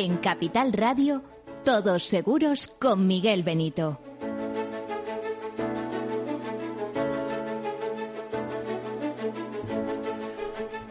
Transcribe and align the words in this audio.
En 0.00 0.18
Capital 0.18 0.72
Radio, 0.72 1.24
todos 1.64 2.04
seguros 2.04 2.68
con 2.68 3.08
Miguel 3.08 3.42
Benito. 3.42 3.98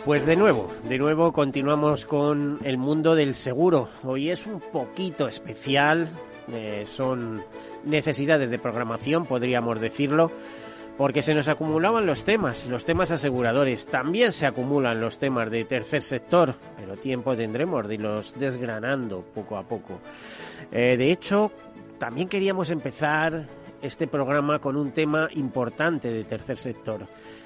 Pues 0.04 0.26
de 0.26 0.36
nuevo, 0.36 0.70
de 0.90 0.98
nuevo 0.98 1.32
continuamos 1.32 2.06
con 2.06 2.60
el 2.66 2.78
mundo 2.78 3.16
del 3.16 3.34
seguro. 3.36 3.88
Hoy 4.04 4.30
es 4.30 4.46
un 4.46 4.60
poquito 4.60 5.30
especial, 5.30 6.10
eh, 6.52 6.84
son 6.86 7.46
necesidades 7.86 8.50
de 8.50 8.60
programación, 8.60 9.26
podríamos 9.26 9.80
decirlo, 9.80 10.34
porque 10.98 11.22
se 11.22 11.36
nos 11.36 11.48
acumulaban 11.48 12.06
los 12.06 12.24
temas, 12.24 12.68
los 12.68 12.84
temas 12.84 13.12
aseguradores. 13.12 13.86
También 13.86 14.32
se 14.32 14.48
acumulan 14.48 15.00
los 15.00 15.20
temas 15.20 15.50
de 15.52 15.64
tercer 15.66 16.02
sector, 16.02 16.56
pero 16.76 16.98
tiempo 16.98 17.36
tendremos 17.36 17.88
de 17.88 17.96
irlos 17.96 18.34
desgranando 18.38 19.22
poco 19.22 19.58
a 19.58 19.64
poco. 19.64 20.00
Eh, 20.72 20.98
de 20.98 21.12
hecho, 21.12 21.52
también 22.00 22.28
queríamos 22.28 22.72
empezar 22.72 23.48
este 23.82 24.08
programa 24.08 24.60
con 24.60 24.76
un 24.76 24.92
tema 24.92 25.30
importante 25.34 26.12
de 26.12 26.24
tercer 26.24 26.58
sector. 26.58 27.06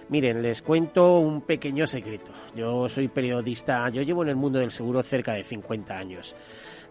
Miren, 0.10 0.42
les 0.42 0.62
cuento 0.62 1.20
un 1.20 1.42
pequeño 1.42 1.86
secreto. 1.88 2.32
Yo 2.56 2.88
soy 2.88 3.10
periodista, 3.10 3.88
yo 3.90 4.02
llevo 4.02 4.24
en 4.24 4.30
el 4.30 4.36
mundo 4.36 4.60
del 4.60 4.72
seguro 4.72 5.04
cerca 5.04 5.34
de 5.34 5.44
50 5.44 5.98
años. 5.98 6.36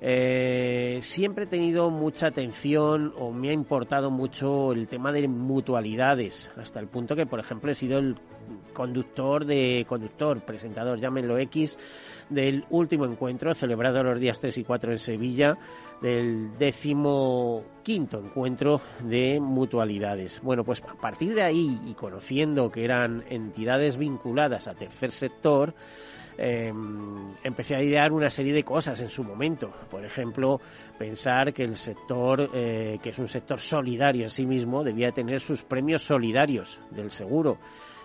Eh, 0.03 0.98
siempre 1.03 1.45
he 1.45 1.47
tenido 1.47 1.91
mucha 1.91 2.29
atención 2.29 3.12
o 3.19 3.33
me 3.33 3.51
ha 3.51 3.53
importado 3.53 4.11
mucho 4.11 4.73
el 4.73 4.89
tema 4.89 5.12
de 5.12 5.29
mutualidades, 5.29 6.51
hasta 6.57 6.81
el 6.81 6.87
punto 6.87 7.15
que, 7.15 7.27
por 7.27 7.39
ejemplo, 7.39 7.70
he 7.70 7.75
sido 7.75 7.98
el 7.98 8.17
conductor 8.73 9.45
de 9.45 9.84
conductor, 9.87 10.41
presentador, 10.41 10.98
llámenlo 10.98 11.39
X, 11.39 11.77
del 12.31 12.65
último 12.70 13.05
encuentro 13.05 13.53
celebrado 13.55 14.03
los 14.03 14.19
días 14.19 14.41
3 14.41 14.57
y 14.59 14.65
4 14.65 14.92
en 14.92 14.98
Sevilla, 14.98 15.59
del 16.01 16.57
décimo 16.59 17.62
quinto 17.83 18.19
encuentro 18.19 18.81
de 19.03 19.39
mutualidades. 19.39 20.41
Bueno, 20.42 20.64
pues 20.64 20.83
a 20.83 20.95
partir 20.95 21.35
de 21.35 21.42
ahí 21.42 21.79
y 21.85 21.92
conociendo 21.92 22.70
que 22.70 22.85
eran 22.85 23.25
entidades 23.29 23.98
vinculadas 23.98 24.67
a 24.67 24.75
tercer 24.75 25.11
sector, 25.11 25.75
eh, 26.39 26.73
empecé 27.45 27.77
a 27.77 27.83
idear 27.83 28.12
una 28.12 28.31
serie 28.31 28.53
de 28.53 28.64
cosas 28.64 29.00
en 29.00 29.11
su 29.11 29.25
momento. 29.25 29.73
Por 29.91 30.05
ejemplo, 30.05 30.61
pensar 30.98 31.53
que 31.53 31.64
el 31.64 31.77
sector, 31.77 32.50
eh, 32.55 32.98
que 33.03 33.11
es 33.11 33.19
un 33.19 33.28
sector 33.28 33.59
solidario 33.59 34.25
en 34.25 34.31
sí 34.31 34.47
mismo, 34.47 34.83
debía 34.84 35.12
tener 35.12 35.41
sus 35.41 35.62
premios 35.62 36.03
solidarios 36.03 36.81
del 36.91 37.11
seguro 37.11 37.58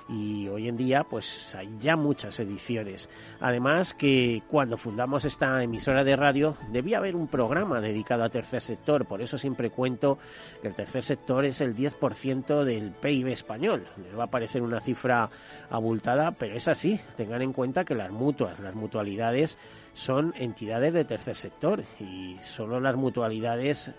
y 0.08 0.48
hoy 0.48 0.68
en 0.68 0.78
día 0.78 1.04
pues 1.04 1.56
hay 1.56 1.76
ya 1.80 1.96
muchas 1.96 2.40
ediciones. 2.40 3.10
Además 3.40 3.94
que 3.94 4.44
cuando 4.48 4.78
fundamos 4.78 5.26
esta 5.26 5.64
emisora 5.64 6.04
de 6.04 6.16
radio 6.16 6.56
debía 6.72 6.98
haber 6.98 7.16
un 7.16 7.28
programa 7.28 7.82
dedicado 7.82 8.24
a 8.24 8.30
tercer 8.30 8.62
sector, 8.62 9.06
por 9.06 9.22
eso 9.22 9.38
siempre 9.38 9.70
cuento 9.70 10.18
que 10.62 10.68
el 10.68 10.76
tercer 10.76 11.04
sector 11.04 11.46
es 11.46 11.62
el 11.62 11.76
10% 11.76 12.64
del 12.64 12.92
PIB 12.92 13.28
español. 13.28 13.86
Va 14.18 14.26
a 14.26 14.32
parecer 14.32 14.62
una 14.62 14.80
cifra 14.80 15.30
abultada, 15.70 16.32
pero 16.32 16.56
es 16.56 16.68
así. 16.68 17.00
Tengan 17.18 17.42
en 17.42 17.54
cuenta 17.54 17.86
que 17.86 17.96
las 17.96 18.12
mutuas, 18.12 18.60
las 18.60 18.76
mutualidades 18.76 19.58
son 19.96 20.34
entidades 20.38 20.94
de 20.94 21.06
tercer 21.06 21.36
sector 21.36 21.84
y 22.02 22.38
solo 22.44 22.82
las 22.82 22.98
mutualidades 22.98 23.94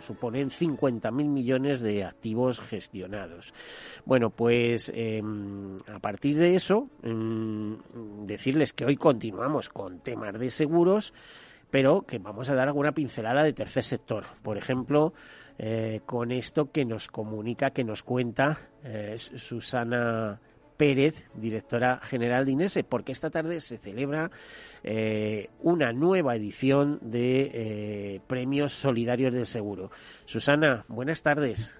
suponen 0.00 0.48
50.000 0.48 1.12
millones 1.12 1.82
de 1.82 2.04
activos 2.04 2.58
gestionados. 2.58 3.52
Bueno, 4.06 4.30
pues 4.30 4.90
em, 4.94 5.78
a 5.94 5.98
partir 5.98 6.38
de 6.38 6.56
eso, 6.56 6.88
em, 7.02 7.76
decirles 8.26 8.72
que 8.72 8.86
hoy 8.86 8.96
continuamos 8.96 9.68
con 9.68 10.00
temas 10.00 10.38
de 10.38 10.50
seguros, 10.50 11.12
pero 11.70 12.02
que 12.02 12.18
vamos 12.18 12.48
a 12.48 12.54
dar 12.54 12.68
alguna 12.68 12.92
pincelada 12.92 13.44
de 13.44 13.52
tercer 13.52 13.84
sector. 13.84 14.24
Por 14.42 14.56
ejemplo, 14.56 15.12
eh, 15.58 16.00
con 16.06 16.32
esto 16.32 16.72
que 16.72 16.86
nos 16.86 17.08
comunica, 17.08 17.72
que 17.72 17.84
nos 17.84 18.02
cuenta 18.02 18.58
eh, 18.84 19.16
Susana 19.18 20.40
Pérez, 20.82 21.14
directora 21.34 22.00
general 22.02 22.44
de 22.44 22.50
INESE, 22.50 22.82
porque 22.82 23.12
esta 23.12 23.30
tarde 23.30 23.60
se 23.60 23.78
celebra 23.78 24.32
eh, 24.82 25.48
una 25.60 25.92
nueva 25.92 26.34
edición 26.34 26.98
de 27.00 27.50
eh, 27.54 28.20
Premios 28.26 28.72
Solidarios 28.72 29.32
del 29.32 29.46
Seguro. 29.46 29.92
Susana, 30.24 30.84
buenas 30.88 31.22
tardes. 31.22 31.72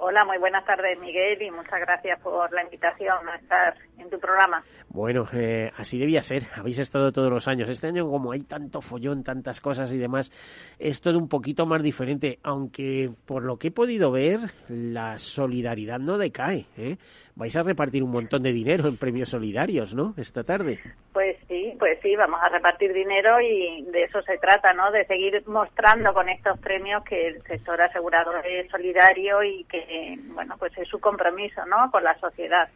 Hola, 0.00 0.24
muy 0.24 0.38
buenas 0.38 0.64
tardes, 0.64 0.96
Miguel, 1.00 1.42
y 1.42 1.50
muchas 1.50 1.80
gracias 1.80 2.20
por 2.20 2.52
la 2.52 2.62
invitación 2.62 3.28
a 3.28 3.34
estar 3.34 3.74
en 3.98 4.08
tu 4.08 4.20
programa. 4.20 4.62
Bueno, 4.90 5.26
eh, 5.32 5.72
así 5.76 5.98
debía 5.98 6.22
ser. 6.22 6.44
Habéis 6.54 6.78
estado 6.78 7.10
todos 7.10 7.32
los 7.32 7.48
años. 7.48 7.68
Este 7.68 7.88
año, 7.88 8.08
como 8.08 8.30
hay 8.30 8.42
tanto 8.42 8.80
follón, 8.80 9.24
tantas 9.24 9.60
cosas 9.60 9.92
y 9.92 9.98
demás, 9.98 10.30
es 10.78 11.00
todo 11.00 11.18
un 11.18 11.28
poquito 11.28 11.66
más 11.66 11.82
diferente. 11.82 12.38
Aunque, 12.44 13.10
por 13.26 13.42
lo 13.42 13.58
que 13.58 13.68
he 13.68 13.70
podido 13.72 14.12
ver, 14.12 14.38
la 14.68 15.18
solidaridad 15.18 15.98
no 15.98 16.16
decae. 16.16 16.66
¿eh? 16.76 16.96
Vais 17.34 17.56
a 17.56 17.64
repartir 17.64 18.04
un 18.04 18.12
montón 18.12 18.44
de 18.44 18.52
dinero 18.52 18.86
en 18.86 18.98
premios 18.98 19.30
solidarios, 19.30 19.96
¿no? 19.96 20.14
Esta 20.16 20.44
tarde. 20.44 20.78
Pues 21.12 21.37
sí, 21.58 21.76
pues 21.78 21.98
sí, 22.02 22.14
vamos 22.16 22.40
a 22.42 22.48
repartir 22.48 22.92
dinero 22.92 23.40
y 23.40 23.82
de 23.90 24.04
eso 24.04 24.22
se 24.22 24.38
trata, 24.38 24.72
¿no? 24.72 24.90
De 24.90 25.04
seguir 25.06 25.42
mostrando 25.46 26.12
con 26.14 26.28
estos 26.28 26.58
premios 26.60 27.04
que 27.04 27.28
el 27.28 27.42
sector 27.42 27.80
asegurador 27.80 28.46
es 28.46 28.70
solidario 28.70 29.42
y 29.42 29.64
que, 29.64 30.18
bueno, 30.34 30.56
pues 30.58 30.76
es 30.78 30.88
su 30.88 31.00
compromiso, 31.00 31.64
¿no? 31.66 31.90
Con 31.90 32.04
la 32.04 32.18
sociedad. 32.18 32.68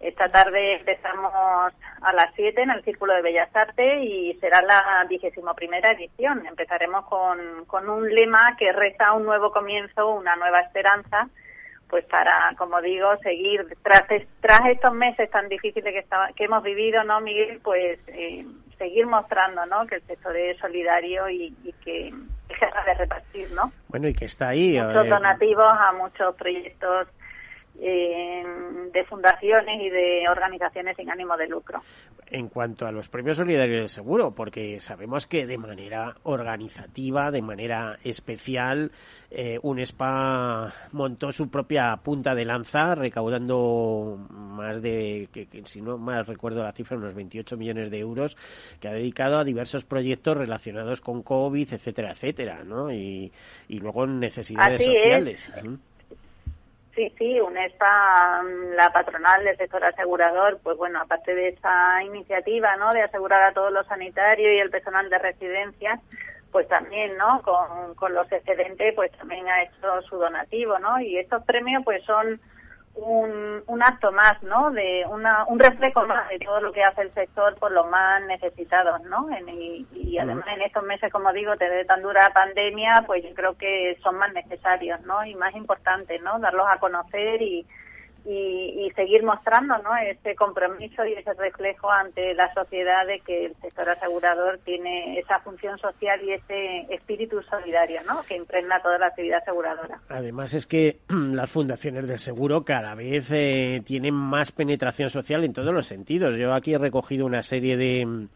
Esta 0.00 0.28
tarde 0.28 0.76
empezamos 0.76 1.32
a 1.32 2.12
las 2.12 2.34
7 2.34 2.60
en 2.60 2.70
el 2.70 2.82
Círculo 2.82 3.14
de 3.14 3.22
Bellas 3.22 3.54
Artes 3.54 4.02
y 4.02 4.36
será 4.40 4.60
la 4.62 5.06
vigésimo 5.08 5.54
primera 5.54 5.92
edición. 5.92 6.44
Empezaremos 6.46 7.04
con, 7.06 7.64
con 7.66 7.88
un 7.88 8.08
lema 8.12 8.56
que 8.58 8.72
reza 8.72 9.12
un 9.12 9.24
nuevo 9.24 9.52
comienzo, 9.52 10.10
una 10.10 10.34
nueva 10.34 10.60
esperanza, 10.60 11.28
pues 11.92 12.06
para, 12.06 12.54
como 12.56 12.80
digo, 12.80 13.06
seguir 13.22 13.66
tras, 13.82 14.04
tras 14.40 14.60
estos 14.70 14.94
meses 14.94 15.30
tan 15.30 15.46
difíciles 15.50 15.92
que, 15.92 16.06
que 16.34 16.44
hemos 16.44 16.62
vivido, 16.62 17.04
¿no, 17.04 17.20
Miguel? 17.20 17.60
Pues 17.62 18.00
eh, 18.06 18.46
seguir 18.78 19.06
mostrando, 19.06 19.66
¿no? 19.66 19.86
Que 19.86 19.96
el 19.96 20.02
sector 20.06 20.34
es 20.34 20.56
solidario 20.56 21.28
y, 21.28 21.54
que 21.84 22.10
deja 22.48 22.84
de 22.86 22.94
repartir, 22.94 23.50
¿no? 23.50 23.70
Bueno, 23.88 24.08
y 24.08 24.14
que 24.14 24.24
está 24.24 24.48
ahí. 24.48 24.80
Muchos 24.80 25.06
donativos 25.06 25.70
a 25.70 25.92
muchos 25.92 26.34
proyectos 26.36 27.08
eh, 27.80 28.44
de 28.92 29.04
fundaciones 29.04 29.80
y 29.80 29.88
de 29.88 30.28
organizaciones 30.28 30.96
sin 30.96 31.10
ánimo 31.10 31.36
de 31.36 31.48
lucro. 31.48 31.82
En 32.30 32.48
cuanto 32.48 32.86
a 32.86 32.92
los 32.92 33.08
premios 33.08 33.36
solidarios 33.36 33.80
del 33.80 33.88
seguro, 33.88 34.30
porque 34.34 34.80
sabemos 34.80 35.26
que 35.26 35.46
de 35.46 35.58
manera 35.58 36.14
organizativa, 36.22 37.30
de 37.30 37.42
manera 37.42 37.98
especial, 38.04 38.90
eh, 39.30 39.58
UNESPA 39.62 40.72
montó 40.92 41.32
su 41.32 41.50
propia 41.50 41.94
punta 42.02 42.34
de 42.34 42.44
lanza, 42.46 42.94
recaudando 42.94 44.18
más 44.30 44.80
de, 44.80 45.28
que, 45.32 45.46
si 45.64 45.82
no 45.82 45.98
más 45.98 46.26
recuerdo 46.26 46.62
la 46.62 46.72
cifra, 46.72 46.96
unos 46.96 47.14
28 47.14 47.56
millones 47.56 47.90
de 47.90 47.98
euros, 47.98 48.36
que 48.80 48.88
ha 48.88 48.92
dedicado 48.92 49.38
a 49.38 49.44
diversos 49.44 49.84
proyectos 49.84 50.36
relacionados 50.36 51.00
con 51.00 51.22
COVID, 51.22 51.72
etcétera, 51.72 52.12
etcétera, 52.12 52.64
¿no? 52.64 52.90
Y, 52.90 53.30
y 53.68 53.78
luego 53.78 54.06
necesidades 54.06 54.82
sociales. 54.82 55.52
Sí, 56.94 57.10
sí, 57.16 57.40
UNESPA, 57.40 58.42
mm, 58.42 58.74
la 58.74 58.92
patronal 58.92 59.42
del 59.44 59.56
sector 59.56 59.82
asegurador, 59.82 60.60
pues 60.62 60.76
bueno, 60.76 61.00
aparte 61.00 61.34
de 61.34 61.48
esa 61.48 62.02
iniciativa, 62.02 62.76
¿no?, 62.76 62.92
de 62.92 63.02
asegurar 63.02 63.42
a 63.42 63.54
todos 63.54 63.72
los 63.72 63.86
sanitarios 63.86 64.52
y 64.52 64.58
el 64.58 64.70
personal 64.70 65.08
de 65.08 65.18
residencias, 65.18 66.00
pues 66.50 66.68
también, 66.68 67.16
¿no?, 67.16 67.40
con, 67.40 67.94
con 67.94 68.12
los 68.12 68.30
excedentes, 68.30 68.94
pues 68.94 69.10
también 69.12 69.48
ha 69.48 69.62
hecho 69.62 70.02
su 70.02 70.16
donativo, 70.16 70.78
¿no? 70.80 71.00
Y 71.00 71.16
estos 71.18 71.42
premios, 71.44 71.82
pues 71.82 72.04
son 72.04 72.38
un, 72.94 73.62
un 73.66 73.82
acto 73.82 74.12
más, 74.12 74.42
¿no? 74.42 74.70
De 74.70 75.04
una, 75.08 75.44
un 75.46 75.58
reflejo 75.58 76.06
más 76.06 76.28
de 76.28 76.38
todo 76.38 76.60
lo 76.60 76.72
que 76.72 76.84
hace 76.84 77.02
el 77.02 77.14
sector 77.14 77.54
por 77.56 77.72
los 77.72 77.88
más 77.88 78.22
necesitados, 78.24 79.00
¿no? 79.02 79.28
En, 79.34 79.48
y, 79.48 80.18
además 80.18 80.46
en 80.54 80.62
estos 80.62 80.84
meses, 80.84 81.10
como 81.10 81.32
digo, 81.32 81.56
de 81.56 81.84
tan 81.86 82.02
dura 82.02 82.30
pandemia, 82.34 83.04
pues 83.06 83.24
yo 83.24 83.34
creo 83.34 83.56
que 83.56 83.98
son 84.02 84.16
más 84.16 84.32
necesarios, 84.34 85.00
¿no? 85.02 85.24
Y 85.24 85.34
más 85.34 85.54
importantes, 85.54 86.20
¿no? 86.22 86.38
Darlos 86.38 86.66
a 86.68 86.78
conocer 86.78 87.40
y, 87.40 87.66
y, 88.24 88.90
seguir 88.94 89.22
mostrando 89.22 89.78
¿no? 89.78 89.96
ese 89.96 90.34
compromiso 90.34 91.04
y 91.04 91.14
ese 91.14 91.32
reflejo 91.32 91.90
ante 91.90 92.34
la 92.34 92.52
sociedad 92.52 93.06
de 93.06 93.20
que 93.20 93.46
el 93.46 93.56
sector 93.56 93.88
asegurador 93.88 94.58
tiene 94.64 95.18
esa 95.18 95.40
función 95.40 95.78
social 95.78 96.20
y 96.22 96.32
ese 96.32 96.94
espíritu 96.94 97.42
solidario 97.42 98.02
¿no? 98.06 98.22
que 98.22 98.36
impregna 98.36 98.80
toda 98.82 98.98
la 98.98 99.06
actividad 99.06 99.40
aseguradora. 99.40 100.00
Además 100.08 100.54
es 100.54 100.66
que 100.66 101.00
las 101.08 101.50
fundaciones 101.50 102.06
del 102.06 102.18
seguro 102.18 102.64
cada 102.64 102.94
vez 102.94 103.30
eh, 103.30 103.82
tienen 103.84 104.14
más 104.14 104.52
penetración 104.52 105.10
social 105.10 105.44
en 105.44 105.52
todos 105.52 105.72
los 105.72 105.86
sentidos. 105.86 106.36
Yo 106.36 106.52
aquí 106.52 106.74
he 106.74 106.78
recogido 106.78 107.24
una 107.24 107.42
serie 107.42 107.76
de 107.76 108.28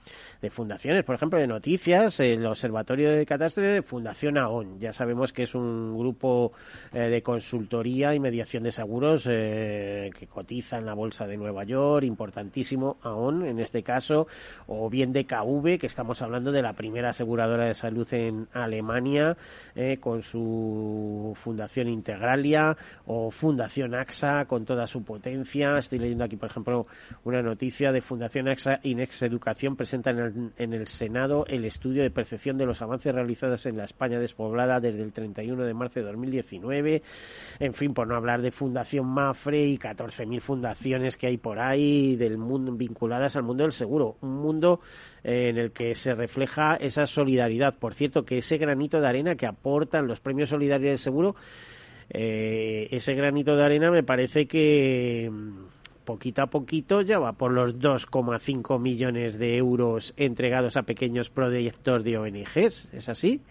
fundaciones, 0.51 1.05
por 1.05 1.15
ejemplo, 1.15 1.39
de 1.39 1.47
noticias, 1.47 2.21
el 2.21 2.45
Observatorio 2.47 3.11
de 3.11 3.27
Catástrofe 3.27 3.69
de 3.69 3.83
Fundación 3.83 4.39
AON. 4.39 4.79
Ya 4.79 4.93
sabemos 4.93 5.33
que 5.33 5.45
es 5.45 5.55
un 5.55 5.97
grupo 5.97 6.53
eh, 6.93 7.09
de 7.09 7.23
consultoría 7.23 8.15
y 8.15 8.21
mediación 8.21 8.63
de 8.63 8.73
seguros 8.73 9.27
eh, 9.31 10.11
que 10.19 10.27
cotiza 10.27 10.79
en 10.79 10.87
la 10.87 10.95
bolsa 10.95 11.27
de 11.27 11.37
Nueva 11.37 11.65
York, 11.65 12.05
importantísimo 12.05 12.99
aún 13.03 13.47
en 13.47 13.59
este 13.59 13.83
caso, 13.83 14.27
o 14.67 14.89
bien 14.91 15.13
de 15.13 15.27
KV, 15.27 15.79
que 15.79 15.87
estamos 15.87 16.23
hablando 16.23 16.53
de 16.53 16.63
la 16.63 16.73
primera 16.73 17.11
aseguradora 17.11 17.67
de 17.67 17.75
salud 17.75 18.07
en 18.13 18.49
Alemania, 18.53 19.37
eh, 19.75 19.99
con 19.99 20.23
su 20.23 21.33
Fundación 21.35 21.89
Integralia, 21.89 22.77
o 23.07 23.31
Fundación 23.31 23.95
AXA, 23.95 24.45
con 24.47 24.65
toda 24.65 24.87
su 24.87 25.03
potencia. 25.03 25.79
Estoy 25.79 25.99
leyendo 25.99 26.25
aquí, 26.25 26.37
por 26.37 26.51
ejemplo, 26.51 26.87
una 27.25 27.43
noticia 27.43 27.93
de 27.93 28.01
Fundación 28.01 28.49
AXA 28.49 28.81
Inex 28.83 29.23
Educación 29.23 29.77
presenta 29.77 30.11
en 30.11 30.19
el, 30.19 30.36
en 30.57 30.73
el 30.73 30.87
Senado 30.87 31.45
el 31.49 31.65
estudio 31.65 32.03
de 32.03 32.11
percepción 32.11 32.59
de 32.59 32.67
los 32.67 32.83
avances 32.83 33.15
realizados 33.15 33.67
en 33.67 33.77
la 33.77 33.85
España 33.85 34.19
despoblada 34.19 34.81
desde 34.81 35.03
el 35.03 35.13
31 35.13 35.65
de 35.65 35.75
marzo 35.75 36.01
de 36.01 36.07
2019. 36.07 37.03
En 37.59 37.75
fin, 37.75 37.95
por 37.95 38.07
no 38.07 38.17
hablar 38.17 38.43
de 38.43 38.51
Fundación 38.51 39.07
Mafre 39.07 39.65
y 39.65 39.79
14.000 39.79 40.41
fundaciones 40.41 41.17
que 41.17 41.27
hay 41.27 41.37
por 41.37 41.59
ahí 41.59 42.17
del 42.17 42.39
mundo 42.39 42.73
vinculadas 42.73 43.37
al 43.37 43.43
mundo 43.43 43.65
del 43.65 43.73
seguro. 43.73 44.17
Un 44.21 44.37
mundo 44.37 44.81
eh, 45.25 45.49
en 45.49 45.59
el 45.59 45.73
que 45.73 45.95
se 45.95 46.15
refleja 46.15 46.77
esa 46.77 47.07
solidaridad. 47.07 47.75
Por 47.79 47.95
cierto, 47.95 48.25
que 48.25 48.39
ese 48.39 48.59
granito 48.59 49.01
de 49.01 49.09
arena 49.09 49.37
que 49.37 49.47
aportan 49.47 50.07
los 50.07 50.21
premios 50.21 50.51
solidarios 50.51 50.91
del 50.91 50.99
seguro, 50.99 51.37
eh, 52.11 52.89
ese 52.91 53.15
granito 53.15 53.57
de 53.57 53.65
arena 53.65 53.91
me 53.91 54.03
parece 54.03 54.47
que 54.47 55.31
poquito 56.07 56.43
a 56.43 56.47
poquito 56.47 57.03
ya 57.03 57.19
va 57.19 57.35
por 57.35 57.53
los 57.53 57.79
2,5 57.79 58.81
millones 58.81 59.39
de 59.39 59.59
euros 59.59 60.15
entregados 60.17 60.79
a 60.79 60.85
pequeños 60.85 61.29
proyectos 61.29 62.03
de 62.05 62.17
ONGs. 62.17 62.95
¿Es 62.95 63.11
así? 63.11 63.43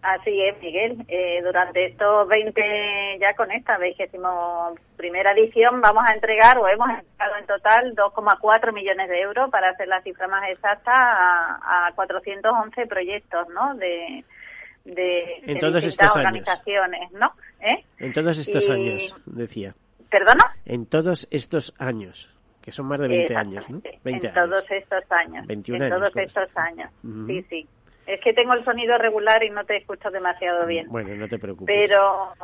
Así 0.00 0.40
es, 0.42 0.58
Miguel. 0.62 1.04
Eh, 1.08 1.42
durante 1.42 1.86
estos 1.86 2.28
20, 2.28 3.18
ya 3.20 3.34
con 3.34 3.50
esta 3.50 3.76
vigésimo 3.78 4.74
primera 4.96 5.32
edición, 5.32 5.80
vamos 5.80 6.04
a 6.06 6.14
entregar 6.14 6.56
o 6.56 6.68
hemos 6.68 6.88
entregado 6.88 7.36
en 7.38 7.46
total 7.46 7.94
2,4 7.96 8.72
millones 8.72 9.08
de 9.08 9.20
euros 9.20 9.50
para 9.50 9.70
hacer 9.70 9.88
la 9.88 10.00
cifra 10.02 10.28
más 10.28 10.48
exacta 10.48 10.92
a, 10.92 11.88
a 11.88 11.92
411 11.94 12.86
proyectos, 12.86 13.48
¿no? 13.48 13.74
De, 13.74 14.24
de, 14.84 15.42
en 15.46 15.58
todos 15.58 15.84
estos 15.84 16.16
organizaciones, 16.16 17.00
años. 17.00 17.20
¿no? 17.20 17.32
¿Eh? 17.60 17.84
En 17.98 18.12
todos 18.12 18.38
estos 18.38 18.70
años, 18.70 19.14
decía. 19.26 19.74
¿Perdona? 20.10 20.56
En 20.64 20.86
todos 20.86 21.28
estos 21.30 21.74
años 21.78 22.34
que 22.68 22.72
son 22.72 22.84
más 22.84 23.00
de 23.00 23.08
20 23.08 23.34
años, 23.34 23.70
¿no? 23.70 23.80
20 24.04 24.26
en 24.26 24.34
todos 24.34 24.70
estos 24.70 25.02
años. 25.10 25.46
21 25.46 25.84
en 25.84 25.90
todos 25.90 26.14
estos 26.14 26.54
años. 26.54 26.90
Sí, 27.26 27.42
sí. 27.48 27.66
Es 28.06 28.20
que 28.20 28.34
tengo 28.34 28.52
el 28.52 28.62
sonido 28.62 28.98
regular 28.98 29.42
y 29.42 29.48
no 29.48 29.64
te 29.64 29.78
escucho 29.78 30.10
demasiado 30.10 30.66
bien. 30.66 30.86
Bueno, 30.90 31.14
no 31.14 31.26
te 31.28 31.38
preocupes. 31.38 31.74
Pero 31.74 32.34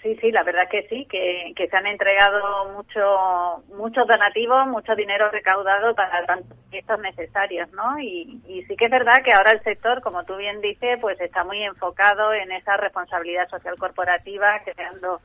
sí, 0.00 0.16
sí, 0.20 0.30
la 0.30 0.44
verdad 0.44 0.68
que 0.70 0.86
sí, 0.88 1.06
que, 1.10 1.52
que 1.56 1.66
se 1.66 1.76
han 1.76 1.88
entregado 1.88 2.72
mucho, 2.72 3.64
muchos 3.76 4.06
donativos, 4.06 4.68
mucho 4.68 4.94
dinero 4.94 5.28
recaudado 5.32 5.92
para 5.96 6.24
tantos 6.24 6.56
proyectos 6.68 7.00
necesarios, 7.00 7.68
¿no? 7.72 7.98
Y, 7.98 8.40
y 8.46 8.62
sí 8.68 8.76
que 8.76 8.84
es 8.84 8.90
verdad 8.92 9.24
que 9.24 9.32
ahora 9.32 9.50
el 9.50 9.62
sector, 9.64 10.02
como 10.02 10.22
tú 10.22 10.36
bien 10.36 10.60
dices, 10.60 11.00
pues 11.00 11.20
está 11.20 11.42
muy 11.42 11.64
enfocado 11.64 12.32
en 12.32 12.52
esa 12.52 12.76
responsabilidad 12.76 13.48
social 13.48 13.76
corporativa, 13.76 14.60
creando 14.64 15.20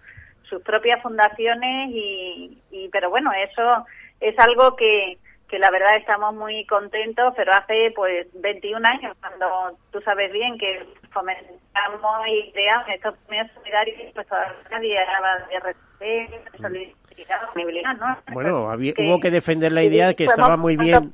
sus 0.50 0.62
propias 0.62 1.02
fundaciones 1.02 1.90
y, 1.92 2.62
y 2.72 2.90
pero 2.90 3.10
bueno, 3.10 3.32
eso 3.34 3.86
es 4.20 4.38
algo 4.40 4.76
que, 4.76 5.18
que 5.50 5.60
la 5.60 5.70
verdad 5.72 5.98
estamos 5.98 6.34
muy 6.34 6.66
contentos, 6.66 7.34
pero 7.36 7.54
hace 7.54 7.92
pues 7.96 8.28
21 8.34 8.86
años, 8.88 9.16
cuando 9.20 9.78
tú 9.92 10.02
sabes 10.02 10.32
bien 10.32 10.58
que 10.58 10.86
fomentamos 11.12 12.28
y 12.28 12.52
creamos 12.52 12.88
estos 12.90 13.16
premios 13.28 13.52
solidarios, 13.54 14.12
pues 14.14 14.28
todavía 14.28 14.56
nadie 14.72 15.00
hablaba 15.00 15.38
de 15.48 15.56
RCP, 15.56 16.62
solidaridad, 16.62 17.98
¿no? 17.98 18.18
Bueno, 18.34 18.66
hubo 18.66 19.20
que 19.20 19.32
defender 19.32 19.72
la 19.72 19.84
idea 19.84 20.08
de 20.08 20.16
que 20.16 20.26
estaba 20.26 20.58
muy 20.58 20.78
bien. 20.78 21.14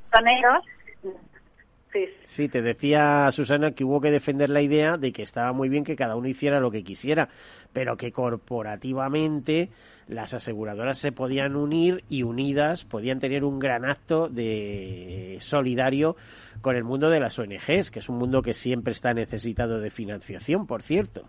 Sí. 1.92 2.10
sí, 2.24 2.48
te 2.48 2.62
decía 2.62 3.30
Susana 3.32 3.72
que 3.72 3.84
hubo 3.84 4.00
que 4.00 4.12
defender 4.12 4.50
la 4.50 4.62
idea 4.62 4.98
de 4.98 5.12
que 5.12 5.24
estaba 5.24 5.52
muy 5.52 5.68
bien 5.68 5.84
que 5.84 5.98
cada 5.98 6.16
uno 6.16 6.30
hiciera 6.30 6.62
lo 6.62 6.72
que 6.72 6.84
quisiera, 6.84 7.28
pero 7.74 7.98
que 7.98 8.12
corporativamente 8.14 9.70
las 10.08 10.34
aseguradoras 10.34 10.98
se 10.98 11.12
podían 11.12 11.56
unir 11.56 12.04
y 12.10 12.24
unidas 12.24 12.86
podían 12.86 13.20
tener 13.20 13.44
un 13.44 13.60
gran 13.60 13.86
acto 13.86 14.30
de 14.30 15.38
solidario 15.42 16.16
con 16.62 16.76
el 16.76 16.84
mundo 16.84 17.10
de 17.10 17.20
las 17.20 17.38
ONGs, 17.40 17.92
que 17.92 18.00
es 18.00 18.10
un 18.10 18.18
mundo 18.18 18.42
que 18.42 18.54
siempre 18.54 18.92
está 18.92 19.14
necesitado 19.14 19.80
de 19.80 19.90
financiación, 19.90 20.68
por 20.68 20.84
cierto. 20.84 21.28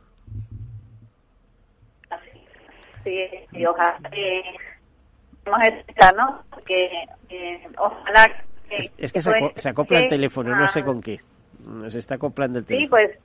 Sí, 3.04 3.18
y 3.52 3.66
ojalá 3.66 3.98
que 4.10 4.42
¿no? 6.16 6.44
Que 6.64 6.88
ojalá 7.78 8.44
es, 8.78 9.12
que 9.12 9.20
se, 9.20 9.68
acopla 9.68 10.00
el 10.00 10.08
teléfono, 10.08 10.54
no 10.54 10.68
sé 10.68 10.82
con 10.82 11.00
qué. 11.00 11.20
Se 11.88 11.98
está 11.98 12.16
acoplando 12.16 12.58
el 12.58 12.64
teléfono. 12.64 12.98
Sí, 12.98 13.06
pues 13.06 13.18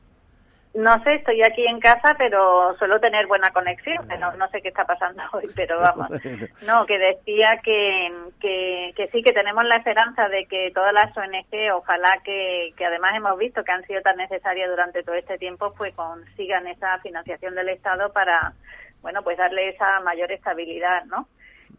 no 0.78 1.04
sé, 1.04 1.16
estoy 1.16 1.42
aquí 1.42 1.66
en 1.66 1.80
casa, 1.80 2.14
pero 2.20 2.78
suelo 2.78 3.00
tener 3.00 3.26
buena 3.26 3.50
conexión. 3.50 4.08
No, 4.20 4.32
no 4.34 4.48
sé 4.50 4.62
qué 4.62 4.68
está 4.68 4.86
pasando 4.86 5.24
hoy, 5.34 5.48
pero 5.56 5.80
vamos. 5.80 6.10
No, 6.68 6.86
que 6.86 7.00
decía 7.00 7.60
que, 7.64 8.12
que, 8.40 8.94
que, 8.96 9.08
sí, 9.08 9.24
que 9.24 9.34
tenemos 9.34 9.66
la 9.66 9.78
esperanza 9.78 10.30
de 10.30 10.46
que 10.46 10.72
todas 10.76 10.94
las 10.94 11.18
ONG, 11.18 11.74
ojalá 11.74 12.20
que, 12.24 12.74
que 12.78 12.86
además 12.86 13.16
hemos 13.16 13.38
visto 13.40 13.64
que 13.64 13.72
han 13.72 13.86
sido 13.86 14.02
tan 14.02 14.18
necesarias 14.18 14.70
durante 14.70 15.02
todo 15.02 15.16
este 15.16 15.40
tiempo, 15.40 15.74
pues 15.76 15.96
consigan 15.96 16.68
esa 16.68 17.00
financiación 17.00 17.56
del 17.56 17.70
Estado 17.70 18.12
para, 18.12 18.54
bueno, 19.02 19.24
pues 19.24 19.38
darle 19.38 19.70
esa 19.70 20.00
mayor 20.02 20.32
estabilidad, 20.32 21.06
¿no? 21.06 21.28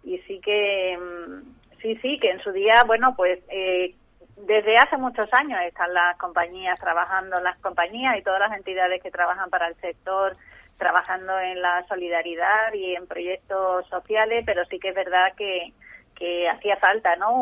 Y 0.02 0.18
sí 0.26 0.40
que, 0.40 0.98
mm, 0.98 1.57
sí, 1.80 1.96
sí, 1.96 2.18
que 2.20 2.30
en 2.30 2.40
su 2.40 2.52
día, 2.52 2.84
bueno, 2.86 3.14
pues 3.16 3.40
eh, 3.48 3.94
desde 4.36 4.76
hace 4.76 4.96
muchos 4.96 5.26
años 5.32 5.60
están 5.66 5.92
las 5.92 6.16
compañías 6.18 6.78
trabajando, 6.78 7.40
las 7.40 7.58
compañías 7.58 8.16
y 8.18 8.22
todas 8.22 8.40
las 8.40 8.52
entidades 8.52 9.02
que 9.02 9.10
trabajan 9.10 9.50
para 9.50 9.68
el 9.68 9.74
sector 9.76 10.36
trabajando 10.78 11.38
en 11.40 11.60
la 11.60 11.84
solidaridad 11.88 12.72
y 12.72 12.94
en 12.94 13.06
proyectos 13.06 13.86
sociales, 13.88 14.44
pero 14.46 14.64
sí 14.66 14.78
que 14.78 14.90
es 14.90 14.94
verdad 14.94 15.32
que, 15.36 15.72
que 16.14 16.48
hacía 16.48 16.76
falta 16.76 17.16
¿no? 17.16 17.32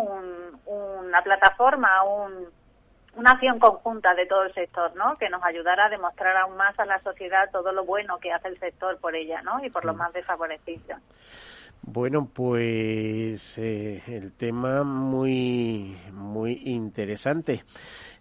una 0.65 1.21
plataforma, 1.23 2.03
un, 2.03 2.49
una 3.15 3.33
acción 3.33 3.59
conjunta 3.59 4.15
de 4.15 4.27
todo 4.27 4.45
el 4.45 4.55
sector, 4.55 4.95
¿no? 4.97 5.17
Que 5.17 5.29
nos 5.29 5.43
ayudara 5.43 5.87
a 5.87 5.89
demostrar 5.91 6.37
aún 6.37 6.57
más 6.57 6.79
a 6.79 6.85
la 6.85 6.99
sociedad 7.01 7.51
todo 7.51 7.73
lo 7.73 7.85
bueno 7.85 8.19
que 8.19 8.33
hace 8.33 8.49
el 8.49 8.59
sector 8.59 8.99
por 8.99 9.15
ella, 9.15 9.43
¿no? 9.43 9.63
Y 9.65 9.71
por 9.71 9.85
los 9.85 9.95
mm. 9.95 9.99
más 9.99 10.13
desfavorecidos. 10.13 11.01
Bueno, 11.89 12.29
pues 12.33 13.57
eh, 13.59 14.03
el 14.09 14.33
tema 14.33 14.83
muy, 14.83 15.97
muy 16.13 16.63
interesante. 16.65 17.63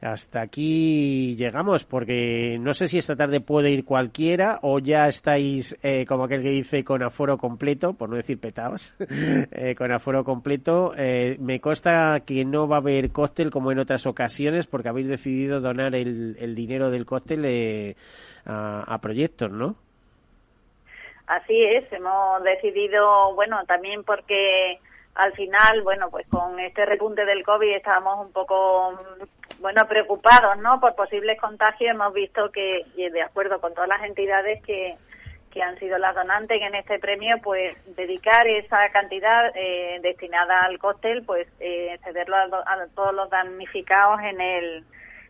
Hasta 0.02 0.42
aquí 0.42 1.36
llegamos, 1.36 1.84
porque 1.84 2.60
no 2.60 2.76
sé 2.76 2.88
si 2.88 3.00
esta 3.00 3.16
tarde 3.16 3.42
puede 3.42 3.72
ir 3.72 3.84
cualquiera 3.84 4.60
o 4.62 4.78
ya 4.78 5.08
estáis, 5.08 5.76
eh, 5.82 6.06
como 6.06 6.26
aquel 6.26 6.44
que 6.44 6.52
dice, 6.52 6.84
con 6.84 7.02
aforo 7.02 7.40
completo, 7.40 7.94
por 7.94 8.08
no 8.08 8.18
decir 8.18 8.40
petados, 8.40 8.94
eh, 9.00 9.74
con 9.76 9.92
aforo 9.92 10.24
completo. 10.24 10.92
me 11.40 11.60
consta 11.60 12.20
que 12.24 12.46
no 12.46 12.68
va 12.68 12.78
a 12.78 12.80
haber 12.82 13.10
cóctel 13.10 13.50
como 13.50 13.72
en 13.72 13.80
otras 13.80 14.06
ocasiones, 14.06 14.68
porque 14.68 14.90
habéis 14.90 15.08
decidido 15.08 15.60
donar 15.60 15.96
el, 15.96 16.38
el 16.40 16.54
dinero 16.54 16.92
del 16.92 17.08
cóctel 17.08 17.96
a, 18.46 18.82
a 18.94 19.02
proyectos, 19.02 19.52
¿no? 19.52 19.85
Así 21.28 21.64
es, 21.64 21.92
hemos 21.92 22.44
decidido, 22.44 23.34
bueno, 23.34 23.66
también 23.66 24.04
porque 24.04 24.80
al 25.16 25.34
final, 25.34 25.82
bueno, 25.82 26.10
pues 26.12 26.28
con 26.28 26.60
este 26.60 26.86
repunte 26.86 27.26
del 27.26 27.44
COVID 27.44 27.76
estábamos 27.76 28.28
un 28.28 28.32
poco, 28.32 29.00
bueno, 29.60 29.88
preocupados, 29.88 30.58
¿no? 30.58 30.80
Por 30.80 30.94
posibles 30.96 31.40
contagios. 31.40 31.92
Hemos 31.92 32.14
visto 32.14 32.52
que, 32.52 32.86
y 32.96 33.10
de 33.10 33.22
acuerdo 33.22 33.60
con 33.60 33.74
todas 33.74 33.90
las 33.90 34.04
entidades 34.04 34.62
que, 34.64 34.98
que 35.52 35.64
han 35.64 35.80
sido 35.80 35.98
las 35.98 36.14
donantes 36.14 36.62
en 36.62 36.76
este 36.76 37.00
premio, 37.00 37.38
pues 37.42 37.76
dedicar 37.96 38.46
esa 38.46 38.90
cantidad 38.92 39.52
eh, 39.56 40.00
destinada 40.04 40.66
al 40.66 40.78
cóctel, 40.78 41.24
pues 41.26 41.48
eh, 41.60 41.98
cederlo 42.04 42.36
a, 42.36 42.44
a, 42.44 42.88
todos 42.94 43.16
los 43.16 43.30
damnificados 43.30 44.20
en 44.22 44.42
el, 44.42 44.84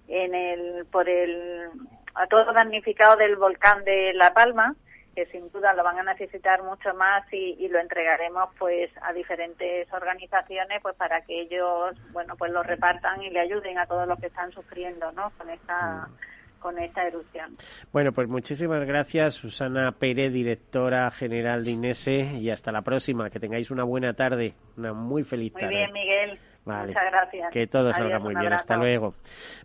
en 0.10 0.34
el, 0.34 0.86
por 0.92 1.08
el, 1.08 1.70
a 2.16 2.26
todos 2.28 2.48
los 2.48 2.56
damnificados 2.56 3.18
del 3.20 3.38
volcán 3.38 3.86
de 3.86 4.14
La 4.16 4.34
Palma 4.34 4.76
que 5.16 5.26
sin 5.28 5.50
duda 5.52 5.74
lo 5.74 5.84
van 5.84 5.98
a 6.00 6.04
necesitar 6.04 6.62
mucho 6.62 6.94
más 6.94 7.24
y, 7.32 7.68
lo 7.70 7.80
entregaremos 7.80 8.50
pues 8.60 8.92
a 9.02 9.12
diferentes 9.12 9.92
organizaciones 9.92 10.82
pues 10.82 10.96
para 10.96 11.22
que 11.22 11.42
ellos 11.42 11.96
bueno 12.12 12.36
pues 12.38 12.52
lo 12.52 12.62
repartan 12.62 13.22
y 13.24 13.30
le 13.30 13.40
ayuden 13.40 13.80
a 13.80 13.86
todos 13.88 14.08
los 14.08 14.20
que 14.20 14.28
están 14.28 14.52
sufriendo 14.52 15.12
no 15.14 15.32
con 15.38 15.50
esta 15.50 16.08
mm. 16.08 16.60
con 16.60 16.78
esta 16.80 17.08
erupción. 17.08 17.56
Bueno, 17.92 18.12
pues 18.12 18.28
muchísimas 18.28 18.86
gracias 18.86 19.36
Susana 19.36 19.92
Pérez, 19.94 20.32
directora 20.32 21.10
general 21.12 21.66
de 21.66 21.72
INESE 21.72 22.38
y 22.38 22.50
hasta 22.50 22.72
la 22.72 22.82
próxima, 22.82 23.30
que 23.30 23.40
tengáis 23.40 23.72
una 23.72 23.84
buena 23.84 24.14
tarde, 24.14 24.54
una 24.78 24.94
muy 24.94 25.24
feliz 25.24 25.54
tarde. 25.54 25.68
Muy 25.68 25.76
bien, 25.76 25.94
Miguel. 25.94 26.40
Muchas 26.66 27.04
gracias. 27.12 27.52
Que 27.52 27.68
todo 27.68 27.94
salga 27.94 28.20
muy 28.20 28.36
bien. 28.36 28.52
Hasta 28.52 28.76
luego. 28.76 29.14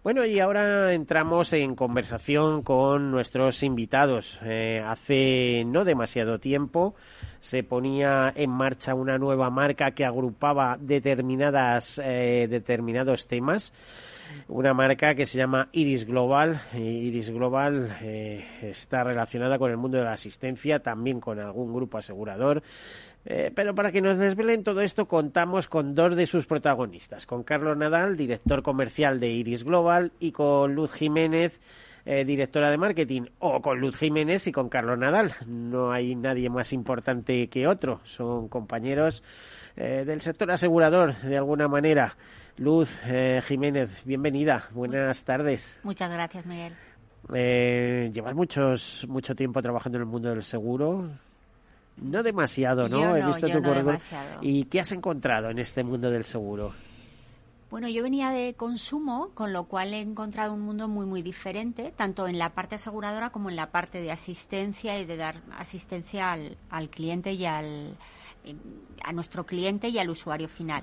Bueno, 0.02 0.24
y 0.24 0.38
ahora 0.38 0.92
entramos 0.92 1.52
en 1.54 1.74
conversación 1.74 2.62
con 2.62 3.10
nuestros 3.10 3.62
invitados. 3.62 4.38
Eh, 4.44 4.82
hace 4.84 5.64
no 5.66 5.84
demasiado 5.84 6.38
tiempo 6.38 6.94
se 7.38 7.62
ponía 7.62 8.32
en 8.36 8.50
marcha 8.50 8.94
una 8.94 9.16
nueva 9.16 9.48
marca 9.48 9.92
que 9.92 10.04
agrupaba 10.04 10.76
determinadas, 10.78 11.98
eh, 12.04 12.46
determinados 12.50 13.26
temas 13.26 13.72
una 14.48 14.74
marca 14.74 15.14
que 15.14 15.26
se 15.26 15.38
llama 15.38 15.68
Iris 15.72 16.06
Global. 16.06 16.60
Iris 16.74 17.30
Global 17.30 17.96
eh, 18.02 18.44
está 18.62 19.04
relacionada 19.04 19.58
con 19.58 19.70
el 19.70 19.76
mundo 19.76 19.98
de 19.98 20.04
la 20.04 20.12
asistencia, 20.12 20.80
también 20.80 21.20
con 21.20 21.38
algún 21.38 21.72
grupo 21.72 21.98
asegurador. 21.98 22.62
Eh, 23.26 23.52
pero 23.54 23.74
para 23.74 23.92
que 23.92 24.00
nos 24.00 24.18
desvelen 24.18 24.64
todo 24.64 24.80
esto, 24.80 25.06
contamos 25.06 25.68
con 25.68 25.94
dos 25.94 26.16
de 26.16 26.26
sus 26.26 26.46
protagonistas, 26.46 27.26
con 27.26 27.42
Carlos 27.42 27.76
Nadal, 27.76 28.16
director 28.16 28.62
comercial 28.62 29.20
de 29.20 29.28
Iris 29.28 29.64
Global, 29.64 30.12
y 30.18 30.32
con 30.32 30.74
Luz 30.74 30.92
Jiménez, 30.94 31.60
eh, 32.06 32.24
directora 32.24 32.70
de 32.70 32.78
marketing, 32.78 33.22
o 33.38 33.60
con 33.60 33.78
Luz 33.78 33.96
Jiménez 33.96 34.46
y 34.46 34.52
con 34.52 34.68
Carlos 34.68 34.98
Nadal. 34.98 35.34
No 35.46 35.92
hay 35.92 36.16
nadie 36.16 36.48
más 36.48 36.72
importante 36.72 37.48
que 37.48 37.66
otro, 37.66 38.00
son 38.04 38.48
compañeros 38.48 39.22
del 39.76 40.20
sector 40.20 40.50
asegurador, 40.50 41.14
de 41.22 41.38
alguna 41.38 41.66
manera. 41.66 42.16
Luz 42.60 42.98
eh, 43.06 43.40
Jiménez, 43.46 44.04
bienvenida. 44.04 44.68
Buenas 44.72 45.24
tardes. 45.24 45.80
Muchas 45.82 46.10
gracias, 46.10 46.44
Miguel. 46.44 46.74
Eh, 47.32 48.10
llevas 48.12 48.34
muchos, 48.34 49.06
mucho 49.08 49.34
tiempo 49.34 49.62
trabajando 49.62 49.96
en 49.96 50.02
el 50.02 50.08
mundo 50.08 50.28
del 50.28 50.42
seguro. 50.42 51.08
No 52.00 52.22
demasiado, 52.22 52.88
¿no? 52.88 53.14
He 53.14 53.24
visto 53.24 53.46
tu 53.48 53.60
no 53.60 53.96
¿Y 54.40 54.64
qué 54.64 54.80
has 54.80 54.92
encontrado 54.92 55.50
en 55.50 55.58
este 55.58 55.84
mundo 55.84 56.10
del 56.10 56.24
seguro? 56.24 56.72
Bueno, 57.70 57.88
yo 57.88 58.02
venía 58.02 58.30
de 58.30 58.54
consumo, 58.54 59.30
con 59.34 59.52
lo 59.52 59.64
cual 59.64 59.94
he 59.94 60.00
encontrado 60.00 60.54
un 60.54 60.62
mundo 60.62 60.88
muy, 60.88 61.06
muy 61.06 61.22
diferente, 61.22 61.92
tanto 61.94 62.26
en 62.26 62.38
la 62.38 62.50
parte 62.50 62.74
aseguradora 62.74 63.30
como 63.30 63.48
en 63.48 63.54
la 63.54 63.70
parte 63.70 64.00
de 64.00 64.10
asistencia 64.10 64.98
y 64.98 65.04
de 65.04 65.16
dar 65.16 65.42
asistencia 65.56 66.32
al, 66.32 66.56
al 66.68 66.88
cliente 66.88 67.32
y 67.32 67.44
al, 67.44 67.96
eh, 68.44 68.56
a 69.04 69.12
nuestro 69.12 69.46
cliente 69.46 69.88
y 69.88 69.98
al 69.98 70.10
usuario 70.10 70.48
final 70.48 70.82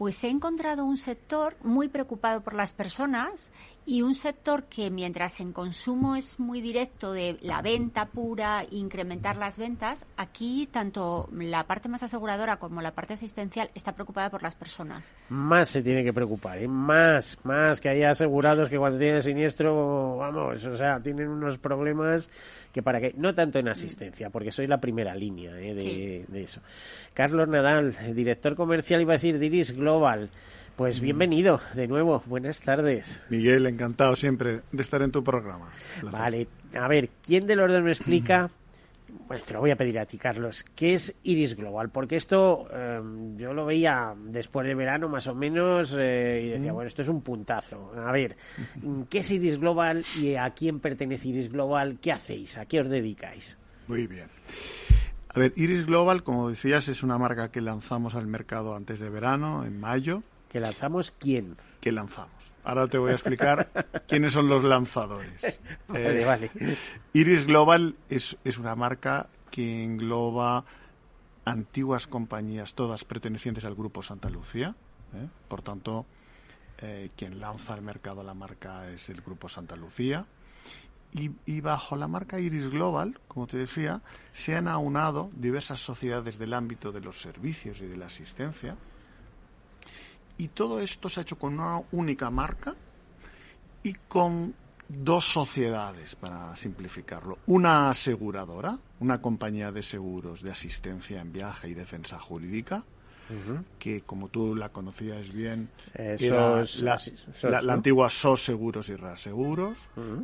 pues 0.00 0.24
he 0.24 0.30
encontrado 0.30 0.82
un 0.86 0.96
sector 0.96 1.58
muy 1.62 1.88
preocupado 1.88 2.40
por 2.40 2.54
las 2.54 2.72
personas 2.72 3.50
y 3.90 4.02
un 4.02 4.14
sector 4.14 4.64
que 4.64 4.88
mientras 4.88 5.40
en 5.40 5.52
consumo 5.52 6.14
es 6.14 6.38
muy 6.38 6.60
directo 6.60 7.12
de 7.12 7.36
la 7.40 7.60
venta 7.60 8.06
pura, 8.06 8.64
incrementar 8.70 9.36
las 9.36 9.58
ventas, 9.58 10.06
aquí 10.16 10.68
tanto 10.70 11.28
la 11.32 11.64
parte 11.64 11.88
más 11.88 12.04
aseguradora 12.04 12.58
como 12.58 12.82
la 12.82 12.92
parte 12.92 13.14
asistencial 13.14 13.68
está 13.74 13.92
preocupada 13.92 14.30
por 14.30 14.44
las 14.44 14.54
personas. 14.54 15.12
Más 15.28 15.70
se 15.70 15.82
tiene 15.82 16.04
que 16.04 16.12
preocupar, 16.12 16.58
¿eh? 16.58 16.68
más, 16.68 17.38
más 17.42 17.80
que 17.80 17.88
haya 17.88 18.10
asegurados 18.10 18.68
que 18.70 18.78
cuando 18.78 18.96
tienen 18.96 19.24
siniestro, 19.24 20.18
vamos, 20.18 20.64
o 20.64 20.76
sea, 20.76 21.00
tienen 21.00 21.28
unos 21.28 21.58
problemas 21.58 22.30
que 22.72 22.84
para 22.84 23.00
que, 23.00 23.12
no 23.16 23.34
tanto 23.34 23.58
en 23.58 23.66
asistencia, 23.66 24.30
porque 24.30 24.52
soy 24.52 24.68
la 24.68 24.78
primera 24.78 25.16
línea 25.16 25.58
¿eh? 25.58 25.74
de, 25.74 26.26
de, 26.28 26.42
eso. 26.44 26.60
Carlos 27.12 27.48
Nadal, 27.48 27.92
director 28.14 28.54
comercial, 28.54 29.00
iba 29.00 29.14
a 29.14 29.16
decir 29.16 29.40
Diris 29.40 29.72
Global. 29.72 30.30
Pues 30.80 30.98
bienvenido 31.02 31.60
de 31.74 31.86
nuevo, 31.86 32.22
buenas 32.24 32.62
tardes. 32.62 33.22
Miguel, 33.28 33.66
encantado 33.66 34.16
siempre 34.16 34.62
de 34.72 34.80
estar 34.80 35.02
en 35.02 35.12
tu 35.12 35.22
programa. 35.22 35.68
Vale, 36.10 36.48
a 36.74 36.88
ver, 36.88 37.10
¿quién 37.22 37.46
de 37.46 37.54
los 37.54 37.70
dos 37.70 37.82
me 37.82 37.90
explica? 37.90 38.48
Bueno, 39.28 39.44
te 39.46 39.52
lo 39.52 39.60
voy 39.60 39.72
a 39.72 39.76
pedir 39.76 39.98
a 39.98 40.06
ti, 40.06 40.16
Carlos. 40.16 40.64
¿Qué 40.74 40.94
es 40.94 41.14
Iris 41.22 41.54
Global? 41.54 41.90
Porque 41.90 42.16
esto 42.16 42.66
em, 42.72 43.36
yo 43.36 43.52
lo 43.52 43.66
veía 43.66 44.14
después 44.24 44.66
de 44.66 44.74
verano 44.74 45.10
más 45.10 45.26
o 45.26 45.34
menos 45.34 45.94
eh, 45.98 46.44
y 46.44 46.48
decía, 46.48 46.72
bueno, 46.72 46.88
esto 46.88 47.02
es 47.02 47.08
un 47.08 47.20
puntazo. 47.20 47.92
A 47.94 48.10
ver, 48.10 48.36
¿qué 49.10 49.18
es 49.18 49.30
Iris 49.32 49.58
Global 49.60 50.02
y 50.18 50.36
a 50.36 50.48
quién 50.48 50.80
pertenece 50.80 51.28
Iris 51.28 51.52
Global? 51.52 51.98
¿Qué 52.00 52.10
hacéis? 52.10 52.56
¿A 52.56 52.64
qué 52.64 52.80
os 52.80 52.88
dedicáis? 52.88 53.58
Muy 53.86 54.06
bien. 54.06 54.28
A 55.28 55.38
ver, 55.38 55.52
Iris 55.56 55.84
Global, 55.84 56.22
como 56.22 56.48
decías, 56.48 56.88
es 56.88 57.02
una 57.02 57.18
marca 57.18 57.50
que 57.50 57.60
lanzamos 57.60 58.14
al 58.14 58.26
mercado 58.26 58.74
antes 58.74 58.98
de 58.98 59.10
verano, 59.10 59.66
en 59.66 59.78
mayo. 59.78 60.22
¿Que 60.50 60.58
lanzamos 60.58 61.12
quién? 61.12 61.56
Que 61.80 61.92
lanzamos. 61.92 62.52
Ahora 62.64 62.88
te 62.88 62.98
voy 62.98 63.12
a 63.12 63.14
explicar 63.14 63.70
quiénes 64.08 64.32
son 64.32 64.48
los 64.48 64.64
lanzadores. 64.64 65.60
vale, 65.88 66.24
vale. 66.24 66.50
Iris 67.12 67.46
Global 67.46 67.94
es, 68.08 68.36
es 68.44 68.58
una 68.58 68.74
marca 68.74 69.28
que 69.50 69.84
engloba 69.84 70.64
antiguas 71.44 72.06
compañías, 72.06 72.74
todas 72.74 73.04
pertenecientes 73.04 73.64
al 73.64 73.76
grupo 73.76 74.02
Santa 74.02 74.28
Lucía. 74.28 74.74
¿eh? 75.14 75.28
Por 75.48 75.62
tanto, 75.62 76.04
eh, 76.78 77.10
quien 77.16 77.40
lanza 77.40 77.74
al 77.74 77.82
mercado 77.82 78.22
la 78.24 78.34
marca 78.34 78.90
es 78.90 79.08
el 79.08 79.20
grupo 79.22 79.48
Santa 79.48 79.76
Lucía. 79.76 80.26
Y, 81.12 81.32
y, 81.44 81.60
bajo 81.60 81.96
la 81.96 82.06
marca 82.06 82.38
Iris 82.38 82.70
Global, 82.70 83.18
como 83.26 83.48
te 83.48 83.56
decía, 83.56 84.00
se 84.32 84.54
han 84.54 84.68
aunado 84.68 85.30
diversas 85.34 85.80
sociedades 85.80 86.38
del 86.38 86.54
ámbito 86.54 86.92
de 86.92 87.00
los 87.00 87.20
servicios 87.20 87.80
y 87.80 87.86
de 87.86 87.96
la 87.96 88.06
asistencia, 88.06 88.76
y 90.40 90.48
todo 90.48 90.80
esto 90.80 91.10
se 91.10 91.20
ha 91.20 91.22
hecho 91.22 91.38
con 91.38 91.52
una 91.60 91.82
única 91.92 92.30
marca 92.30 92.74
y 93.82 93.92
con 93.92 94.54
dos 94.88 95.26
sociedades, 95.26 96.16
para 96.16 96.56
simplificarlo. 96.56 97.38
Una 97.46 97.90
aseguradora, 97.90 98.78
una 99.00 99.20
compañía 99.20 99.70
de 99.70 99.82
seguros 99.82 100.42
de 100.42 100.50
asistencia 100.50 101.20
en 101.20 101.30
viaje 101.30 101.68
y 101.68 101.74
defensa 101.74 102.18
jurídica, 102.18 102.84
que 103.78 104.00
como 104.00 104.28
tú 104.28 104.56
la 104.56 104.70
conocías 104.70 105.30
bien, 105.30 105.68
era 105.94 106.64
la, 107.42 107.72
antigua 107.72 108.08
SOS 108.08 108.42
Seguros 108.42 108.88
y 108.88 108.96
RAS 108.96 109.20
Seguros, 109.20 109.78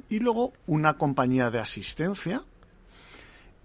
y 0.08 0.18
luego 0.18 0.54
una 0.66 0.96
compañía 0.96 1.50
de 1.50 1.58
asistencia 1.58 2.42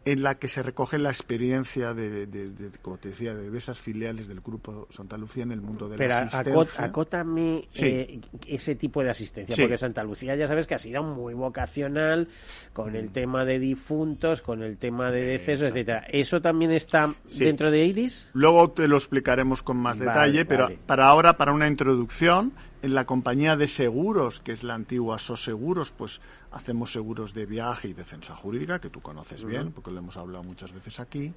en 0.03 0.23
la 0.23 0.35
que 0.35 0.47
se 0.47 0.63
recoge 0.63 0.97
la 0.97 1.09
experiencia 1.09 1.93
de, 1.93 2.71
como 2.81 2.97
te 2.97 3.09
decía, 3.09 3.35
de 3.35 3.55
esas 3.55 3.79
filiales 3.79 4.27
del 4.27 4.41
Grupo 4.41 4.87
Santa 4.89 5.15
Lucía 5.17 5.43
en 5.43 5.51
el 5.51 5.61
mundo 5.61 5.87
de 5.87 5.97
la 5.97 6.19
asistencia. 6.19 6.43
Pero 6.43 6.67
acótame 6.77 7.67
eh, 7.75 8.19
ese 8.47 8.75
tipo 8.75 9.03
de 9.03 9.11
asistencia, 9.11 9.55
porque 9.55 9.77
Santa 9.77 10.03
Lucía 10.03 10.35
ya 10.35 10.47
sabes 10.47 10.65
que 10.65 10.73
ha 10.73 10.79
sido 10.79 11.03
muy 11.03 11.35
vocacional 11.35 12.27
con 12.73 12.95
el 12.95 13.05
mm. 13.05 13.13
tema 13.13 13.45
de 13.45 13.59
difuntos, 13.59 14.41
con 14.41 14.63
el 14.63 14.77
tema 14.77 15.11
de 15.11 15.21
decesos, 15.23 15.69
etcétera. 15.69 16.05
¿Eso 16.09 16.41
también 16.41 16.71
está 16.71 17.13
dentro 17.37 17.69
de 17.69 17.85
Iris? 17.85 18.29
Luego 18.33 18.71
te 18.71 18.87
lo 18.87 18.97
explicaremos 18.97 19.61
con 19.61 19.77
más 19.77 19.99
detalle, 19.99 20.45
pero 20.45 20.69
para 20.87 21.07
ahora, 21.07 21.37
para 21.37 21.53
una 21.53 21.67
introducción, 21.67 22.53
en 22.81 22.95
la 22.95 23.05
compañía 23.05 23.55
de 23.55 23.67
seguros, 23.67 24.39
que 24.39 24.51
es 24.51 24.63
la 24.63 24.73
antigua 24.73 25.19
Soseguros, 25.19 25.91
pues 25.91 26.21
hacemos 26.51 26.91
seguros 26.91 27.33
de 27.33 27.45
viaje 27.45 27.87
y 27.87 27.93
defensa 27.93 28.35
jurídica, 28.35 28.79
que 28.79 28.89
tú 28.89 29.01
conoces 29.01 29.43
bien, 29.45 29.71
porque 29.71 29.91
lo 29.91 29.99
hemos 29.99 30.17
hablado 30.17 30.43
muchas 30.43 30.73
veces 30.73 30.99
aquí. 30.99 31.33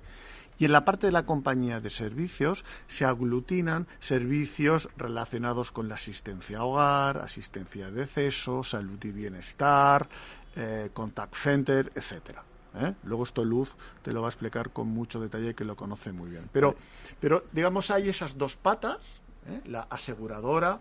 Y 0.58 0.66
en 0.66 0.72
la 0.72 0.84
parte 0.84 1.06
de 1.06 1.12
la 1.12 1.26
compañía 1.26 1.80
de 1.80 1.90
servicios 1.90 2.64
se 2.86 3.04
aglutinan 3.04 3.86
servicios 3.98 4.88
relacionados 4.96 5.72
con 5.72 5.88
la 5.88 5.96
asistencia 5.96 6.58
a 6.58 6.64
hogar, 6.64 7.18
asistencia 7.18 7.90
de 7.90 8.00
deceso, 8.00 8.62
salud 8.62 9.02
y 9.02 9.10
bienestar, 9.10 10.08
eh, 10.54 10.90
contact 10.92 11.34
center, 11.34 11.92
etcétera. 11.94 12.44
¿eh? 12.76 12.94
Luego 13.04 13.24
esto 13.24 13.44
Luz 13.44 13.70
te 14.02 14.12
lo 14.12 14.20
va 14.20 14.28
a 14.28 14.30
explicar 14.30 14.70
con 14.70 14.88
mucho 14.88 15.20
detalle 15.20 15.54
que 15.54 15.64
lo 15.64 15.76
conoce 15.76 16.12
muy 16.12 16.30
bien. 16.30 16.48
Pero, 16.52 16.76
pero 17.20 17.44
digamos 17.52 17.90
hay 17.90 18.08
esas 18.08 18.38
dos 18.38 18.56
patas, 18.56 19.20
¿eh? 19.46 19.60
la 19.66 19.82
aseguradora 19.82 20.80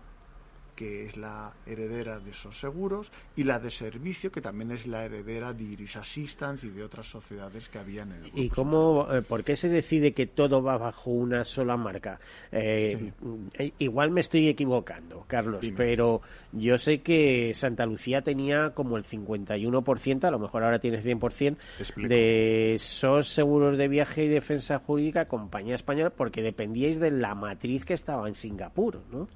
que 0.74 1.06
es 1.06 1.16
la 1.16 1.52
heredera 1.66 2.18
de 2.18 2.30
esos 2.30 2.58
seguros, 2.58 3.12
y 3.36 3.44
la 3.44 3.58
de 3.58 3.70
servicio, 3.70 4.30
que 4.30 4.40
también 4.40 4.70
es 4.72 4.86
la 4.86 5.04
heredera 5.04 5.52
de 5.52 5.64
Iris 5.64 5.96
Assistance 5.96 6.66
y 6.66 6.70
de 6.70 6.82
otras 6.82 7.06
sociedades 7.06 7.68
que 7.68 7.78
habían 7.78 8.12
en 8.12 8.24
el 8.24 8.30
grupo. 8.30 8.40
¿Y 8.40 8.48
cómo, 8.48 9.12
eh, 9.12 9.22
por 9.22 9.44
qué 9.44 9.56
se 9.56 9.68
decide 9.68 10.12
que 10.12 10.26
todo 10.26 10.62
va 10.62 10.78
bajo 10.78 11.10
una 11.10 11.44
sola 11.44 11.76
marca? 11.76 12.18
Eh, 12.50 13.12
eh, 13.58 13.72
igual 13.78 14.10
me 14.10 14.20
estoy 14.20 14.48
equivocando, 14.48 15.24
Carlos, 15.26 15.64
pero 15.76 16.22
yo 16.52 16.78
sé 16.78 17.00
que 17.00 17.52
Santa 17.54 17.86
Lucía 17.86 18.22
tenía 18.22 18.70
como 18.70 18.96
el 18.96 19.04
51%, 19.04 20.24
a 20.24 20.30
lo 20.30 20.38
mejor 20.38 20.64
ahora 20.64 20.78
tiene 20.78 21.02
100%, 21.02 21.56
de 21.96 22.74
esos 22.74 23.28
seguros 23.28 23.78
de 23.78 23.88
viaje 23.88 24.24
y 24.24 24.28
defensa 24.28 24.78
jurídica, 24.78 25.26
compañía 25.26 25.74
española, 25.74 26.10
porque 26.10 26.42
dependíais 26.42 27.00
de 27.00 27.10
la 27.10 27.34
matriz 27.34 27.84
que 27.84 27.94
estaba 27.94 28.28
en 28.28 28.34
Singapur, 28.34 29.00
¿no? 29.10 29.28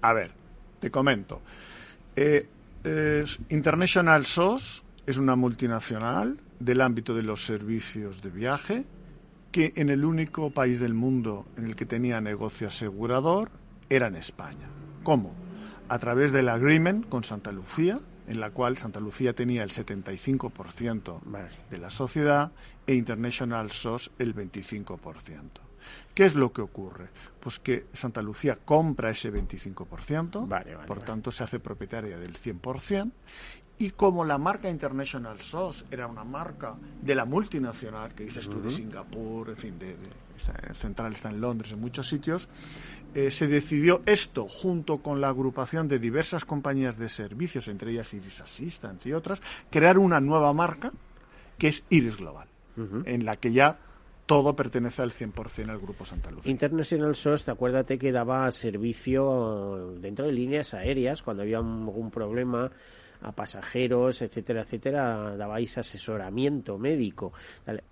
A 0.00 0.12
ver, 0.12 0.32
te 0.84 0.90
comento. 0.90 1.40
Eh, 2.14 2.46
International 3.48 4.26
SOS 4.26 4.84
es 5.06 5.16
una 5.16 5.34
multinacional 5.34 6.38
del 6.60 6.82
ámbito 6.82 7.14
de 7.14 7.22
los 7.22 7.42
servicios 7.42 8.20
de 8.20 8.28
viaje 8.28 8.84
que 9.50 9.72
en 9.76 9.88
el 9.88 10.04
único 10.04 10.50
país 10.50 10.80
del 10.80 10.92
mundo 10.92 11.46
en 11.56 11.64
el 11.64 11.74
que 11.74 11.86
tenía 11.86 12.20
negocio 12.20 12.68
asegurador 12.68 13.50
era 13.88 14.08
en 14.08 14.16
España. 14.16 14.68
¿Cómo? 15.02 15.34
A 15.88 15.98
través 15.98 16.32
del 16.32 16.50
agreement 16.50 17.08
con 17.08 17.24
Santa 17.24 17.50
Lucía, 17.50 17.98
en 18.28 18.40
la 18.40 18.50
cual 18.50 18.76
Santa 18.76 19.00
Lucía 19.00 19.32
tenía 19.32 19.62
el 19.62 19.70
75% 19.70 21.20
de 21.70 21.78
la 21.78 21.88
sociedad 21.88 22.52
e 22.86 22.92
International 22.92 23.70
SOS 23.70 24.10
el 24.18 24.34
25%. 24.34 25.63
¿Qué 26.14 26.24
es 26.24 26.34
lo 26.36 26.52
que 26.52 26.62
ocurre? 26.62 27.08
Pues 27.40 27.58
que 27.58 27.86
Santa 27.92 28.22
Lucía 28.22 28.58
compra 28.64 29.10
ese 29.10 29.32
25%, 29.32 30.46
Vale, 30.48 30.74
vale, 30.74 30.86
por 30.86 30.98
vale. 30.98 31.06
tanto 31.06 31.30
se 31.32 31.42
hace 31.44 31.58
propietaria 31.60 32.16
del 32.18 32.34
100%, 32.34 33.10
y 33.78 33.90
como 33.90 34.24
la 34.24 34.38
marca 34.38 34.70
International 34.70 35.40
SOS 35.40 35.86
era 35.90 36.06
una 36.06 36.22
marca 36.22 36.76
de 37.02 37.14
la 37.16 37.24
multinacional, 37.24 38.14
que 38.14 38.24
dices 38.24 38.48
tú, 38.48 38.62
de 38.62 38.70
Singapur, 38.70 39.50
en 39.50 39.56
fin, 39.56 39.78
de, 39.78 39.86
de- 39.88 39.96
está- 40.36 40.54
el 40.68 40.76
central 40.76 41.12
está 41.12 41.30
en 41.30 41.40
Londres, 41.40 41.72
en 41.72 41.80
muchos 41.80 42.08
sitios, 42.08 42.48
eh, 43.16 43.32
se 43.32 43.48
decidió 43.48 44.02
esto, 44.06 44.46
junto 44.48 44.98
con 44.98 45.20
la 45.20 45.28
agrupación 45.28 45.88
de 45.88 45.98
diversas 45.98 46.44
compañías 46.44 46.96
de 46.98 47.08
servicios, 47.08 47.66
entre 47.66 47.90
ellas 47.90 48.14
Iris 48.14 48.40
Assistance 48.40 49.08
y 49.08 49.12
otras, 49.12 49.42
crear 49.70 49.98
una 49.98 50.20
nueva 50.20 50.52
marca 50.52 50.92
que 51.58 51.66
es 51.68 51.82
Iris 51.90 52.16
Global, 52.18 52.46
en 53.04 53.24
la 53.24 53.36
que 53.36 53.52
ya 53.52 53.78
todo 54.26 54.56
pertenece 54.56 55.02
al 55.02 55.10
100% 55.10 55.68
al 55.68 55.78
Grupo 55.78 56.04
Santa 56.04 56.30
Lucía. 56.30 56.50
International 56.50 57.14
SOS, 57.14 57.48
acuérdate 57.48 57.98
que 57.98 58.12
daba 58.12 58.50
servicio 58.50 59.94
dentro 59.98 60.26
de 60.26 60.32
líneas 60.32 60.74
aéreas 60.74 61.22
cuando 61.22 61.42
había 61.42 61.58
algún 61.58 62.10
problema 62.10 62.70
a 63.24 63.32
pasajeros, 63.32 64.20
etcétera, 64.20 64.62
etcétera, 64.62 65.36
dabais 65.36 65.78
asesoramiento 65.78 66.78
médico. 66.78 67.32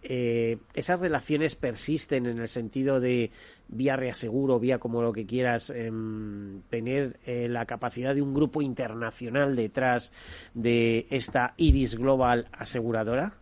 Eh, 0.03 0.59
¿Esas 0.75 1.01
relaciones 1.01 1.57
persisten 1.57 2.27
en 2.27 2.39
el 2.39 2.49
sentido 2.49 3.01
de 3.01 3.31
vía 3.69 3.97
reaseguro, 3.97 4.61
vía 4.61 4.79
como 4.79 5.01
lo 5.01 5.12
que 5.12 5.25
quieras, 5.25 5.71
em, 5.71 6.61
tener 6.69 7.19
eh, 7.25 7.49
la 7.49 7.65
capacidad 7.65 8.15
de 8.15 8.21
un 8.21 8.35
grupo 8.35 8.61
internacional 8.61 9.57
detrás 9.57 10.12
de 10.53 11.07
esta 11.09 11.55
Iris 11.57 11.97
Global 11.97 12.49
aseguradora? 12.53 13.42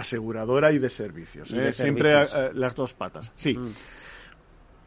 Aseguradora 0.00 0.72
y 0.72 0.78
de 0.78 0.88
servicios. 0.88 1.50
Y 1.50 1.58
¿eh? 1.58 1.72
Siempre 1.72 2.12
servicios. 2.12 2.38
eh, 2.38 2.50
las 2.54 2.74
dos 2.74 2.94
patas. 2.94 3.32
Sí. 3.34 3.58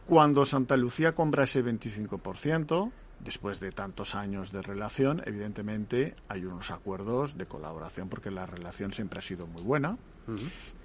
Cuando 0.05 0.45
Santa 0.45 0.75
Lucía 0.75 1.13
compra 1.13 1.43
ese 1.43 1.63
25%, 1.63 2.91
después 3.19 3.59
de 3.59 3.71
tantos 3.71 4.15
años 4.15 4.51
de 4.51 4.61
relación, 4.61 5.21
evidentemente 5.25 6.15
hay 6.27 6.45
unos 6.45 6.71
acuerdos 6.71 7.37
de 7.37 7.45
colaboración 7.45 8.09
porque 8.09 8.31
la 8.31 8.45
relación 8.45 8.91
siempre 8.91 9.19
ha 9.19 9.21
sido 9.21 9.47
muy 9.47 9.61
buena. 9.61 9.97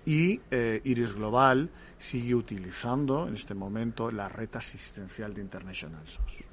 Y 0.05 0.41
eh, 0.51 0.81
Iris 0.85 1.15
Global 1.15 1.71
sigue 1.99 2.35
utilizando 2.35 3.29
en 3.29 3.35
este 3.35 3.55
momento 3.55 4.11
la 4.11 4.29
red 4.29 4.49
asistencial 4.55 5.35
de 5.35 5.43
International 5.43 6.03
SOS. 6.07 6.45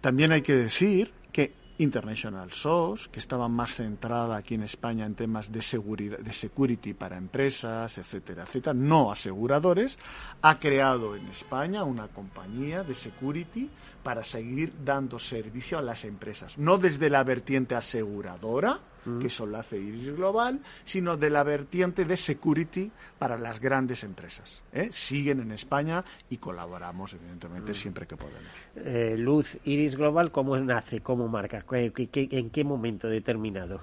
También 0.00 0.32
hay 0.32 0.42
que 0.42 0.54
decir 0.54 1.12
que 1.32 1.52
International 1.78 2.52
SOS, 2.52 3.08
que 3.08 3.18
estaba 3.18 3.48
más 3.48 3.74
centrada 3.74 4.36
aquí 4.36 4.54
en 4.54 4.62
España 4.62 5.04
en 5.04 5.14
temas 5.14 5.52
de 5.52 5.60
seguridad, 5.60 6.18
de 6.18 6.32
security 6.32 6.94
para 6.94 7.18
empresas, 7.18 7.98
etcétera, 7.98 8.44
etcétera, 8.44 8.74
no 8.74 9.12
aseguradores, 9.12 9.98
ha 10.42 10.58
creado 10.58 11.16
en 11.16 11.26
España 11.28 11.84
una 11.84 12.08
compañía 12.08 12.82
de 12.82 12.94
security 12.94 13.70
para 14.06 14.22
seguir 14.22 14.72
dando 14.84 15.18
servicio 15.18 15.78
a 15.78 15.82
las 15.82 16.04
empresas, 16.04 16.56
no 16.58 16.78
desde 16.78 17.10
la 17.10 17.24
vertiente 17.24 17.74
aseguradora, 17.74 18.78
que 19.20 19.26
eso 19.28 19.46
lo 19.46 19.58
hace 19.58 19.78
Iris 19.78 20.16
Global, 20.16 20.60
sino 20.84 21.16
de 21.16 21.30
la 21.30 21.44
vertiente 21.44 22.04
de 22.04 22.16
security 22.16 22.90
para 23.20 23.36
las 23.38 23.60
grandes 23.60 24.02
empresas. 24.02 24.62
¿eh? 24.72 24.88
Siguen 24.90 25.40
en 25.40 25.52
España 25.52 26.04
y 26.28 26.38
colaboramos, 26.38 27.14
evidentemente, 27.14 27.72
siempre 27.74 28.06
que 28.06 28.16
podemos. 28.16 28.50
Eh, 28.74 29.14
Luz, 29.16 29.58
Iris 29.64 29.94
Global, 29.96 30.32
¿cómo 30.32 30.56
nace? 30.58 31.00
¿Cómo 31.02 31.28
marca? 31.28 31.62
¿Qué- 31.68 31.92
qué- 31.94 32.08
qué- 32.08 32.28
¿En 32.32 32.50
qué 32.50 32.64
momento 32.64 33.06
determinado? 33.08 33.80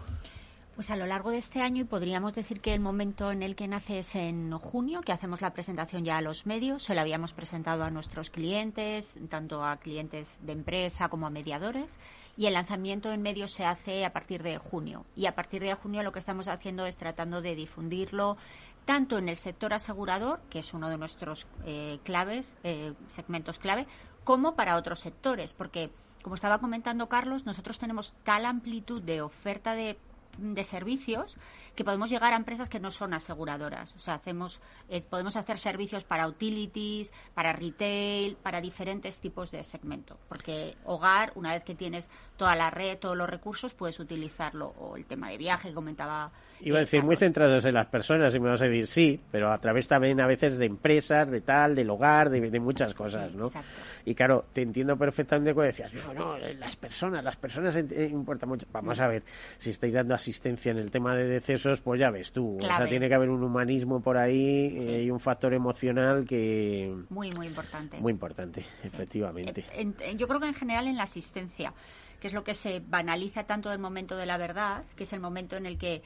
Pues 0.75 0.89
a 0.89 0.95
lo 0.95 1.05
largo 1.05 1.29
de 1.29 1.37
este 1.37 1.61
año 1.61 1.81
y 1.81 1.85
podríamos 1.85 2.33
decir 2.33 2.59
que 2.59 2.73
el 2.73 2.79
momento 2.79 3.31
en 3.31 3.43
el 3.43 3.55
que 3.55 3.67
nace 3.67 3.99
es 3.99 4.15
en 4.15 4.51
junio, 4.57 5.01
que 5.01 5.11
hacemos 5.11 5.39
la 5.39 5.53
presentación 5.53 6.03
ya 6.03 6.17
a 6.17 6.21
los 6.21 6.47
medios. 6.47 6.81
Se 6.81 6.95
lo 6.95 7.01
habíamos 7.01 7.31
presentado 7.31 7.83
a 7.83 7.91
nuestros 7.91 8.31
clientes, 8.31 9.13
tanto 9.29 9.63
a 9.63 9.77
clientes 9.77 10.39
de 10.41 10.53
empresa 10.53 11.09
como 11.09 11.27
a 11.27 11.29
mediadores. 11.29 11.99
Y 12.37 12.47
el 12.47 12.53
lanzamiento 12.53 13.13
en 13.13 13.21
medios 13.21 13.51
se 13.51 13.65
hace 13.65 14.03
a 14.03 14.13
partir 14.13 14.41
de 14.41 14.57
junio. 14.57 15.05
Y 15.15 15.27
a 15.27 15.35
partir 15.35 15.61
de 15.61 15.75
junio 15.75 16.01
lo 16.01 16.11
que 16.11 16.17
estamos 16.17 16.47
haciendo 16.47 16.87
es 16.87 16.95
tratando 16.95 17.43
de 17.43 17.53
difundirlo 17.53 18.37
tanto 18.85 19.19
en 19.19 19.29
el 19.29 19.37
sector 19.37 19.75
asegurador, 19.75 20.41
que 20.49 20.57
es 20.57 20.73
uno 20.73 20.89
de 20.89 20.97
nuestros 20.97 21.45
eh, 21.65 21.99
claves, 22.03 22.57
eh, 22.63 22.93
segmentos 23.05 23.59
clave, 23.59 23.85
como 24.23 24.55
para 24.55 24.77
otros 24.77 25.01
sectores. 25.01 25.53
Porque, 25.53 25.91
como 26.23 26.33
estaba 26.33 26.57
comentando 26.57 27.09
Carlos, 27.09 27.45
nosotros 27.45 27.77
tenemos 27.77 28.15
tal 28.23 28.47
amplitud 28.47 29.03
de 29.03 29.21
oferta 29.21 29.75
de 29.75 29.99
de 30.37 30.63
servicios 30.63 31.37
que 31.75 31.83
podemos 31.83 32.09
llegar 32.09 32.33
a 32.33 32.35
empresas 32.37 32.69
que 32.69 32.79
no 32.79 32.91
son 32.91 33.13
aseguradoras. 33.13 33.93
O 33.95 33.99
sea, 33.99 34.15
hacemos, 34.15 34.61
eh, 34.89 35.01
podemos 35.01 35.35
hacer 35.35 35.57
servicios 35.57 36.03
para 36.03 36.27
utilities, 36.27 37.11
para 37.33 37.53
retail, 37.53 38.35
para 38.35 38.61
diferentes 38.61 39.19
tipos 39.19 39.51
de 39.51 39.63
segmento. 39.63 40.17
Porque 40.29 40.75
hogar, 40.85 41.31
una 41.35 41.53
vez 41.53 41.63
que 41.63 41.75
tienes 41.75 42.09
toda 42.37 42.55
la 42.55 42.69
red, 42.69 42.97
todos 42.99 43.17
los 43.17 43.29
recursos, 43.29 43.73
puedes 43.73 43.99
utilizarlo. 43.99 44.73
O 44.79 44.95
el 44.97 45.05
tema 45.05 45.29
de 45.29 45.37
viaje 45.37 45.69
que 45.69 45.73
comentaba. 45.73 46.31
Iba 46.61 46.77
a 46.77 46.81
eh, 46.81 46.85
decir, 46.85 47.03
muy 47.03 47.15
centrados 47.15 47.65
en 47.65 47.73
las 47.73 47.87
personas, 47.87 48.33
y 48.35 48.39
me 48.39 48.49
vas 48.49 48.61
a 48.61 48.65
decir 48.65 48.87
sí, 48.87 49.21
pero 49.31 49.51
a 49.51 49.57
través 49.57 49.87
también 49.87 50.21
a 50.21 50.27
veces 50.27 50.57
de 50.57 50.65
empresas, 50.65 51.29
de 51.29 51.41
tal, 51.41 51.75
del 51.75 51.89
hogar, 51.89 52.29
de, 52.29 52.49
de 52.49 52.59
muchas 52.59 52.93
cosas, 52.93 53.31
Sí, 53.31 53.37
¿no? 53.37 53.47
exacto. 53.47 53.69
Y 54.05 54.15
claro, 54.15 54.45
te 54.53 54.61
entiendo 54.61 54.97
perfectamente 54.97 55.53
cuando 55.53 55.67
decías, 55.67 55.93
no, 55.93 56.13
no, 56.13 56.37
las 56.37 56.75
personas, 56.75 57.23
las 57.23 57.37
personas 57.37 57.75
eh, 57.77 58.09
importan 58.11 58.49
mucho. 58.49 58.65
Vamos 58.71 58.99
a 58.99 59.07
ver, 59.07 59.23
si 59.57 59.69
estáis 59.71 59.93
dando 59.93 60.15
asistencia 60.23 60.71
en 60.71 60.77
el 60.77 60.89
tema 60.89 61.13
de 61.15 61.27
decesos, 61.27 61.81
pues 61.81 61.99
ya 61.99 62.09
ves 62.09 62.31
tú. 62.31 62.57
O 62.57 62.65
sea, 62.65 62.85
tiene 62.87 63.07
que 63.09 63.13
haber 63.15 63.29
un 63.29 63.43
humanismo 63.43 64.01
por 64.01 64.17
ahí 64.17 64.69
Sí. 64.71 64.77
eh, 64.89 65.03
y 65.03 65.11
un 65.11 65.19
factor 65.19 65.53
emocional 65.53 66.25
que... 66.25 66.95
Muy, 67.09 67.29
muy 67.31 67.47
importante. 67.47 67.99
Muy 67.99 68.11
importante, 68.13 68.65
efectivamente. 68.83 69.61
Eh, 69.61 69.81
en- 69.81 69.95
en- 69.99 70.17
yo 70.17 70.27
creo 70.27 70.39
que 70.39 70.47
en 70.47 70.53
general 70.53 70.87
en 70.87 70.95
la 70.95 71.03
asistencia, 71.03 71.73
que 72.21 72.27
es 72.27 72.33
lo 72.33 72.43
que 72.43 72.53
se 72.53 72.79
banaliza 72.79 73.43
tanto 73.43 73.69
del 73.69 73.79
momento 73.79 74.15
de 74.15 74.25
la 74.25 74.37
verdad, 74.37 74.85
que 74.95 75.03
es 75.03 75.11
el 75.13 75.19
momento 75.19 75.57
en 75.57 75.65
el 75.65 75.77
que 75.77 76.01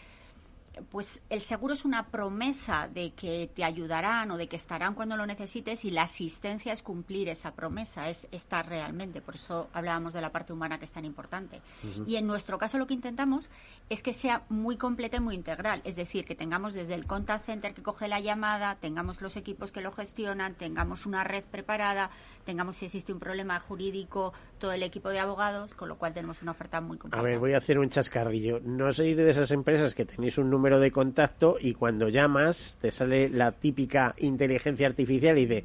pues 0.89 1.21
el 1.29 1.41
seguro 1.41 1.73
es 1.73 1.85
una 1.85 2.07
promesa 2.07 2.87
de 2.87 3.11
que 3.11 3.49
te 3.53 3.63
ayudarán 3.63 4.31
o 4.31 4.37
de 4.37 4.47
que 4.47 4.55
estarán 4.55 4.93
cuando 4.95 5.15
lo 5.17 5.25
necesites 5.25 5.85
y 5.85 5.91
la 5.91 6.03
asistencia 6.03 6.73
es 6.73 6.83
cumplir 6.83 7.29
esa 7.29 7.51
promesa, 7.53 8.09
es 8.09 8.27
estar 8.31 8.67
realmente. 8.67 9.21
Por 9.21 9.35
eso 9.35 9.69
hablábamos 9.73 10.13
de 10.13 10.21
la 10.21 10.31
parte 10.31 10.53
humana 10.53 10.77
que 10.79 10.85
es 10.85 10.91
tan 10.91 11.05
importante. 11.05 11.61
Y 12.05 12.15
en 12.15 12.27
nuestro 12.27 12.57
caso 12.57 12.77
lo 12.77 12.87
que 12.87 12.93
intentamos 12.93 13.49
es 13.89 14.03
que 14.03 14.13
sea 14.13 14.43
muy 14.49 14.77
completa 14.77 15.17
y 15.17 15.21
muy 15.21 15.35
integral. 15.35 15.81
Es 15.85 15.95
decir, 15.95 16.25
que 16.25 16.35
tengamos 16.35 16.73
desde 16.73 16.93
el 16.93 17.05
contact 17.05 17.45
center 17.45 17.73
que 17.73 17.83
coge 17.83 18.07
la 18.07 18.19
llamada, 18.19 18.75
tengamos 18.75 19.21
los 19.21 19.37
equipos 19.37 19.71
que 19.71 19.81
lo 19.81 19.91
gestionan, 19.91 20.55
tengamos 20.55 21.05
una 21.05 21.23
red 21.23 21.43
preparada, 21.43 22.09
tengamos 22.43 22.77
si 22.77 22.85
existe 22.85 23.13
un 23.13 23.19
problema 23.19 23.59
jurídico, 23.59 24.33
todo 24.59 24.73
el 24.73 24.83
equipo 24.83 25.09
de 25.09 25.19
abogados, 25.19 25.73
con 25.73 25.87
lo 25.87 25.97
cual 25.97 26.13
tenemos 26.13 26.41
una 26.41 26.51
oferta 26.51 26.81
muy 26.81 26.97
A 26.97 26.99
completa. 26.99 27.23
ver, 27.23 27.39
voy 27.39 27.53
a 27.53 27.57
hacer 27.57 27.79
un 27.79 27.89
chascarrillo. 27.89 28.59
No 28.59 28.91
sois 28.91 29.15
de 29.15 29.29
esas 29.29 29.51
empresas 29.51 29.95
que 29.95 30.05
tenéis 30.05 30.37
un 30.37 30.49
número 30.49 30.66
de 30.79 30.91
contacto 30.91 31.57
y 31.59 31.73
cuando 31.73 32.09
llamas 32.09 32.77
te 32.81 32.91
sale 32.91 33.29
la 33.29 33.51
típica 33.53 34.13
inteligencia 34.17 34.87
artificial 34.87 35.37
y 35.37 35.45
dice, 35.45 35.63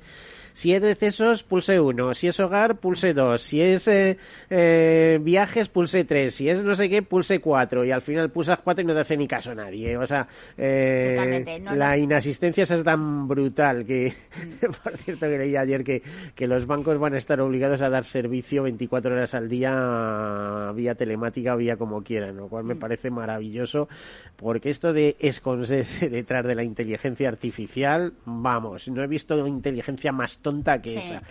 si 0.55 0.75
es 0.75 0.83
decesos, 0.83 1.43
pulse 1.43 1.81
uno, 1.81 2.13
si 2.15 2.29
es 2.29 2.39
hogar, 2.39 2.77
pulse 2.77 3.15
dos, 3.15 3.41
si 3.43 3.61
es 3.63 3.89
eh, 3.89 4.19
eh, 4.51 5.19
viajes, 5.23 5.69
pulse 5.69 6.05
tres, 6.05 6.35
si 6.35 6.49
es 6.49 6.63
no 6.63 6.75
sé 6.75 6.89
qué, 6.91 7.03
pulse 7.03 7.41
cuatro 7.41 7.85
y 7.85 7.91
al 7.91 8.03
final 8.03 8.31
pulsas 8.31 8.59
cuatro 8.63 8.83
y 8.83 8.87
no 8.87 8.93
te 8.95 9.01
hace 9.01 9.17
ni 9.17 9.27
caso 9.27 9.55
nadie. 9.55 9.97
O 9.97 10.07
sea, 10.07 10.29
eh, 10.59 11.61
no, 11.63 11.75
la 11.75 11.97
no. 11.97 12.03
inasistencia 12.03 12.63
esa 12.63 12.75
es 12.75 12.85
tan 12.85 13.27
brutal 13.29 13.85
que, 13.87 14.13
Mm. 14.33 14.67
por 14.83 14.97
cierto, 14.99 15.27
que 15.27 15.39
leí 15.39 15.57
ayer 15.57 15.83
que, 15.85 16.03
que 16.35 16.47
los 16.47 16.67
bancos 16.67 16.99
van 16.99 17.15
a 17.15 17.19
estar 17.19 17.41
obligados 17.41 17.83
a 17.83 17.91
dar 17.91 18.05
servicio 18.05 18.63
24 18.63 19.15
horas 19.15 19.35
al 19.35 19.49
día 19.49 20.73
vía 20.75 20.95
telemática 20.95 21.55
o 21.55 21.59
vía 21.59 21.77
como 21.77 22.03
quieran, 22.03 22.37
lo 22.37 22.47
Mm. 22.47 22.49
cual 22.49 22.65
me 22.65 22.77
parece 22.77 23.11
maravilloso 23.11 23.89
porque 24.43 24.71
esto 24.71 24.93
de 24.93 25.17
esconderse 25.21 26.09
detrás 26.11 26.45
de 26.45 26.55
la 26.55 26.65
inteligencia 26.65 27.29
artificial, 27.29 28.13
vamos, 28.25 28.89
no 28.89 29.03
he 29.03 29.07
visto 29.07 29.47
inteligencia 29.47 30.13
más 30.13 30.39
tonta 30.39 30.83
que 30.83 30.91
Sí, 30.91 30.99
esa. 30.99 31.23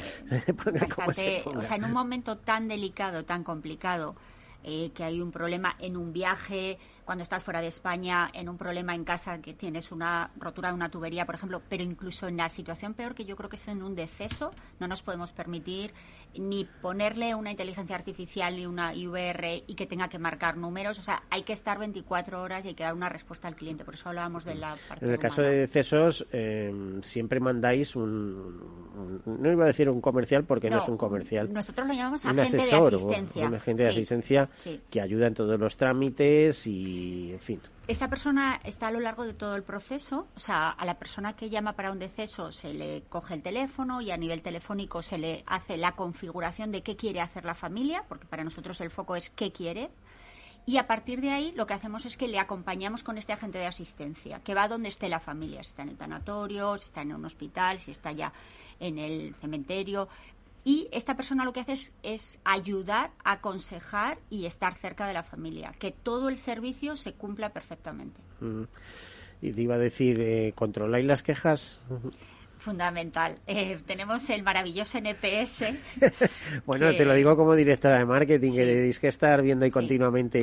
Se 1.14 1.44
o 1.46 1.62
sea, 1.62 1.76
en 1.76 1.86
un 1.86 1.94
momento 1.94 2.38
tan 2.38 2.68
delicado, 2.68 3.26
tan 3.26 3.44
complicado, 3.44 4.16
eh, 4.64 4.92
que 4.94 5.04
hay 5.04 5.22
un 5.22 5.32
problema 5.32 5.76
en 5.80 5.98
un 5.98 6.14
viaje, 6.14 6.78
cuando 7.04 7.24
estás 7.24 7.44
fuera 7.44 7.62
de 7.62 7.68
España, 7.68 8.30
en 8.32 8.48
un 8.48 8.58
problema 8.58 8.94
en 8.94 9.04
casa 9.04 9.42
que 9.42 9.56
tienes 9.56 9.92
una 9.92 10.30
rotura 10.38 10.70
de 10.70 10.76
una 10.76 10.90
tubería, 10.90 11.26
por 11.26 11.34
ejemplo, 11.34 11.64
pero 11.68 11.84
incluso 11.84 12.28
en 12.28 12.38
la 12.38 12.48
situación 12.48 12.94
peor 12.94 13.16
que 13.16 13.26
yo 13.26 13.36
creo 13.36 13.50
que 13.50 13.56
es 13.56 13.68
en 13.68 13.82
un 13.82 13.96
deceso, 13.96 14.52
no 14.80 14.88
nos 14.88 15.02
podemos 15.02 15.32
permitir 15.32 15.94
ni 16.38 16.66
ponerle 16.82 17.36
una 17.36 17.52
inteligencia 17.52 17.96
artificial 17.96 18.56
ni 18.56 18.66
una 18.66 18.94
IVR 18.94 19.64
y 19.68 19.76
que 19.76 19.86
tenga 19.86 20.08
que 20.08 20.20
marcar 20.20 20.58
números, 20.58 20.98
o 21.00 21.02
sea, 21.02 21.24
hay 21.30 21.44
que 21.44 21.54
estar 21.54 21.78
24 21.80 22.42
horas 22.42 22.66
y 22.66 22.70
hay 22.70 22.74
que 22.74 22.84
dar 22.84 22.94
una 22.94 23.10
respuesta 23.10 23.48
al 23.48 23.56
cliente, 23.56 23.84
por 23.86 23.94
eso 23.96 24.10
hablábamos 24.10 24.46
de 24.46 24.56
la 24.56 24.76
parte 24.88 25.06
En 25.06 25.12
el 25.12 25.20
caso 25.20 25.42
de 25.42 25.58
decesos, 25.60 26.26
eh, 26.32 26.74
siempre 27.02 27.40
mandáis 27.40 27.96
un, 27.96 28.04
un- 28.06 29.22
No 29.42 29.52
iba 29.52 29.64
a 29.64 29.68
decir 29.68 29.90
un 29.90 30.02
comercial 30.02 30.44
porque 30.46 30.70
no, 30.70 30.78
No, 30.78 30.82
es 30.84 30.90
un 30.90 30.98
comercial. 30.98 31.52
Nosotros 31.52 31.88
lo 31.88 31.94
llamamos 31.94 32.26
agente 32.26 32.58
asesor 32.58 32.92
de 32.92 32.96
o 32.96 33.00
asistencia. 33.00 33.48
un 33.48 33.56
agente 33.56 33.84
de 33.84 33.90
asistencia 33.90 34.50
sí. 34.60 34.82
que 34.90 35.02
ayuda 35.02 35.28
en 35.28 35.34
todos 35.34 35.60
los 35.60 35.78
trámites 35.78 36.68
y 36.68 36.72
y, 36.82 37.32
en 37.34 37.40
fin. 37.40 37.62
Esa 37.88 38.10
persona 38.10 38.62
está 38.64 38.88
a 38.88 38.92
lo 38.92 39.00
largo 39.00 39.26
de 39.26 39.34
todo 39.34 39.56
el 39.56 39.64
proceso, 39.64 40.28
o 40.36 40.40
sea, 40.40 40.70
a 40.70 40.86
la 40.86 41.00
persona 41.00 41.36
que 41.36 41.50
llama 41.50 41.74
para 41.74 41.92
un 41.92 41.98
deceso 41.98 42.52
se 42.52 42.74
le 42.74 43.04
coge 43.10 43.34
el 43.34 43.42
teléfono 43.42 44.02
y 44.02 44.12
a 44.12 44.18
nivel 44.18 44.44
telefónico 44.44 45.02
se 45.02 45.18
le 45.18 45.44
hace 45.48 45.78
la 45.78 45.94
configuración 45.94 46.72
de 46.72 46.84
qué 46.84 46.96
quiere 46.96 47.22
hacer 47.22 47.44
la 47.44 47.56
familia, 47.56 48.06
porque 48.08 48.28
para 48.28 48.44
nosotros 48.44 48.80
el 48.82 48.92
foco 48.92 49.16
es 49.16 49.32
qué 49.32 49.52
quiere. 49.52 49.90
Y 50.68 50.78
a 50.78 50.86
partir 50.86 51.22
de 51.22 51.32
ahí 51.32 51.54
lo 51.56 51.66
que 51.66 51.74
hacemos 51.74 52.06
es 52.06 52.18
que 52.18 52.28
le 52.28 52.40
acompañamos 52.40 53.04
con 53.04 53.18
este 53.18 53.34
agente 53.34 53.58
de 53.58 53.66
asistencia, 53.66 54.42
que 54.42 54.54
va 54.54 54.68
donde 54.68 54.90
esté 54.90 55.10
la 55.10 55.20
familia, 55.20 55.64
si 55.64 55.70
está 55.70 55.82
en 55.82 55.90
el 55.90 55.98
tanatorio, 55.98 56.78
si 56.78 56.86
está 56.86 57.02
en 57.02 57.14
un 57.14 57.26
hospital, 57.26 57.80
si 57.80 57.92
está 57.92 58.12
ya 58.12 58.32
en 58.80 59.00
el 59.00 59.34
cementerio, 59.42 60.08
y 60.64 60.88
esta 60.92 61.16
persona 61.16 61.44
lo 61.44 61.54
que 61.54 61.62
hace 61.62 61.92
es, 62.04 62.40
ayudar, 62.44 63.12
aconsejar 63.24 64.20
y 64.30 64.46
estar 64.46 64.76
cerca 64.76 65.08
de 65.08 65.14
la 65.14 65.24
familia, 65.24 65.74
que 65.80 65.92
todo 65.92 66.30
el 66.30 66.38
servicio 66.38 66.96
se 66.98 67.14
cumpla 67.14 67.52
perfectamente. 67.52 68.20
Y 69.42 69.52
te 69.52 69.62
iba 69.62 69.76
a 69.76 69.80
decir, 69.80 70.20
eh, 70.20 70.54
¿controláis 70.56 71.06
las 71.06 71.24
quejas? 71.24 71.82
Fundamental. 72.62 73.36
Eh, 73.48 73.80
tenemos 73.86 74.30
el 74.30 74.44
maravilloso 74.44 75.00
NPS. 75.00 75.66
bueno, 76.66 76.92
te 76.96 77.04
lo 77.04 77.14
digo 77.14 77.36
como 77.36 77.56
directora 77.56 77.98
de 77.98 78.06
marketing, 78.06 78.52
que 78.52 78.66
tenéis 78.66 79.00
que 79.00 79.08
estar 79.08 79.42
viendo 79.42 79.66
ahí 79.66 79.72
continuamente 79.72 80.40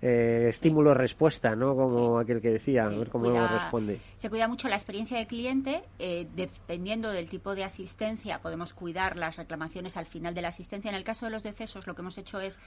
eh, 0.00 0.46
estímulo-respuesta, 0.48 1.54
¿no? 1.56 1.74
Como 1.74 2.18
aquel 2.18 2.40
que 2.40 2.50
decía, 2.50 2.84
a 2.84 2.88
ver 2.88 3.08
cómo 3.08 3.30
responde. 3.46 4.00
Se 4.16 4.30
cuida 4.30 4.46
mucho 4.46 4.68
la 4.68 4.76
experiencia 4.76 5.18
del 5.18 5.26
cliente, 5.26 5.82
eh, 5.98 6.28
dependiendo 6.34 7.10
del 7.10 7.28
tipo 7.28 7.54
de 7.54 7.64
asistencia, 7.64 8.40
podemos 8.40 8.72
cuidar 8.72 9.16
las 9.16 9.36
reclamaciones 9.36 9.96
al 9.96 10.06
final 10.06 10.34
de 10.34 10.42
la 10.42 10.48
asistencia. 10.48 10.90
En 10.90 10.94
el 10.94 11.04
caso 11.04 11.26
de 11.26 11.32
los 11.32 11.42
decesos, 11.42 11.86
lo 11.86 11.94
que 11.94 12.02
hemos 12.02 12.16
hecho 12.18 12.40
es, 12.40 12.60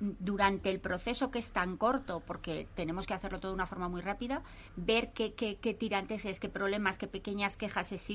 durante 0.00 0.70
el 0.70 0.80
proceso 0.80 1.30
que 1.30 1.38
es 1.38 1.52
tan 1.52 1.76
corto, 1.76 2.22
porque 2.26 2.66
tenemos 2.74 3.06
que 3.06 3.12
hacerlo 3.12 3.38
todo 3.38 3.52
de 3.52 3.56
una 3.56 3.66
forma 3.66 3.88
muy 3.88 4.00
rápida, 4.00 4.42
ver 4.76 5.10
qué, 5.12 5.34
qué, 5.34 5.56
qué 5.56 5.74
tirantes 5.74 6.24
es, 6.24 6.40
qué 6.40 6.48
problemas, 6.48 6.96
qué 6.96 7.06
pequeñas 7.06 7.58
quejas 7.58 7.92
existen 7.92 8.13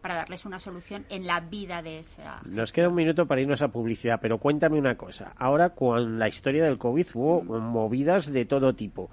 para 0.00 0.14
darles 0.14 0.44
una 0.44 0.58
solución 0.58 1.06
en 1.08 1.26
la 1.26 1.40
vida 1.40 1.80
de 1.82 1.98
esa. 1.98 2.40
Nos 2.44 2.72
queda 2.72 2.88
un 2.88 2.94
minuto 2.94 3.26
para 3.26 3.40
irnos 3.40 3.62
a 3.62 3.68
publicidad, 3.68 4.18
pero 4.20 4.38
cuéntame 4.38 4.78
una 4.78 4.96
cosa. 4.96 5.32
Ahora, 5.36 5.70
con 5.70 6.18
la 6.18 6.28
historia 6.28 6.64
del 6.64 6.78
COVID 6.78 7.06
hubo 7.14 7.42
movidas 7.42 8.32
de 8.32 8.44
todo 8.44 8.74
tipo, 8.74 9.10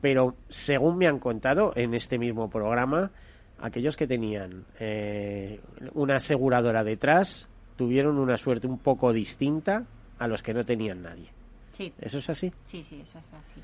pero 0.00 0.34
según 0.48 0.96
me 0.98 1.06
han 1.06 1.18
contado 1.18 1.72
en 1.76 1.94
este 1.94 2.18
mismo 2.18 2.48
programa, 2.48 3.10
aquellos 3.60 3.96
que 3.96 4.06
tenían 4.06 4.64
eh, 4.80 5.60
una 5.94 6.16
aseguradora 6.16 6.82
detrás 6.82 7.48
tuvieron 7.76 8.18
una 8.18 8.36
suerte 8.36 8.66
un 8.66 8.78
poco 8.78 9.12
distinta 9.12 9.84
a 10.18 10.28
los 10.28 10.42
que 10.42 10.54
no 10.54 10.64
tenían 10.64 11.02
nadie. 11.02 11.28
Sí. 11.72 11.92
¿Eso 11.98 12.18
es 12.18 12.30
así? 12.30 12.52
Sí, 12.66 12.82
sí, 12.82 13.00
eso 13.00 13.18
es 13.18 13.32
así. 13.34 13.60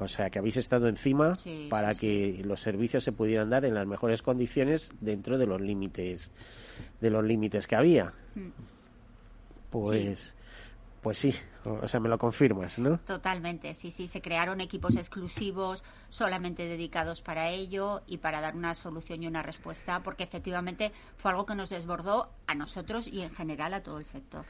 O 0.00 0.06
sea, 0.06 0.30
que 0.30 0.38
habéis 0.38 0.56
estado 0.56 0.88
encima 0.88 1.36
para 1.68 1.94
que 1.94 2.40
los 2.44 2.60
servicios 2.60 3.02
se 3.02 3.12
pudieran 3.12 3.50
dar 3.50 3.64
en 3.64 3.74
las 3.74 3.86
mejores 3.86 4.22
condiciones 4.22 4.92
dentro 5.00 5.38
de 5.38 5.46
los 5.46 5.60
límites 5.60 6.30
de 7.00 7.10
los 7.10 7.24
límites 7.24 7.66
que 7.66 7.76
había. 7.76 8.12
Mm. 8.34 8.48
Pues 9.70 10.34
pues 11.02 11.18
sí, 11.18 11.34
o 11.64 11.86
sea, 11.86 12.00
me 12.00 12.08
lo 12.08 12.18
confirmas, 12.18 12.78
¿no? 12.78 12.98
Totalmente, 12.98 13.74
sí, 13.74 13.90
sí, 13.90 14.08
se 14.08 14.20
crearon 14.20 14.60
equipos 14.60 14.96
exclusivos 14.96 15.84
solamente 16.08 16.66
dedicados 16.66 17.22
para 17.22 17.50
ello 17.50 18.02
y 18.06 18.18
para 18.18 18.40
dar 18.40 18.56
una 18.56 18.74
solución 18.74 19.22
y 19.22 19.28
una 19.28 19.42
respuesta, 19.42 20.02
porque 20.02 20.24
efectivamente 20.24 20.92
fue 21.16 21.30
algo 21.30 21.46
que 21.46 21.54
nos 21.54 21.70
desbordó 21.70 22.30
a 22.46 22.54
nosotros 22.54 23.06
y 23.06 23.22
en 23.22 23.30
general 23.30 23.74
a 23.74 23.82
todo 23.82 23.98
el 23.98 24.06
sector. 24.06 24.44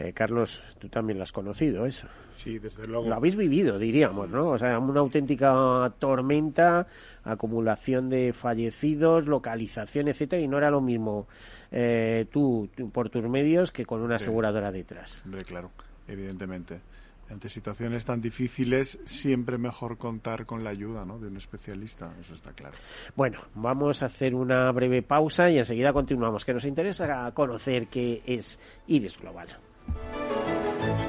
Eh, 0.00 0.12
Carlos, 0.12 0.62
tú 0.78 0.88
también 0.88 1.18
lo 1.18 1.24
has 1.24 1.32
conocido, 1.32 1.84
eso. 1.84 2.06
Sí, 2.36 2.60
desde 2.60 2.86
luego. 2.86 3.08
Lo 3.08 3.16
habéis 3.16 3.34
vivido, 3.34 3.80
diríamos, 3.80 4.30
¿no? 4.30 4.50
O 4.50 4.58
sea, 4.58 4.78
una 4.78 5.00
auténtica 5.00 5.92
tormenta, 5.98 6.86
acumulación 7.24 8.08
de 8.08 8.32
fallecidos, 8.32 9.26
localización, 9.26 10.06
etcétera, 10.06 10.40
y 10.40 10.46
no 10.46 10.58
era 10.58 10.70
lo 10.70 10.80
mismo 10.80 11.26
eh, 11.72 12.26
tú, 12.30 12.68
por 12.92 13.10
tus 13.10 13.24
medios 13.24 13.72
que 13.72 13.84
con 13.84 14.00
una 14.00 14.16
aseguradora 14.16 14.70
detrás. 14.70 15.20
Hombre, 15.24 15.42
claro, 15.42 15.72
evidentemente. 16.06 16.80
Ante 17.28 17.48
situaciones 17.48 18.04
tan 18.04 18.22
difíciles, 18.22 19.00
siempre 19.04 19.58
mejor 19.58 19.98
contar 19.98 20.46
con 20.46 20.62
la 20.64 20.70
ayuda 20.70 21.04
¿no? 21.04 21.18
de 21.18 21.26
un 21.26 21.36
especialista, 21.36 22.14
eso 22.18 22.34
está 22.34 22.52
claro. 22.52 22.76
Bueno, 23.16 23.40
vamos 23.54 24.02
a 24.02 24.06
hacer 24.06 24.34
una 24.34 24.70
breve 24.72 25.02
pausa 25.02 25.50
y 25.50 25.58
enseguida 25.58 25.92
continuamos, 25.92 26.44
que 26.44 26.54
nos 26.54 26.64
interesa 26.64 27.30
conocer 27.32 27.88
qué 27.88 28.22
es 28.24 28.58
Iris 28.86 29.18
Global. 29.18 29.48
Música 29.88 31.07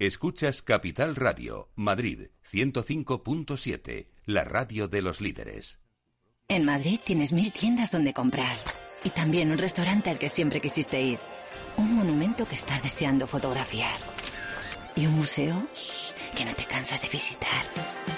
Escuchas 0.00 0.60
Capital 0.60 1.14
Radio, 1.14 1.70
Madrid 1.76 2.30
105.7, 2.50 4.08
la 4.24 4.42
radio 4.42 4.88
de 4.88 5.02
los 5.02 5.20
líderes. 5.20 5.78
En 6.48 6.64
Madrid 6.64 6.98
tienes 7.04 7.32
mil 7.32 7.52
tiendas 7.52 7.92
donde 7.92 8.12
comprar 8.12 8.56
y 9.04 9.10
también 9.10 9.52
un 9.52 9.58
restaurante 9.58 10.10
al 10.10 10.18
que 10.18 10.28
siempre 10.28 10.60
quisiste 10.60 11.00
ir. 11.00 11.20
Un 11.76 11.94
monumento 11.94 12.44
que 12.48 12.56
estás 12.56 12.82
deseando 12.82 13.28
fotografiar. 13.28 14.00
Y 14.96 15.06
un 15.06 15.14
museo 15.14 15.68
que 16.36 16.44
no 16.44 16.52
te 16.54 16.64
cansas 16.64 17.00
de 17.00 17.08
visitar. 17.08 17.64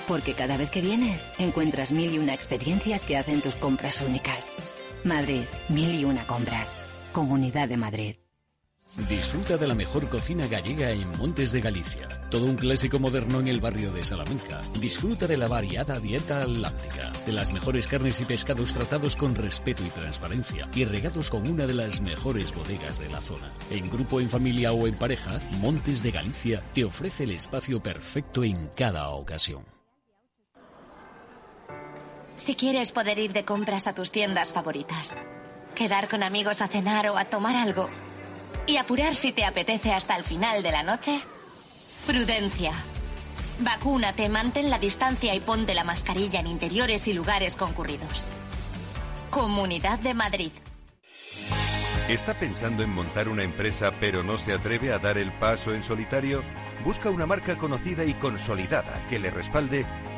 Porque 0.08 0.32
cada 0.32 0.56
vez 0.56 0.70
que 0.70 0.80
vienes 0.80 1.30
encuentras 1.36 1.92
mil 1.92 2.10
y 2.14 2.18
una 2.18 2.32
experiencias 2.32 3.04
que 3.04 3.18
hacen 3.18 3.42
tus 3.42 3.54
compras 3.54 4.00
únicas. 4.00 4.48
Madrid, 5.04 5.44
mil 5.68 5.94
y 5.94 6.06
una 6.06 6.26
compras. 6.26 6.74
Comunidad 7.12 7.68
de 7.68 7.76
Madrid. 7.76 8.16
Disfruta 8.96 9.58
de 9.58 9.66
la 9.66 9.74
mejor 9.74 10.08
cocina 10.08 10.46
gallega 10.46 10.90
en 10.90 11.06
Montes 11.18 11.52
de 11.52 11.60
Galicia. 11.60 12.08
Todo 12.30 12.46
un 12.46 12.56
clásico 12.56 12.98
moderno 12.98 13.40
en 13.40 13.48
el 13.48 13.60
barrio 13.60 13.92
de 13.92 14.02
Salamanca. 14.02 14.62
Disfruta 14.80 15.26
de 15.26 15.36
la 15.36 15.48
variada 15.48 16.00
dieta 16.00 16.40
atlántica, 16.40 17.12
de 17.26 17.32
las 17.32 17.52
mejores 17.52 17.86
carnes 17.86 18.18
y 18.22 18.24
pescados 18.24 18.72
tratados 18.72 19.14
con 19.14 19.34
respeto 19.34 19.84
y 19.84 19.90
transparencia 19.90 20.70
y 20.74 20.86
regados 20.86 21.28
con 21.28 21.46
una 21.46 21.66
de 21.66 21.74
las 21.74 22.00
mejores 22.00 22.54
bodegas 22.54 22.98
de 22.98 23.10
la 23.10 23.20
zona. 23.20 23.52
En 23.70 23.90
grupo, 23.90 24.18
en 24.18 24.30
familia 24.30 24.72
o 24.72 24.86
en 24.86 24.94
pareja, 24.94 25.40
Montes 25.60 26.02
de 26.02 26.12
Galicia 26.12 26.62
te 26.72 26.84
ofrece 26.84 27.24
el 27.24 27.32
espacio 27.32 27.82
perfecto 27.82 28.44
en 28.44 28.56
cada 28.74 29.10
ocasión. 29.10 29.62
Si 32.36 32.54
quieres 32.54 32.92
poder 32.92 33.18
ir 33.18 33.34
de 33.34 33.44
compras 33.44 33.88
a 33.88 33.94
tus 33.94 34.10
tiendas 34.10 34.54
favoritas, 34.54 35.16
quedar 35.74 36.08
con 36.08 36.22
amigos 36.22 36.62
a 36.62 36.68
cenar 36.68 37.10
o 37.10 37.18
a 37.18 37.26
tomar 37.26 37.56
algo, 37.56 37.90
y 38.66 38.76
apurar 38.76 39.14
si 39.14 39.32
te 39.32 39.44
apetece 39.44 39.92
hasta 39.92 40.16
el 40.16 40.24
final 40.24 40.62
de 40.62 40.72
la 40.72 40.82
noche? 40.82 41.20
Prudencia. 42.06 42.72
Vacúnate, 43.60 44.28
mantén 44.28 44.70
la 44.70 44.78
distancia 44.78 45.34
y 45.34 45.40
ponte 45.40 45.74
la 45.74 45.84
mascarilla 45.84 46.40
en 46.40 46.46
interiores 46.46 47.08
y 47.08 47.12
lugares 47.12 47.56
concurridos. 47.56 48.32
Comunidad 49.30 49.98
de 49.98 50.14
Madrid. 50.14 50.52
¿Está 52.08 52.34
pensando 52.34 52.84
en 52.84 52.90
montar 52.90 53.28
una 53.28 53.42
empresa 53.42 53.92
pero 53.98 54.22
no 54.22 54.38
se 54.38 54.52
atreve 54.52 54.92
a 54.92 54.98
dar 54.98 55.18
el 55.18 55.32
paso 55.32 55.74
en 55.74 55.82
solitario? 55.82 56.44
Busca 56.84 57.10
una 57.10 57.26
marca 57.26 57.58
conocida 57.58 58.04
y 58.04 58.14
consolidada 58.14 59.04
que 59.08 59.18
le 59.18 59.30
respalde 59.30 59.84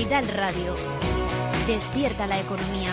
Capital 0.00 0.28
Radio. 0.28 0.74
Despierta 1.66 2.26
la 2.26 2.40
economía. 2.40 2.90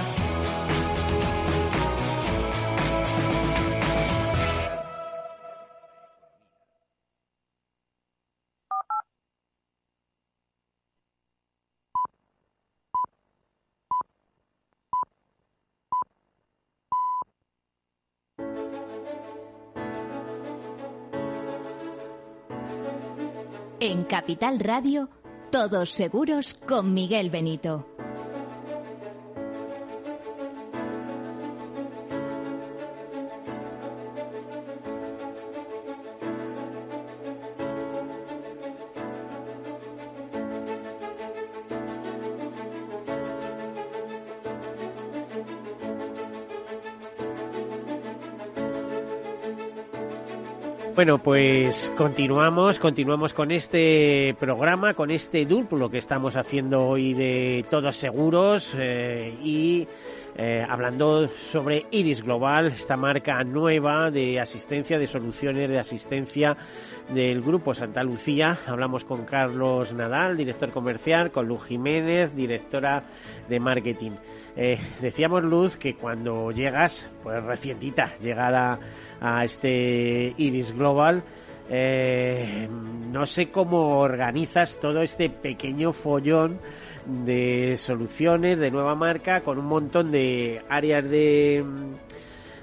En 23.79 24.03
Capital 24.03 24.59
Radio, 24.59 25.09
todos 25.57 25.89
seguros 25.89 26.53
con 26.67 26.93
Miguel 26.93 27.31
Benito. 27.31 27.96
Bueno, 50.97 51.19
pues 51.19 51.93
continuamos, 51.95 52.79
continuamos 52.79 53.31
con 53.31 53.51
este 53.51 54.35
programa, 54.39 54.95
con 54.95 55.11
este 55.11 55.45
dúplo 55.45 55.91
que 55.91 55.99
estamos 55.99 56.35
haciendo 56.35 56.87
hoy 56.87 57.13
de 57.13 57.63
Todos 57.69 57.97
Seguros 57.97 58.75
eh, 58.75 59.37
y 59.43 59.87
eh, 60.39 60.63
hablando 60.69 61.27
sobre 61.29 61.87
Iris 61.89 62.21
Global, 62.21 62.67
esta 62.67 62.95
marca 62.95 63.43
nueva 63.43 64.11
de 64.11 64.39
asistencia, 64.39 64.99
de 64.99 65.07
soluciones 65.07 65.67
de 65.67 65.79
asistencia 65.79 66.55
del 67.09 67.41
Grupo 67.41 67.73
Santa 67.73 68.03
Lucía. 68.03 68.55
Hablamos 68.67 69.03
con 69.03 69.25
Carlos 69.25 69.93
Nadal, 69.93 70.37
director 70.37 70.69
comercial, 70.69 71.31
con 71.31 71.47
Luz 71.47 71.63
Jiménez, 71.65 72.35
directora 72.35 73.03
de 73.49 73.59
marketing. 73.59 74.11
Eh, 74.55 74.77
decíamos, 75.01 75.43
Luz, 75.43 75.77
que 75.77 75.95
cuando 75.95 76.51
llegas, 76.51 77.09
pues 77.23 77.43
recientita, 77.43 78.13
llegada 78.21 78.79
a 79.19 79.43
este 79.43 80.35
Iris 80.37 80.71
Global, 80.71 81.23
eh, 81.69 82.67
no 82.69 83.25
sé 83.25 83.49
cómo 83.49 83.99
organizas 83.99 84.79
todo 84.79 85.01
este 85.01 85.29
pequeño 85.29 85.93
follón 85.93 86.59
de 87.07 87.75
soluciones 87.77 88.59
de 88.59 88.71
nueva 88.71 88.95
marca 88.95 89.41
con 89.41 89.57
un 89.57 89.65
montón 89.65 90.11
de 90.11 90.61
áreas 90.69 91.09
de 91.09 91.63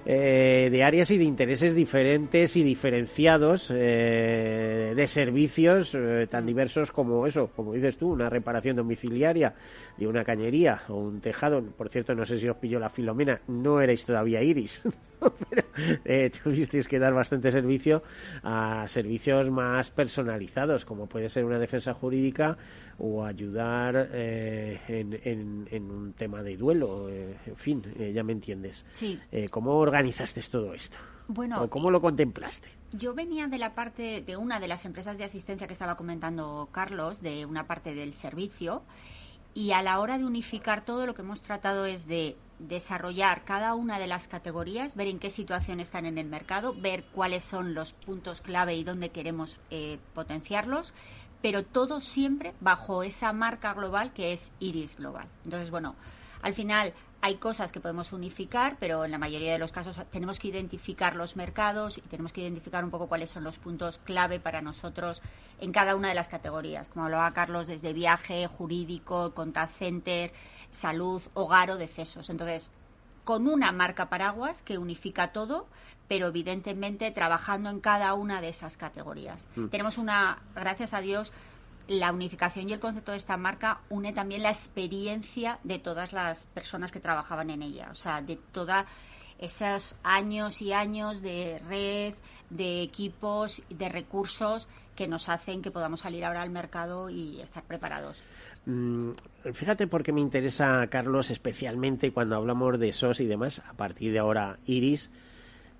eh, 0.06 0.68
de 0.70 0.84
áreas 0.84 1.10
y 1.12 1.16
de 1.16 1.24
intereses 1.24 1.74
diferentes 1.74 2.56
y 2.56 2.62
diferenciados 2.62 3.70
eh, 3.74 4.92
de 4.94 5.08
servicios 5.08 5.94
eh, 5.94 6.26
tan 6.30 6.44
diversos 6.44 6.92
como 6.92 7.26
eso, 7.26 7.48
como 7.56 7.72
dices 7.72 7.96
tú, 7.96 8.10
una 8.10 8.28
reparación 8.28 8.76
domiciliaria 8.76 9.54
de 9.96 10.06
una 10.06 10.22
cañería 10.22 10.82
o 10.88 10.96
un 10.96 11.22
tejado. 11.22 11.62
Por 11.62 11.88
cierto, 11.88 12.14
no 12.14 12.26
sé 12.26 12.38
si 12.38 12.46
os 12.46 12.56
pilló 12.58 12.78
la 12.78 12.90
filomena, 12.90 13.40
no 13.48 13.80
erais 13.80 14.04
todavía 14.04 14.42
iris. 14.42 14.82
pero 15.50 15.62
eh, 16.04 16.30
tuvisteis 16.30 16.88
que 16.88 16.98
dar 16.98 17.14
bastante 17.14 17.50
servicio 17.50 18.02
a 18.42 18.86
servicios 18.88 19.50
más 19.50 19.90
personalizados, 19.90 20.84
como 20.84 21.06
puede 21.06 21.28
ser 21.28 21.44
una 21.44 21.58
defensa 21.58 21.94
jurídica 21.94 22.56
o 22.98 23.24
ayudar 23.24 24.08
eh, 24.12 24.80
en, 24.88 25.66
en, 25.70 25.90
un 25.90 26.12
tema 26.12 26.42
de 26.42 26.56
duelo. 26.56 27.08
Eh, 27.08 27.36
en 27.46 27.56
fin, 27.56 27.82
eh, 27.98 28.12
ya 28.12 28.22
me 28.22 28.32
entiendes. 28.32 28.84
Sí. 28.92 29.18
Eh, 29.32 29.48
¿Cómo 29.48 29.76
organizaste 29.78 30.42
todo 30.42 30.74
esto? 30.74 30.96
Bueno, 31.26 31.62
¿O 31.62 31.70
¿Cómo 31.70 31.90
lo 31.90 32.00
contemplaste? 32.00 32.68
Yo 32.92 33.14
venía 33.14 33.46
de 33.46 33.58
la 33.58 33.74
parte 33.74 34.22
de 34.22 34.36
una 34.36 34.60
de 34.60 34.68
las 34.68 34.84
empresas 34.84 35.16
de 35.16 35.24
asistencia 35.24 35.66
que 35.66 35.72
estaba 35.72 35.96
comentando 35.96 36.68
Carlos, 36.70 37.22
de 37.22 37.46
una 37.46 37.66
parte 37.66 37.94
del 37.94 38.12
servicio, 38.12 38.82
y 39.54 39.72
a 39.72 39.82
la 39.82 40.00
hora 40.00 40.18
de 40.18 40.26
unificar 40.26 40.84
todo 40.84 41.06
lo 41.06 41.14
que 41.14 41.22
hemos 41.22 41.40
tratado 41.40 41.86
es 41.86 42.06
de 42.06 42.36
desarrollar 42.58 43.44
cada 43.44 43.74
una 43.74 43.98
de 43.98 44.06
las 44.06 44.28
categorías, 44.28 44.94
ver 44.94 45.08
en 45.08 45.18
qué 45.18 45.30
situación 45.30 45.80
están 45.80 46.06
en 46.06 46.18
el 46.18 46.26
mercado, 46.26 46.74
ver 46.74 47.04
cuáles 47.12 47.44
son 47.44 47.74
los 47.74 47.92
puntos 47.92 48.40
clave 48.40 48.74
y 48.74 48.84
dónde 48.84 49.10
queremos 49.10 49.58
eh, 49.70 49.98
potenciarlos, 50.14 50.94
pero 51.42 51.64
todo 51.64 52.00
siempre 52.00 52.54
bajo 52.60 53.02
esa 53.02 53.32
marca 53.32 53.74
global 53.74 54.12
que 54.12 54.32
es 54.32 54.52
Iris 54.60 54.96
Global. 54.96 55.28
Entonces, 55.44 55.70
bueno, 55.70 55.94
al 56.42 56.54
final 56.54 56.94
hay 57.20 57.36
cosas 57.36 57.72
que 57.72 57.80
podemos 57.80 58.12
unificar, 58.12 58.76
pero 58.78 59.06
en 59.06 59.10
la 59.10 59.16
mayoría 59.16 59.52
de 59.52 59.58
los 59.58 59.72
casos 59.72 59.98
tenemos 60.10 60.38
que 60.38 60.48
identificar 60.48 61.16
los 61.16 61.36
mercados 61.36 61.96
y 61.96 62.02
tenemos 62.02 62.34
que 62.34 62.42
identificar 62.42 62.84
un 62.84 62.90
poco 62.90 63.08
cuáles 63.08 63.30
son 63.30 63.44
los 63.44 63.58
puntos 63.58 63.98
clave 64.04 64.40
para 64.40 64.60
nosotros 64.60 65.22
en 65.58 65.72
cada 65.72 65.96
una 65.96 66.08
de 66.08 66.14
las 66.14 66.28
categorías. 66.28 66.90
Como 66.90 67.06
hablaba 67.06 67.32
Carlos, 67.32 67.66
desde 67.66 67.94
viaje, 67.94 68.46
jurídico, 68.46 69.32
contact 69.32 69.72
center, 69.72 70.32
salud, 70.74 71.22
hogar 71.34 71.70
o 71.70 71.76
decesos. 71.76 72.30
Entonces, 72.30 72.70
con 73.24 73.48
una 73.48 73.72
marca 73.72 74.08
paraguas 74.08 74.62
que 74.62 74.78
unifica 74.78 75.32
todo, 75.32 75.66
pero 76.08 76.26
evidentemente 76.26 77.10
trabajando 77.10 77.70
en 77.70 77.80
cada 77.80 78.12
una 78.14 78.40
de 78.40 78.50
esas 78.50 78.76
categorías. 78.76 79.46
Mm. 79.56 79.68
Tenemos 79.68 79.96
una, 79.96 80.42
gracias 80.54 80.92
a 80.92 81.00
Dios, 81.00 81.32
la 81.88 82.12
unificación 82.12 82.68
y 82.68 82.72
el 82.72 82.80
concepto 82.80 83.12
de 83.12 83.18
esta 83.18 83.36
marca 83.36 83.80
une 83.88 84.12
también 84.12 84.42
la 84.42 84.50
experiencia 84.50 85.58
de 85.64 85.78
todas 85.78 86.12
las 86.12 86.44
personas 86.44 86.92
que 86.92 87.00
trabajaban 87.00 87.50
en 87.50 87.62
ella, 87.62 87.88
o 87.90 87.94
sea, 87.94 88.20
de 88.22 88.36
toda 88.36 88.86
esos 89.38 89.96
años 90.02 90.62
y 90.62 90.72
años 90.72 91.20
de 91.20 91.60
red, 91.68 92.14
de 92.50 92.82
equipos, 92.82 93.62
de 93.68 93.88
recursos 93.88 94.68
que 94.94 95.08
nos 95.08 95.28
hacen 95.28 95.60
que 95.60 95.70
podamos 95.70 96.00
salir 96.00 96.24
ahora 96.24 96.42
al 96.42 96.50
mercado 96.50 97.10
y 97.10 97.40
estar 97.40 97.64
preparados. 97.64 98.22
Mm, 98.66 99.10
Fíjate 99.52 99.86
por 99.86 100.02
qué 100.02 100.10
me 100.10 100.22
interesa, 100.22 100.86
Carlos, 100.86 101.30
especialmente 101.30 102.12
cuando 102.12 102.36
hablamos 102.36 102.78
de 102.78 102.94
SOS 102.94 103.20
y 103.20 103.26
demás, 103.26 103.62
a 103.68 103.74
partir 103.74 104.10
de 104.10 104.18
ahora 104.18 104.56
Iris, 104.64 105.10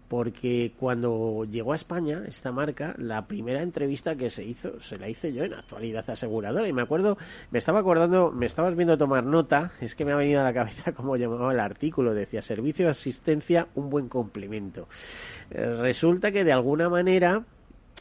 porque 0.07 0.75
cuando 0.79 1.47
llegó 1.51 1.73
a 1.73 1.77
España 1.77 2.25
esta 2.29 2.53
marca, 2.53 2.95
la 2.99 3.27
primera 3.27 3.63
entrevista 3.63 4.17
que 4.17 4.29
se 4.29 4.45
hizo, 4.45 4.83
se 4.83 4.99
la 4.99 5.09
hice 5.09 5.33
yo 5.33 5.45
en 5.45 5.55
actualidad 5.55 6.09
aseguradora. 6.11 6.69
Y 6.69 6.75
me 6.75 6.83
acuerdo, 6.83 7.17
me 7.51 7.59
estaba 7.59 7.81
acordando, 7.81 8.31
me 8.33 8.45
estabas 8.45 8.77
viendo 8.77 8.99
tomar 8.99 9.25
nota, 9.25 9.73
es 9.81 9.95
que 9.95 10.05
me 10.05 10.13
ha 10.13 10.17
venido 10.17 10.43
a 10.43 10.45
la 10.45 10.53
cabeza 10.53 10.93
cómo 10.95 11.17
llamaba 11.17 11.53
el 11.53 11.61
artículo, 11.61 12.13
decía 12.13 12.43
servicio 12.43 12.85
de 12.85 12.91
asistencia, 12.91 13.67
un 13.77 13.89
buen 13.89 14.11
complemento. 14.11 14.89
Eh, 15.51 15.79
resulta 15.81 16.31
que 16.33 16.45
de 16.45 16.53
alguna 16.53 16.91
manera 16.91 17.45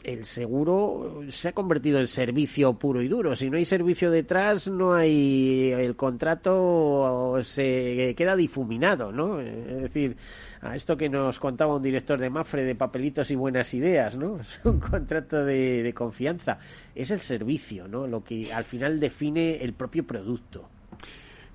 el 0.02 0.24
seguro 0.24 1.22
se 1.28 1.48
ha 1.48 1.52
convertido 1.52 1.98
en 1.98 2.08
servicio 2.08 2.74
puro 2.74 3.00
y 3.02 3.08
duro. 3.08 3.34
Si 3.36 3.48
no 3.48 3.56
hay 3.56 3.64
servicio 3.64 4.10
detrás, 4.10 4.68
no 4.68 4.92
hay 4.92 5.72
el 5.72 5.96
contrato 5.96 7.38
se 7.42 8.14
queda 8.16 8.36
difuminado, 8.36 9.12
¿no? 9.12 9.40
Es 9.40 9.82
decir, 9.82 10.16
a 10.60 10.76
esto 10.76 10.96
que 10.96 11.08
nos 11.08 11.38
contaba 11.38 11.76
un 11.76 11.82
director 11.82 12.18
de 12.18 12.30
Mafre 12.30 12.64
de 12.64 12.74
papelitos 12.74 13.30
y 13.30 13.34
buenas 13.34 13.72
ideas, 13.74 14.16
¿no? 14.16 14.38
Es 14.40 14.60
un 14.64 14.80
contrato 14.80 15.44
de, 15.44 15.82
de 15.82 15.94
confianza. 15.94 16.58
Es 16.94 17.10
el 17.10 17.20
servicio, 17.20 17.88
¿no? 17.88 18.06
Lo 18.06 18.22
que 18.22 18.52
al 18.52 18.64
final 18.64 19.00
define 19.00 19.62
el 19.62 19.72
propio 19.72 20.06
producto. 20.06 20.68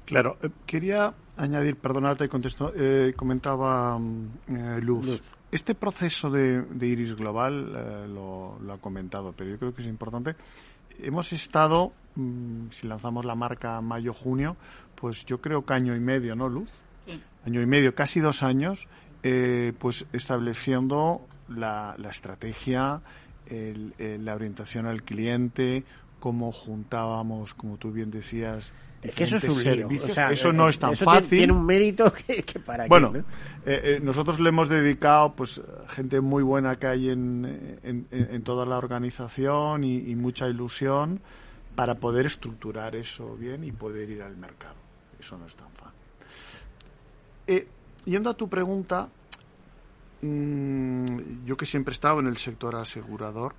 Claro, 0.05 0.37
eh, 0.41 0.49
quería 0.65 1.13
añadir, 1.37 1.75
perdonarte, 1.75 2.27
contesto, 2.27 2.73
eh, 2.75 3.13
comentaba 3.15 3.99
eh, 4.47 4.79
Luz. 4.81 5.05
Luz. 5.05 5.21
Este 5.51 5.73
proceso 5.73 6.29
de, 6.29 6.61
de 6.61 6.87
Iris 6.87 7.15
Global 7.15 7.73
eh, 7.75 8.07
lo, 8.07 8.59
lo, 8.61 8.73
ha 8.73 8.77
comentado, 8.77 9.33
pero 9.35 9.49
yo 9.49 9.57
creo 9.57 9.73
que 9.73 9.81
es 9.81 9.87
importante. 9.87 10.35
Hemos 10.99 11.33
estado, 11.33 11.91
mmm, 12.15 12.67
si 12.69 12.87
lanzamos 12.87 13.25
la 13.25 13.35
marca 13.35 13.81
mayo-junio, 13.81 14.57
pues 14.95 15.25
yo 15.25 15.41
creo 15.41 15.65
que 15.65 15.73
año 15.73 15.95
y 15.95 15.99
medio, 15.99 16.35
¿no, 16.35 16.49
Luz? 16.49 16.69
Sí. 17.07 17.19
Año 17.45 17.61
y 17.61 17.65
medio, 17.65 17.95
casi 17.95 18.19
dos 18.19 18.43
años, 18.43 18.87
eh, 19.23 19.73
pues 19.79 20.05
estableciendo 20.13 21.25
la, 21.47 21.95
la 21.97 22.09
estrategia, 22.09 23.01
el, 23.47 23.95
el, 23.97 24.25
la 24.25 24.35
orientación 24.35 24.85
al 24.85 25.01
cliente, 25.03 25.83
cómo 26.19 26.51
juntábamos, 26.51 27.53
como 27.53 27.77
tú 27.77 27.91
bien 27.91 28.11
decías, 28.11 28.71
que 29.01 29.23
eso 29.23 29.37
es 29.37 29.43
un 29.45 29.55
servicios. 29.55 30.11
O 30.11 30.13
sea, 30.13 30.31
eso 30.31 30.51
no 30.51 30.67
es 30.67 30.77
tan 30.77 30.91
eso 30.91 31.05
fácil. 31.05 31.29
Tiene 31.29 31.53
un 31.53 31.65
mérito 31.65 32.11
que, 32.27 32.43
que 32.43 32.59
para 32.59 32.87
Bueno, 32.87 33.13
qué, 33.13 33.19
¿no? 33.19 33.23
eh, 33.65 33.81
eh, 33.83 33.99
nosotros 34.01 34.39
le 34.39 34.49
hemos 34.49 34.67
dedicado 34.67 35.33
pues 35.33 35.61
gente 35.89 36.19
muy 36.19 36.43
buena 36.43 36.77
que 36.77 36.87
hay 36.87 37.09
en, 37.09 37.79
en, 37.83 38.07
en 38.11 38.43
toda 38.43 38.65
la 38.65 38.77
organización 38.77 39.83
y, 39.83 39.97
y, 39.97 40.15
mucha 40.15 40.47
ilusión 40.47 41.21
para 41.75 41.95
poder 41.95 42.25
estructurar 42.25 42.95
eso 42.95 43.35
bien 43.37 43.63
y 43.63 43.71
poder 43.71 44.09
ir 44.09 44.21
al 44.21 44.35
mercado. 44.35 44.75
Eso 45.17 45.37
no 45.37 45.45
es 45.45 45.55
tan 45.55 45.69
fácil. 45.71 45.99
Eh, 47.47 47.67
yendo 48.05 48.29
a 48.29 48.33
tu 48.33 48.49
pregunta, 48.49 49.07
mmm, 50.21 51.45
yo 51.45 51.55
que 51.55 51.65
siempre 51.65 51.93
he 51.93 51.95
estado 51.95 52.19
en 52.19 52.27
el 52.27 52.37
sector 52.37 52.75
asegurador, 52.75 53.55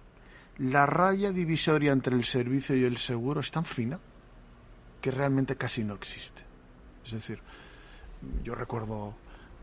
la 0.59 0.85
raya 0.85 1.33
divisoria 1.33 1.93
entre 1.93 2.15
el 2.15 2.25
servicio 2.25 2.77
y 2.77 2.85
el 2.85 2.99
seguro 2.99 3.41
es 3.41 3.51
tan 3.51 3.65
fina 3.65 3.99
que 5.01 5.11
realmente 5.11 5.57
casi 5.57 5.85
no 5.85 5.95
existe. 5.95 6.43
Es 7.05 7.13
decir, 7.13 7.41
yo 8.45 8.55
recuerdo 8.55 9.15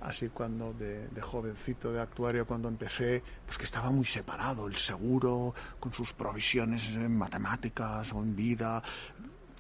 así 0.02 0.30
cuando 0.30 0.74
de, 0.74 1.08
de, 1.08 1.22
jovencito 1.22 1.92
de 1.92 2.02
actuario 2.02 2.46
cuando 2.46 2.68
empecé, 2.68 3.24
pues 3.46 3.58
que 3.58 3.64
estaba 3.64 3.90
muy 3.90 4.06
separado 4.06 4.68
el 4.68 4.76
seguro 4.76 5.54
con 5.80 5.94
sus 5.94 6.14
provisiones 6.14 6.96
en 6.96 7.18
matemáticas 7.18 8.14
o 8.14 8.22
en 8.22 8.36
vida. 8.36 8.84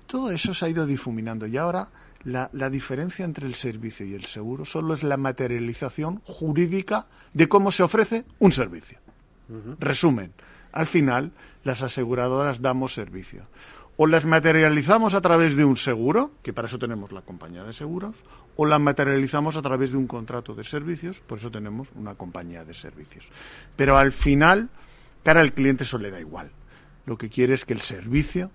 Todo 0.06 0.32
eso 0.32 0.54
se 0.54 0.66
ha 0.66 0.70
ido 0.70 0.86
difuminando 0.86 1.48
y 1.48 1.58
ahora 1.58 1.90
la, 2.24 2.50
la 2.54 2.70
diferencia 2.70 3.26
entre 3.26 3.48
el 3.48 3.56
servicio 3.56 4.06
y 4.06 4.14
el 4.14 4.26
seguro 4.26 4.66
solo 4.66 4.94
es 4.94 5.04
la 5.04 5.18
materialización 5.18 6.22
jurídica 6.26 7.08
de 7.34 7.48
cómo 7.50 7.72
se 7.72 7.84
ofrece 7.84 8.26
un 8.40 8.52
servicio. 8.52 9.00
Uh 9.50 9.54
-huh. 9.54 9.76
Resumen, 9.80 10.34
Al 10.72 10.86
final, 10.86 11.32
las 11.64 11.82
aseguradoras 11.82 12.62
damos 12.62 12.94
servicio. 12.94 13.48
O 13.98 14.06
las 14.08 14.26
materializamos 14.26 15.16
a 15.16 15.22
través 15.22 15.56
de 15.56 15.66
un 15.66 15.76
seguro, 15.76 16.32
que 16.44 16.54
para 16.54 16.68
eso 16.68 16.78
tenemos 16.78 17.12
la 17.12 17.22
compañía 17.22 17.64
de 17.64 17.74
seguros, 17.74 18.24
o 18.56 18.66
las 18.66 18.80
materializamos 18.80 19.58
a 19.58 19.62
través 19.62 19.92
de 19.92 19.98
un 19.98 20.08
contrato 20.08 20.54
de 20.54 20.64
servicios, 20.64 21.20
por 21.20 21.40
eso 21.40 21.50
tenemos 21.50 21.90
una 21.96 22.16
compañía 22.16 22.64
de 22.64 22.74
servicios. 22.74 23.30
Pero 23.76 23.98
al 23.98 24.12
final, 24.12 24.70
cara 25.24 25.42
al 25.42 25.54
cliente 25.54 25.84
eso 25.84 25.98
le 25.98 26.12
da 26.12 26.20
igual. 26.20 26.52
Lo 27.06 27.18
que 27.18 27.30
quiere 27.30 27.56
es 27.56 27.66
que 27.66 27.74
el 27.74 27.82
servicio 27.82 28.52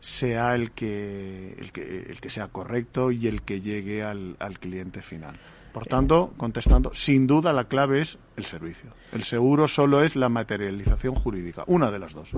sea 0.00 0.54
el 0.54 0.70
que, 0.70 1.56
el 1.58 2.20
que, 2.20 2.30
sea 2.30 2.48
correcto 2.48 3.10
y 3.10 3.26
el 3.26 3.42
que 3.42 3.60
llegue 3.60 4.04
al 4.04 4.58
cliente 4.60 5.02
final. 5.02 5.36
Por 5.76 5.86
tanto, 5.88 6.32
contestando, 6.38 6.94
sin 6.94 7.26
duda 7.26 7.52
la 7.52 7.64
clave 7.64 8.00
es 8.00 8.16
el 8.38 8.46
servicio. 8.46 8.94
El 9.12 9.24
seguro 9.24 9.68
solo 9.68 10.02
es 10.02 10.16
la 10.16 10.30
materialización 10.30 11.14
jurídica, 11.14 11.64
una 11.66 11.90
de 11.90 11.98
las 11.98 12.14
dos. 12.14 12.32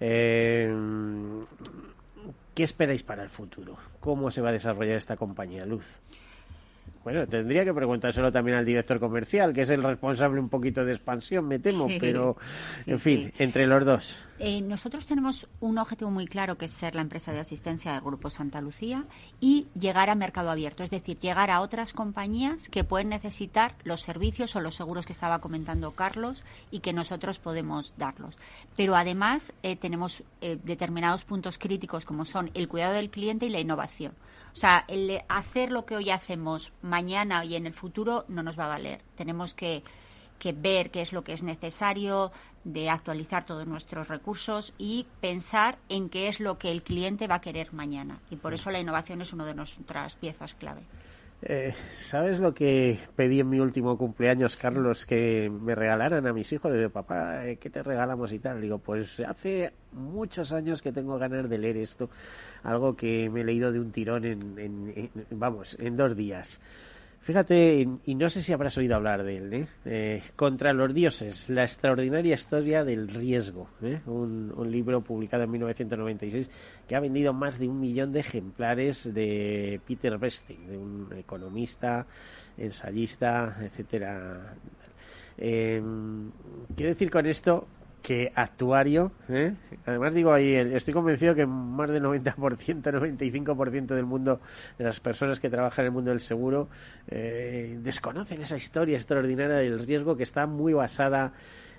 Eh, 0.00 0.74
¿Qué 2.54 2.62
esperáis 2.62 3.02
para 3.02 3.22
el 3.22 3.28
futuro? 3.28 3.76
¿Cómo 4.00 4.30
se 4.30 4.40
va 4.40 4.48
a 4.48 4.52
desarrollar 4.52 4.96
esta 4.96 5.14
compañía 5.14 5.66
Luz? 5.66 5.84
Bueno, 7.04 7.26
tendría 7.26 7.66
que 7.66 7.74
preguntárselo 7.74 8.32
también 8.32 8.56
al 8.56 8.64
director 8.64 8.98
comercial, 8.98 9.52
que 9.52 9.60
es 9.60 9.70
el 9.70 9.82
responsable 9.82 10.40
un 10.40 10.48
poquito 10.48 10.86
de 10.86 10.92
expansión, 10.92 11.46
me 11.46 11.58
temo, 11.58 11.86
pero 12.00 12.38
en 12.86 12.98
fin, 12.98 13.30
entre 13.38 13.66
los 13.66 13.84
dos. 13.84 14.16
Eh, 14.44 14.60
nosotros 14.60 15.06
tenemos 15.06 15.46
un 15.60 15.78
objetivo 15.78 16.10
muy 16.10 16.26
claro, 16.26 16.58
que 16.58 16.64
es 16.64 16.72
ser 16.72 16.96
la 16.96 17.00
empresa 17.00 17.30
de 17.30 17.38
asistencia 17.38 17.92
del 17.92 18.00
Grupo 18.00 18.28
Santa 18.28 18.60
Lucía 18.60 19.04
y 19.38 19.68
llegar 19.78 20.10
a 20.10 20.16
mercado 20.16 20.50
abierto, 20.50 20.82
es 20.82 20.90
decir, 20.90 21.16
llegar 21.20 21.48
a 21.52 21.60
otras 21.60 21.92
compañías 21.92 22.68
que 22.68 22.82
pueden 22.82 23.10
necesitar 23.10 23.76
los 23.84 24.00
servicios 24.00 24.56
o 24.56 24.60
los 24.60 24.74
seguros 24.74 25.06
que 25.06 25.12
estaba 25.12 25.40
comentando 25.40 25.92
Carlos 25.92 26.42
y 26.72 26.80
que 26.80 26.92
nosotros 26.92 27.38
podemos 27.38 27.94
darlos. 27.96 28.36
Pero 28.76 28.96
además 28.96 29.52
eh, 29.62 29.76
tenemos 29.76 30.24
eh, 30.40 30.58
determinados 30.64 31.24
puntos 31.24 31.56
críticos 31.56 32.04
como 32.04 32.24
son 32.24 32.50
el 32.54 32.66
cuidado 32.66 32.94
del 32.94 33.10
cliente 33.10 33.46
y 33.46 33.50
la 33.50 33.60
innovación. 33.60 34.12
O 34.52 34.56
sea, 34.56 34.84
el 34.88 35.22
hacer 35.28 35.70
lo 35.70 35.86
que 35.86 35.94
hoy 35.94 36.10
hacemos 36.10 36.72
mañana 36.82 37.44
y 37.44 37.54
en 37.54 37.68
el 37.68 37.74
futuro 37.74 38.24
no 38.26 38.42
nos 38.42 38.58
va 38.58 38.64
a 38.64 38.70
valer. 38.70 39.02
Tenemos 39.14 39.54
que, 39.54 39.84
ver 40.50 40.90
qué 40.90 41.02
es 41.02 41.12
lo 41.12 41.22
que 41.22 41.34
es 41.34 41.44
necesario, 41.44 42.32
de 42.64 42.90
actualizar 42.90 43.46
todos 43.46 43.66
nuestros 43.66 44.08
recursos 44.08 44.74
y 44.78 45.06
pensar 45.20 45.78
en 45.88 46.08
qué 46.08 46.26
es 46.26 46.40
lo 46.40 46.58
que 46.58 46.72
el 46.72 46.82
cliente 46.82 47.28
va 47.28 47.36
a 47.36 47.40
querer 47.40 47.72
mañana. 47.72 48.18
Y 48.30 48.36
por 48.36 48.54
eso 48.54 48.70
la 48.72 48.80
innovación 48.80 49.20
es 49.20 49.32
una 49.32 49.46
de 49.46 49.54
nuestras 49.54 50.16
piezas 50.16 50.54
clave. 50.54 50.82
Eh, 51.44 51.74
¿Sabes 51.96 52.38
lo 52.38 52.54
que 52.54 53.00
pedí 53.16 53.40
en 53.40 53.48
mi 53.48 53.58
último 53.58 53.98
cumpleaños, 53.98 54.56
Carlos? 54.56 55.04
Que 55.04 55.50
me 55.50 55.74
regalaran 55.74 56.24
a 56.28 56.32
mis 56.32 56.52
hijos. 56.52 56.70
Le 56.70 56.78
digo, 56.78 56.90
papá, 56.90 57.48
eh, 57.48 57.56
¿qué 57.56 57.68
te 57.68 57.82
regalamos 57.82 58.32
y 58.32 58.38
tal? 58.38 58.60
Digo, 58.60 58.78
pues 58.78 59.18
hace 59.18 59.72
muchos 59.90 60.52
años 60.52 60.80
que 60.80 60.92
tengo 60.92 61.18
ganas 61.18 61.50
de 61.50 61.58
leer 61.58 61.78
esto. 61.78 62.10
Algo 62.62 62.94
que 62.94 63.28
me 63.28 63.40
he 63.40 63.44
leído 63.44 63.72
de 63.72 63.80
un 63.80 63.90
tirón 63.90 64.24
en 64.24 65.10
vamos, 65.30 65.76
en 65.80 65.96
dos 65.96 66.14
días. 66.14 66.60
Fíjate, 67.22 67.86
y 68.04 68.14
no 68.16 68.28
sé 68.28 68.42
si 68.42 68.52
habrás 68.52 68.76
oído 68.78 68.96
hablar 68.96 69.22
de 69.22 69.36
él, 69.36 69.54
¿eh? 69.54 69.68
¿eh? 69.84 70.22
Contra 70.34 70.72
los 70.72 70.92
dioses, 70.92 71.48
la 71.48 71.62
extraordinaria 71.62 72.34
historia 72.34 72.82
del 72.82 73.06
riesgo, 73.06 73.68
¿eh? 73.80 74.00
un, 74.06 74.68
libro 74.68 75.02
publicado 75.02 75.44
en 75.44 75.52
1996 75.52 76.50
que 76.88 76.96
ha 76.96 77.00
vendido 77.00 77.32
más 77.32 77.60
de 77.60 77.68
un 77.68 77.78
millón 77.78 78.12
de 78.12 78.20
ejemplares 78.20 79.14
de 79.14 79.80
Peter 79.86 80.18
Beste, 80.18 80.58
de 80.66 80.76
un 80.76 81.10
economista, 81.16 82.04
ensayista, 82.58 83.56
etcétera. 83.60 84.56
Eh, 85.38 85.80
quiero 86.74 86.92
decir 86.92 87.08
con 87.08 87.26
esto 87.26 87.68
que 88.02 88.32
actuario, 88.34 89.12
¿eh? 89.28 89.54
además 89.86 90.12
digo 90.12 90.32
ahí, 90.32 90.54
estoy 90.54 90.92
convencido 90.92 91.34
que 91.34 91.46
más 91.46 91.88
del 91.88 92.02
90%, 92.02 92.34
95% 92.34 93.86
del 93.94 94.04
mundo, 94.04 94.40
de 94.76 94.84
las 94.84 94.98
personas 94.98 95.38
que 95.38 95.48
trabajan 95.48 95.84
en 95.84 95.86
el 95.86 95.92
mundo 95.92 96.10
del 96.10 96.20
seguro, 96.20 96.68
eh, 97.08 97.78
desconocen 97.80 98.42
esa 98.42 98.56
historia 98.56 98.96
extraordinaria 98.96 99.56
del 99.56 99.86
riesgo 99.86 100.16
que 100.16 100.24
está 100.24 100.46
muy 100.46 100.72
basada 100.72 101.32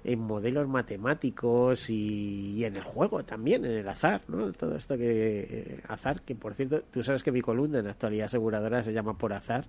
en 0.05 0.19
modelos 0.19 0.67
matemáticos 0.67 1.89
y, 1.89 2.63
en 2.65 2.75
el 2.75 2.83
juego 2.83 3.23
también, 3.23 3.63
en 3.65 3.71
el 3.71 3.87
azar, 3.87 4.21
¿no? 4.27 4.51
Todo 4.51 4.75
esto 4.75 4.97
que 4.97 5.39
eh, 5.49 5.79
azar, 5.87 6.21
que 6.21 6.35
por 6.35 6.55
cierto, 6.55 6.83
tú 6.91 7.03
sabes 7.03 7.23
que 7.23 7.31
mi 7.31 7.41
columna 7.41 7.79
en 7.79 7.85
la 7.85 7.91
actualidad 7.91 8.25
aseguradora 8.25 8.81
se 8.81 8.93
llama 8.93 9.17
por 9.17 9.33
azar, 9.33 9.65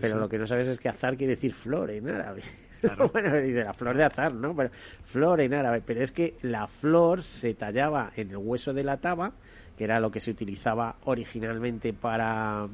pero 0.00 0.18
lo 0.18 0.28
que 0.28 0.38
no 0.38 0.46
sabes 0.46 0.68
es 0.68 0.78
que 0.78 0.88
azar 0.88 1.16
quiere 1.16 1.34
decir 1.34 1.54
flor 1.54 1.90
en 1.90 2.08
árabe. 2.08 2.42
bueno, 3.12 3.36
dice 3.36 3.64
la 3.64 3.72
flor 3.72 3.96
de 3.96 4.04
azar, 4.04 4.34
¿no? 4.34 4.54
Pero, 4.54 4.70
flor 5.04 5.40
en 5.40 5.54
árabe, 5.54 5.82
pero 5.84 6.02
es 6.02 6.12
que 6.12 6.34
la 6.42 6.66
flor 6.66 7.22
se 7.22 7.54
tallaba 7.54 8.12
en 8.16 8.30
el 8.30 8.36
hueso 8.36 8.72
de 8.72 8.84
la 8.84 8.98
taba, 8.98 9.32
que 9.76 9.84
era 9.84 10.00
lo 10.00 10.10
que 10.10 10.20
se 10.20 10.30
utilizaba 10.30 10.96
originalmente 11.04 11.92
para, 11.92 12.68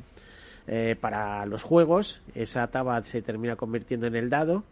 eh, 0.66 0.96
para 1.00 1.46
los 1.46 1.62
juegos. 1.62 2.20
Esa 2.34 2.66
taba 2.68 3.00
se 3.02 3.22
termina 3.22 3.56
convirtiendo 3.56 4.06
en 4.06 4.16
el 4.16 4.30
dado. 4.30 4.64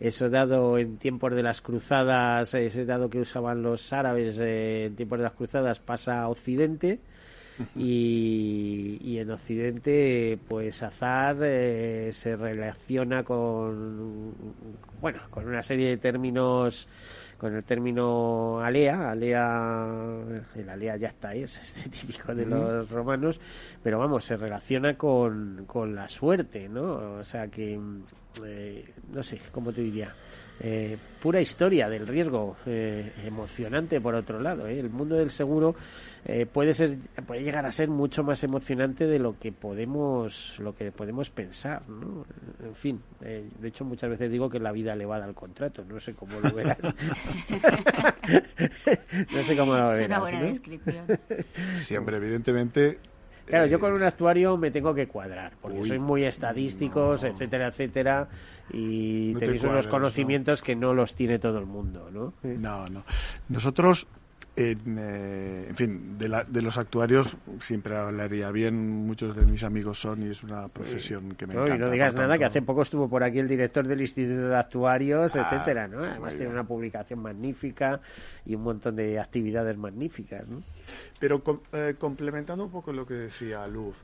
Eso 0.00 0.30
dado 0.30 0.78
en 0.78 0.98
tiempos 0.98 1.34
de 1.34 1.42
las 1.42 1.60
cruzadas, 1.60 2.54
ese 2.54 2.84
dado 2.84 3.10
que 3.10 3.18
usaban 3.18 3.62
los 3.62 3.92
árabes 3.92 4.38
eh, 4.40 4.86
en 4.86 4.94
tiempos 4.94 5.18
de 5.18 5.24
las 5.24 5.32
cruzadas 5.32 5.80
pasa 5.80 6.22
a 6.22 6.28
Occidente 6.28 7.00
y, 7.76 9.18
en 9.18 9.30
Occidente 9.30 10.38
pues 10.48 10.82
azar 10.82 11.36
eh, 11.42 12.10
se 12.12 12.36
relaciona 12.36 13.24
con 13.24 14.32
bueno 15.00 15.18
con 15.30 15.46
una 15.46 15.62
serie 15.62 15.88
de 15.88 15.96
términos 15.96 16.86
con 17.36 17.54
el 17.54 17.62
término 17.64 18.60
alea. 18.60 19.10
Alea 19.10 19.96
el 20.54 20.68
alea 20.68 20.96
ya 20.96 21.08
está 21.08 21.30
ahí 21.30 21.42
es 21.42 21.60
este 21.60 21.88
típico 22.00 22.34
de 22.34 22.46
los 22.46 22.88
romanos 22.90 23.40
pero 23.82 23.98
vamos 23.98 24.24
se 24.24 24.36
relaciona 24.36 24.96
con, 24.96 25.64
con 25.66 25.94
la 25.94 26.08
suerte 26.08 26.68
no 26.68 27.18
o 27.18 27.24
sea 27.24 27.48
que 27.48 27.80
eh, 28.44 28.94
no 29.12 29.22
sé 29.22 29.40
cómo 29.52 29.72
te 29.72 29.80
diría 29.80 30.14
eh, 30.60 30.96
pura 31.20 31.40
historia 31.40 31.88
del 31.88 32.06
riesgo 32.06 32.56
eh, 32.66 33.12
emocionante 33.24 34.00
por 34.00 34.14
otro 34.14 34.40
lado 34.40 34.66
¿eh? 34.66 34.78
el 34.78 34.90
mundo 34.90 35.16
del 35.16 35.30
seguro 35.30 35.74
puede 36.52 36.74
ser 36.74 36.98
puede 37.26 37.42
llegar 37.42 37.64
a 37.64 37.72
ser 37.72 37.88
mucho 37.88 38.22
más 38.22 38.44
emocionante 38.44 39.06
de 39.06 39.18
lo 39.18 39.38
que 39.38 39.50
podemos 39.50 40.58
lo 40.58 40.74
que 40.74 40.92
podemos 40.92 41.30
pensar 41.30 41.88
¿no? 41.88 42.26
en 42.62 42.74
fin 42.74 43.00
de 43.20 43.68
hecho 43.68 43.84
muchas 43.84 44.10
veces 44.10 44.30
digo 44.30 44.50
que 44.50 44.58
la 44.58 44.72
vida 44.72 44.94
le 44.94 45.06
va 45.06 45.16
al 45.16 45.34
contrato 45.34 45.84
no 45.84 45.98
sé 46.00 46.14
cómo 46.14 46.38
lo 46.40 46.52
verás. 46.52 46.78
No 49.32 49.42
sé 49.42 49.56
cómo 49.56 49.74
lo 49.74 49.84
verás 49.88 50.00
es 50.00 50.06
una 50.06 50.20
buena 50.20 50.42
descripción. 50.42 51.06
Siempre 51.76 52.18
evidentemente 52.18 52.98
Claro, 53.48 53.64
yo 53.64 53.80
con 53.80 53.94
un 53.94 54.02
actuario 54.02 54.58
me 54.58 54.70
tengo 54.70 54.94
que 54.94 55.08
cuadrar, 55.08 55.54
porque 55.62 55.82
soy 55.82 55.98
muy 55.98 56.24
estadísticos, 56.24 57.24
etcétera, 57.24 57.68
etcétera, 57.68 58.28
y 58.70 59.34
tenéis 59.34 59.64
unos 59.64 59.86
conocimientos 59.86 60.62
que 60.62 60.76
no 60.76 60.94
los 60.94 61.14
tiene 61.14 61.38
todo 61.38 61.58
el 61.58 61.66
mundo, 61.66 62.10
¿no? 62.12 62.34
No, 62.42 62.88
no. 62.88 63.04
Nosotros 63.48 64.06
eh, 64.60 64.76
en, 65.68 65.74
fin, 65.76 66.18
de, 66.18 66.42
de, 66.48 66.62
los 66.62 66.78
actuarios 66.78 67.36
siempre 67.60 67.96
hablaría 67.96 68.50
bien. 68.50 69.06
Muchos 69.06 69.36
de 69.36 69.44
mis 69.44 69.62
amigos 69.62 70.00
son 70.00 70.26
y 70.26 70.30
es 70.30 70.42
una 70.42 70.66
profesión 70.66 71.36
que 71.36 71.46
me 71.46 71.54
encanta. 71.54 71.76
Y 71.76 71.78
no 71.78 71.90
digas 71.90 72.12
nada, 72.14 72.36
que 72.36 72.44
hace 72.44 72.60
poco 72.62 72.82
estuvo 72.82 73.08
por 73.08 73.22
aquí 73.22 73.38
el 73.38 73.46
director 73.46 73.86
del 73.86 74.00
Instituto 74.00 74.48
de 74.48 74.56
Actuarios, 74.56 75.36
ah, 75.36 75.48
etcétera, 75.48 75.86
¿no? 75.86 76.02
Además 76.02 76.34
tiene 76.34 76.50
una 76.50 76.64
publicación 76.64 77.20
magnífica 77.20 78.00
y 78.44 78.56
un 78.56 78.62
montón 78.62 78.96
de 78.96 79.20
actividades 79.20 79.76
magníficas, 79.76 80.48
¿no? 80.48 80.60
Pero 81.20 81.40
eh, 81.72 81.94
complementando 81.96 82.64
un 82.64 82.72
poco 82.72 82.92
lo 82.92 83.06
que 83.06 83.14
decía 83.14 83.64
Luz, 83.68 83.96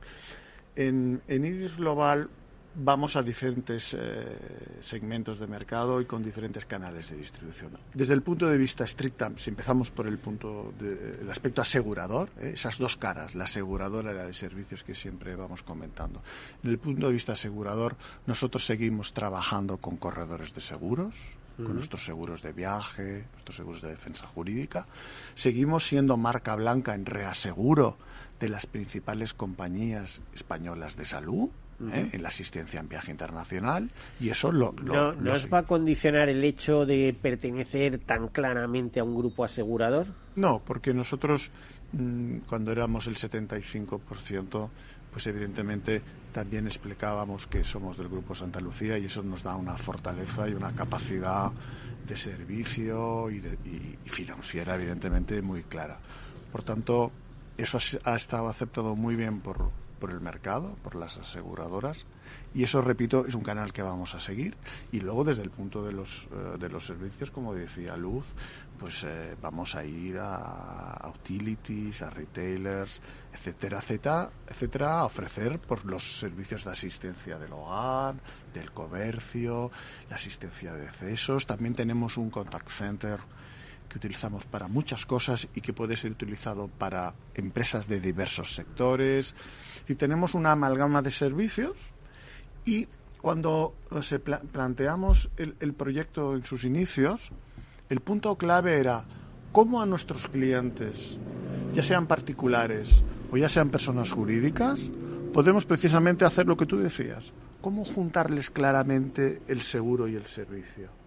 en, 0.76 1.20
en 1.26 1.44
Iris 1.44 1.78
Global 1.78 2.28
vamos 2.76 3.16
a 3.16 3.22
diferentes 3.22 3.94
eh, 3.98 4.36
segmentos 4.80 5.38
de 5.38 5.46
mercado 5.46 6.00
y 6.00 6.06
con 6.06 6.22
diferentes 6.22 6.66
canales 6.66 7.10
de 7.10 7.16
distribución. 7.16 7.72
Desde 7.92 8.14
el 8.14 8.22
punto 8.22 8.46
de 8.46 8.58
vista 8.58 8.84
estricta, 8.84 9.30
si 9.36 9.50
empezamos 9.50 9.90
por 9.90 10.06
el 10.06 10.18
punto 10.18 10.72
del 10.78 11.28
aspecto 11.30 11.62
asegurador, 11.62 12.30
eh, 12.40 12.52
esas 12.54 12.78
dos 12.78 12.96
caras, 12.96 13.34
la 13.34 13.44
aseguradora 13.44 14.12
y 14.12 14.14
la 14.16 14.26
de 14.26 14.34
servicios 14.34 14.82
que 14.82 14.94
siempre 14.94 15.36
vamos 15.36 15.62
comentando. 15.62 16.22
En 16.62 16.70
el 16.70 16.78
punto 16.78 17.06
de 17.06 17.12
vista 17.12 17.32
asegurador, 17.32 17.96
nosotros 18.26 18.64
seguimos 18.64 19.12
trabajando 19.12 19.78
con 19.78 19.96
corredores 19.96 20.54
de 20.54 20.60
seguros, 20.60 21.14
con 21.56 21.76
nuestros 21.76 22.04
seguros 22.04 22.42
de 22.42 22.52
viaje, 22.52 23.26
nuestros 23.32 23.54
seguros 23.54 23.80
de 23.80 23.90
defensa 23.90 24.26
jurídica. 24.26 24.86
Seguimos 25.36 25.86
siendo 25.86 26.16
marca 26.16 26.56
blanca 26.56 26.96
en 26.96 27.06
reaseguro 27.06 27.96
de 28.40 28.48
las 28.48 28.66
principales 28.66 29.34
compañías 29.34 30.20
españolas 30.34 30.96
de 30.96 31.04
salud 31.04 31.50
¿eh? 31.92 32.10
en 32.12 32.22
la 32.22 32.28
asistencia 32.28 32.80
en 32.80 32.88
viaje 32.88 33.10
internacional 33.10 33.90
y 34.20 34.28
eso 34.28 34.52
lo, 34.52 34.72
no, 34.72 35.14
os 35.32 35.52
va 35.52 35.58
a 35.58 35.62
condicionar 35.62 36.28
el 36.28 36.42
hecho 36.44 36.86
de 36.86 37.16
pertenecer 37.20 37.98
tan 37.98 38.28
claramente 38.28 39.00
a 39.00 39.04
un 39.04 39.16
grupo 39.16 39.44
asegurador 39.44 40.06
no 40.36 40.62
porque 40.64 40.94
nosotros 40.94 41.50
mm, 41.92 42.38
cuando 42.48 42.72
éramos 42.72 43.06
el 43.06 43.16
75% 43.16 44.68
pues 45.12 45.26
evidentemente 45.28 46.02
también 46.32 46.66
explicábamos 46.66 47.46
que 47.46 47.62
somos 47.62 47.96
del 47.96 48.08
grupo 48.08 48.34
Santa 48.34 48.60
Lucía 48.60 48.98
y 48.98 49.04
eso 49.04 49.22
nos 49.22 49.44
da 49.44 49.54
una 49.54 49.76
fortaleza 49.76 50.48
y 50.48 50.54
una 50.54 50.74
capacidad 50.74 51.52
de 52.08 52.16
servicio 52.16 53.30
y, 53.30 53.36
y 54.04 54.08
financiera, 54.08 54.74
evidentemente, 54.74 55.40
muy 55.40 55.62
clara. 55.62 55.98
Por 56.50 56.64
tanto, 56.64 57.12
eso 57.56 57.78
ha 58.04 58.16
estado 58.16 58.48
aceptado 58.48 58.96
muy 58.96 59.16
bien 59.16 59.40
por, 59.40 59.70
por 60.04 60.12
el 60.12 60.20
mercado, 60.20 60.76
por 60.82 60.96
las 60.96 61.16
aseguradoras. 61.16 62.04
Y 62.52 62.62
eso, 62.62 62.82
repito, 62.82 63.24
es 63.26 63.34
un 63.34 63.42
canal 63.42 63.72
que 63.72 63.80
vamos 63.80 64.14
a 64.14 64.20
seguir. 64.20 64.54
Y 64.92 65.00
luego, 65.00 65.24
desde 65.24 65.42
el 65.42 65.48
punto 65.48 65.82
de 65.82 65.92
los, 65.92 66.28
eh, 66.30 66.58
de 66.58 66.68
los 66.68 66.84
servicios, 66.84 67.30
como 67.30 67.54
decía 67.54 67.96
Luz, 67.96 68.26
pues 68.78 69.02
eh, 69.04 69.34
vamos 69.40 69.74
a 69.74 69.82
ir 69.82 70.18
a, 70.20 71.10
utilities, 71.18 72.02
a 72.02 72.10
retailers, 72.10 73.00
etcétera, 73.32 73.78
etcétera, 73.78 74.30
etcétera, 74.46 74.98
a 74.98 75.04
ofrecer 75.06 75.58
por 75.58 75.86
los 75.86 76.18
servicios 76.18 76.64
de 76.64 76.72
asistencia 76.72 77.38
del 77.38 77.54
hogar, 77.54 78.16
del 78.52 78.72
comercio, 78.72 79.70
la 80.10 80.16
asistencia 80.16 80.74
de 80.74 80.86
accesos. 80.86 81.46
También 81.46 81.72
tenemos 81.74 82.18
un 82.18 82.28
contact 82.28 82.68
center 82.68 83.20
que 83.88 83.98
utilizamos 83.98 84.44
para 84.44 84.66
muchas 84.66 85.06
cosas 85.06 85.46
y 85.54 85.60
que 85.60 85.72
puede 85.72 85.96
ser 85.96 86.10
utilizado 86.10 86.66
para 86.68 87.14
empresas 87.34 87.86
de 87.86 88.00
diversos 88.00 88.54
sectores. 88.54 89.34
Y 89.88 89.94
tenemos 89.94 90.34
una 90.34 90.52
amalgama 90.52 91.02
de 91.02 91.10
servicios 91.10 91.76
y 92.64 92.88
cuando 93.20 93.74
se 94.00 94.18
planteamos 94.18 95.30
el, 95.36 95.54
el 95.60 95.72
proyecto 95.72 96.34
en 96.34 96.44
sus 96.44 96.64
inicios, 96.64 97.30
el 97.88 98.00
punto 98.00 98.36
clave 98.36 98.78
era 98.78 99.04
cómo 99.52 99.80
a 99.80 99.86
nuestros 99.86 100.28
clientes, 100.28 101.18
ya 101.74 101.82
sean 101.82 102.06
particulares 102.06 103.02
o 103.30 103.36
ya 103.36 103.48
sean 103.48 103.70
personas 103.70 104.12
jurídicas, 104.12 104.90
podemos 105.32 105.64
precisamente 105.64 106.24
hacer 106.24 106.46
lo 106.46 106.56
que 106.56 106.66
tú 106.66 106.76
decías, 106.76 107.32
cómo 107.60 107.84
juntarles 107.84 108.50
claramente 108.50 109.42
el 109.48 109.62
seguro 109.62 110.06
y 110.08 110.16
el 110.16 110.26
servicio 110.26 111.03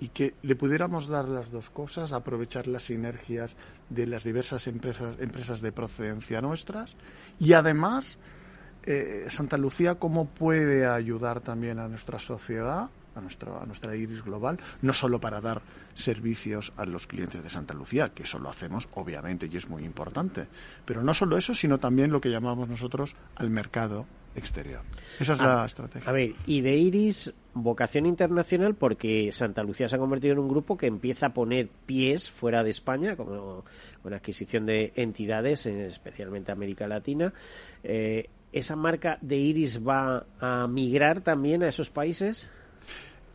y 0.00 0.08
que 0.08 0.34
le 0.42 0.56
pudiéramos 0.56 1.08
dar 1.08 1.26
las 1.28 1.50
dos 1.50 1.70
cosas, 1.70 2.12
aprovechar 2.12 2.66
las 2.66 2.82
sinergias 2.82 3.56
de 3.88 4.06
las 4.06 4.24
diversas 4.24 4.66
empresas, 4.66 5.16
empresas 5.18 5.60
de 5.60 5.72
procedencia 5.72 6.40
nuestras 6.40 6.96
y 7.38 7.54
además 7.54 8.18
eh, 8.84 9.26
Santa 9.28 9.56
Lucía 9.56 9.96
cómo 9.96 10.26
puede 10.26 10.86
ayudar 10.86 11.40
también 11.40 11.78
a 11.78 11.88
nuestra 11.88 12.18
sociedad 12.18 12.90
a, 13.18 13.20
nuestro, 13.20 13.60
a 13.60 13.66
nuestra 13.66 13.96
iris 13.96 14.22
global, 14.22 14.58
no 14.80 14.92
solo 14.92 15.20
para 15.20 15.40
dar 15.40 15.60
servicios 15.94 16.72
a 16.76 16.86
los 16.86 17.06
clientes 17.06 17.42
de 17.42 17.48
Santa 17.48 17.74
Lucía, 17.74 18.10
que 18.10 18.22
eso 18.22 18.38
lo 18.38 18.48
hacemos 18.48 18.88
obviamente 18.94 19.48
y 19.50 19.56
es 19.56 19.68
muy 19.68 19.84
importante, 19.84 20.46
pero 20.84 21.02
no 21.02 21.12
solo 21.12 21.36
eso, 21.36 21.54
sino 21.54 21.78
también 21.78 22.12
lo 22.12 22.20
que 22.20 22.30
llamamos 22.30 22.68
nosotros 22.68 23.16
al 23.34 23.50
mercado 23.50 24.06
exterior. 24.38 24.80
Esa 25.18 25.32
es 25.32 25.40
la 25.40 25.64
estrategia. 25.64 26.08
A 26.08 26.12
ver, 26.12 26.34
y 26.46 26.60
de 26.60 26.76
Iris, 26.76 27.32
vocación 27.54 28.06
internacional 28.06 28.74
porque 28.74 29.30
Santa 29.32 29.62
Lucía 29.62 29.88
se 29.88 29.96
ha 29.96 29.98
convertido 29.98 30.32
en 30.34 30.38
un 30.38 30.48
grupo 30.48 30.76
que 30.76 30.86
empieza 30.86 31.26
a 31.26 31.34
poner 31.34 31.68
pies 31.86 32.30
fuera 32.30 32.62
de 32.62 32.70
España, 32.70 33.16
como 33.16 33.64
con 34.02 34.14
adquisición 34.14 34.66
de 34.66 34.92
entidades, 34.96 35.66
especialmente 35.66 36.52
América 36.52 36.86
Latina. 36.86 37.32
Eh, 37.82 38.28
¿Esa 38.52 38.76
marca 38.76 39.18
de 39.20 39.36
Iris 39.36 39.86
va 39.86 40.24
a 40.40 40.66
migrar 40.66 41.20
también 41.20 41.62
a 41.62 41.68
esos 41.68 41.90
países? 41.90 42.50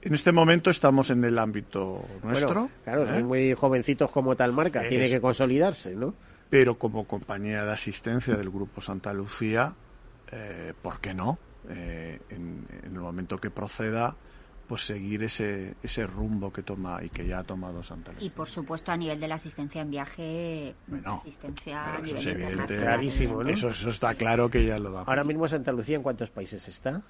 En 0.01 0.13
este 0.13 0.31
momento 0.31 0.69
estamos 0.69 1.11
en 1.11 1.23
el 1.23 1.37
ámbito 1.37 2.05
nuestro. 2.23 2.69
claro, 2.83 3.07
¿eh? 3.07 3.23
muy 3.23 3.53
jovencitos 3.53 4.11
como 4.11 4.35
tal 4.35 4.51
marca, 4.51 4.87
tiene 4.87 5.09
que 5.09 5.21
consolidarse, 5.21 5.95
¿no? 5.95 6.13
Pero 6.49 6.77
como 6.77 7.07
compañía 7.07 7.63
de 7.63 7.71
asistencia 7.71 8.35
del 8.35 8.49
Grupo 8.49 8.81
Santa 8.81 9.13
Lucía, 9.13 9.75
eh, 10.33 10.73
¿por 10.81 10.99
qué 10.99 11.13
no? 11.13 11.37
Eh, 11.69 12.19
en, 12.29 12.67
el 12.83 12.91
momento 12.91 13.37
que 13.37 13.49
proceda, 13.49 14.15
pues 14.67 14.85
seguir 14.85 15.23
ese, 15.23 15.75
ese 15.83 16.07
rumbo 16.07 16.51
que 16.51 16.63
toma 16.63 17.03
y 17.03 17.09
que 17.09 17.27
ya 17.27 17.39
ha 17.39 17.43
tomado 17.43 17.83
Santa 17.83 18.11
Lucía. 18.11 18.27
Y 18.27 18.29
por 18.31 18.49
supuesto 18.49 18.91
a 18.91 18.97
nivel 18.97 19.19
de 19.19 19.27
la 19.27 19.35
asistencia 19.35 19.81
en 19.81 19.91
viaje, 19.91 20.75
asistencia 21.05 21.99
eso 22.03 22.15
es 22.15 22.25
evidente, 22.25 22.77
clarísimo, 22.77 23.41
eso, 23.43 23.69
eso 23.69 23.89
está 23.89 24.15
claro 24.15 24.49
que 24.49 24.65
ya 24.65 24.79
lo 24.79 24.91
da. 24.91 25.01
Ahora 25.01 25.23
mismo 25.23 25.47
Santa 25.47 25.71
Lucía, 25.71 25.95
¿en 25.95 26.03
cuántos 26.03 26.29
países 26.29 26.67
está? 26.67 27.01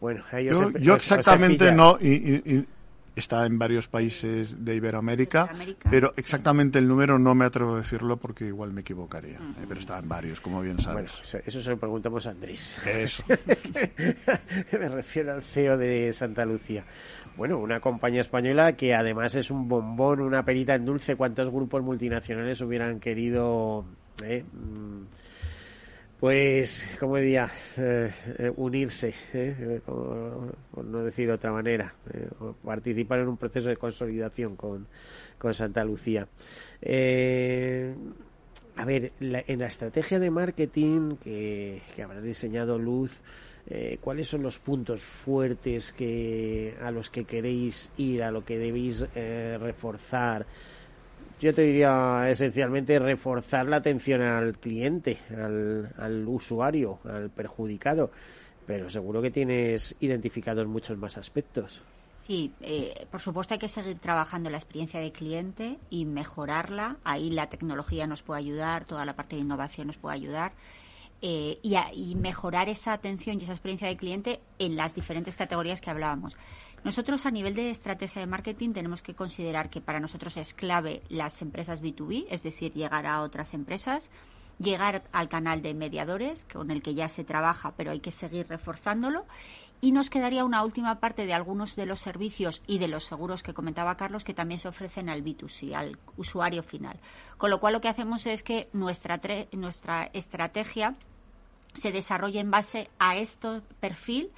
Bueno, 0.00 0.24
yo, 0.80 0.96
exactamente 0.96 1.70
no, 1.70 1.96
y, 2.00 2.66
está 3.14 3.44
en 3.46 3.58
varios 3.58 3.88
países 3.88 4.64
de 4.64 4.76
Iberoamérica, 4.76 5.50
pero 5.90 6.12
exactamente 6.16 6.78
el 6.78 6.88
número 6.88 7.18
no 7.18 7.34
me 7.34 7.44
atrevo 7.44 7.74
a 7.74 7.76
decirlo 7.78 8.16
porque 8.16 8.46
igual 8.46 8.72
me 8.72 8.80
equivocaría. 8.80 9.36
Eh, 9.36 9.64
pero 9.68 9.80
está 9.80 9.98
en 9.98 10.08
varios, 10.08 10.40
como 10.40 10.60
bien 10.60 10.78
sabes. 10.78 11.22
Bueno, 11.32 11.44
eso 11.46 11.62
se 11.62 11.70
lo 11.70 11.78
preguntamos 11.78 12.26
a 12.26 12.30
Andrés. 12.30 12.80
Eso. 12.86 13.24
me 14.72 14.88
refiero 14.88 15.34
al 15.34 15.42
CEO 15.42 15.76
de 15.76 16.12
Santa 16.12 16.44
Lucía. 16.44 16.84
Bueno, 17.36 17.58
una 17.58 17.80
compañía 17.80 18.20
española 18.20 18.74
que 18.74 18.94
además 18.94 19.34
es 19.34 19.50
un 19.50 19.68
bombón, 19.68 20.20
una 20.20 20.44
perita 20.44 20.74
en 20.74 20.84
dulce. 20.84 21.16
¿Cuántos 21.16 21.50
grupos 21.50 21.82
multinacionales 21.82 22.60
hubieran 22.60 23.00
querido 23.00 23.86
eh, 24.22 24.44
mm, 24.52 25.02
pues, 26.22 26.88
como 27.00 27.16
diría, 27.16 27.50
eh, 27.76 28.12
eh, 28.38 28.52
unirse, 28.54 29.12
eh, 29.32 29.80
por 29.84 30.84
no 30.84 31.02
decir 31.02 31.26
de 31.26 31.32
otra 31.32 31.50
manera, 31.50 31.92
participar 32.64 33.18
en 33.18 33.26
un 33.26 33.36
proceso 33.36 33.68
de 33.68 33.76
consolidación 33.76 34.54
con, 34.54 34.86
Santa 35.52 35.84
Lucía. 35.84 36.22
a 36.22 36.28
ver, 38.84 39.12
en 39.18 39.58
la 39.58 39.66
estrategia 39.66 40.20
de 40.20 40.30
marketing 40.30 41.16
que, 41.16 41.82
que 41.92 42.02
habrá 42.04 42.20
diseñado 42.20 42.78
Luz, 42.78 43.20
¿cuáles 44.00 44.28
son 44.28 44.44
los 44.44 44.60
puntos 44.60 45.02
fuertes 45.02 45.92
que 45.92 46.76
a 46.80 46.92
los 46.92 47.10
que 47.10 47.24
queréis 47.24 47.90
ir, 47.96 48.22
a 48.22 48.30
lo 48.30 48.44
que 48.44 48.58
debéis 48.58 49.04
reforzar? 49.58 50.46
Yo 51.42 51.52
te 51.52 51.62
diría 51.62 52.30
esencialmente 52.30 52.96
reforzar 53.00 53.66
la 53.66 53.78
atención 53.78 54.22
al 54.22 54.58
cliente, 54.58 55.18
al, 55.36 56.24
usuario, 56.28 57.00
al 57.04 57.30
perjudicado, 57.30 58.12
pero 58.64 58.88
seguro 58.88 59.20
que 59.20 59.32
tienes 59.32 59.96
identificados 59.98 60.68
muchos 60.68 60.96
más 60.96 61.18
aspectos. 61.18 61.82
Sí, 62.20 62.52
eh, 62.60 63.08
por 63.10 63.20
supuesto 63.20 63.54
hay 63.54 63.58
que 63.58 63.68
seguir 63.68 63.98
trabajando 63.98 64.50
la 64.50 64.56
experiencia 64.56 65.00
de 65.00 65.10
cliente 65.10 65.78
y 65.90 66.04
mejorarla. 66.04 66.98
Ahí 67.02 67.30
la 67.30 67.48
tecnología 67.48 68.06
nos 68.06 68.22
puede 68.22 68.38
ayudar, 68.38 68.84
toda 68.84 69.04
la 69.04 69.16
parte 69.16 69.34
de 69.34 69.42
innovación 69.42 69.88
nos 69.88 69.96
puede 69.96 70.14
ayudar. 70.14 70.52
Eh, 71.24 71.58
y, 71.62 71.76
y, 71.92 72.16
mejorar 72.16 72.68
esa 72.68 72.92
atención 72.92 73.38
y 73.38 73.44
esa 73.44 73.52
experiencia 73.52 73.86
de 73.86 73.96
cliente 73.96 74.40
en 74.58 74.74
las 74.74 74.92
diferentes 74.92 75.36
categorías 75.36 75.80
que 75.80 75.88
hablábamos. 75.88 76.36
Nosotros 76.84 77.26
a 77.26 77.30
nivel 77.30 77.54
de 77.54 77.70
estrategia 77.70 78.20
de 78.20 78.26
marketing 78.26 78.72
tenemos 78.72 79.02
que 79.02 79.14
considerar 79.14 79.70
que 79.70 79.80
para 79.80 80.00
nosotros 80.00 80.36
es 80.36 80.52
clave 80.52 81.02
las 81.08 81.40
empresas 81.40 81.80
B2B, 81.80 82.26
es 82.28 82.42
decir, 82.42 82.72
llegar 82.72 83.06
a 83.06 83.22
otras 83.22 83.54
empresas, 83.54 84.10
llegar 84.58 85.04
al 85.12 85.28
canal 85.28 85.62
de 85.62 85.74
mediadores 85.74 86.44
con 86.44 86.72
el 86.72 86.82
que 86.82 86.94
ya 86.94 87.08
se 87.08 87.22
trabaja, 87.22 87.74
pero 87.76 87.92
hay 87.92 88.00
que 88.00 88.10
seguir 88.10 88.48
reforzándolo. 88.48 89.26
Y 89.80 89.92
nos 89.92 90.10
quedaría 90.10 90.44
una 90.44 90.64
última 90.64 90.98
parte 90.98 91.24
de 91.26 91.34
algunos 91.34 91.76
de 91.76 91.86
los 91.86 92.00
servicios 92.00 92.62
y 92.66 92.78
de 92.78 92.88
los 92.88 93.04
seguros 93.04 93.42
que 93.42 93.54
comentaba 93.54 93.96
Carlos 93.96 94.24
que 94.24 94.34
también 94.34 94.58
se 94.58 94.68
ofrecen 94.68 95.08
al 95.08 95.24
B2C, 95.24 95.74
al 95.74 95.98
usuario 96.16 96.64
final. 96.64 96.98
Con 97.36 97.50
lo 97.50 97.60
cual 97.60 97.74
lo 97.74 97.80
que 97.80 97.88
hacemos 97.88 98.26
es 98.26 98.42
que 98.42 98.68
nuestra, 98.72 99.20
nuestra 99.52 100.10
estrategia 100.12 100.96
se 101.74 101.90
desarrolle 101.90 102.40
en 102.40 102.50
base 102.50 102.90
a 102.98 103.16
este 103.16 103.60
perfil 103.80 104.30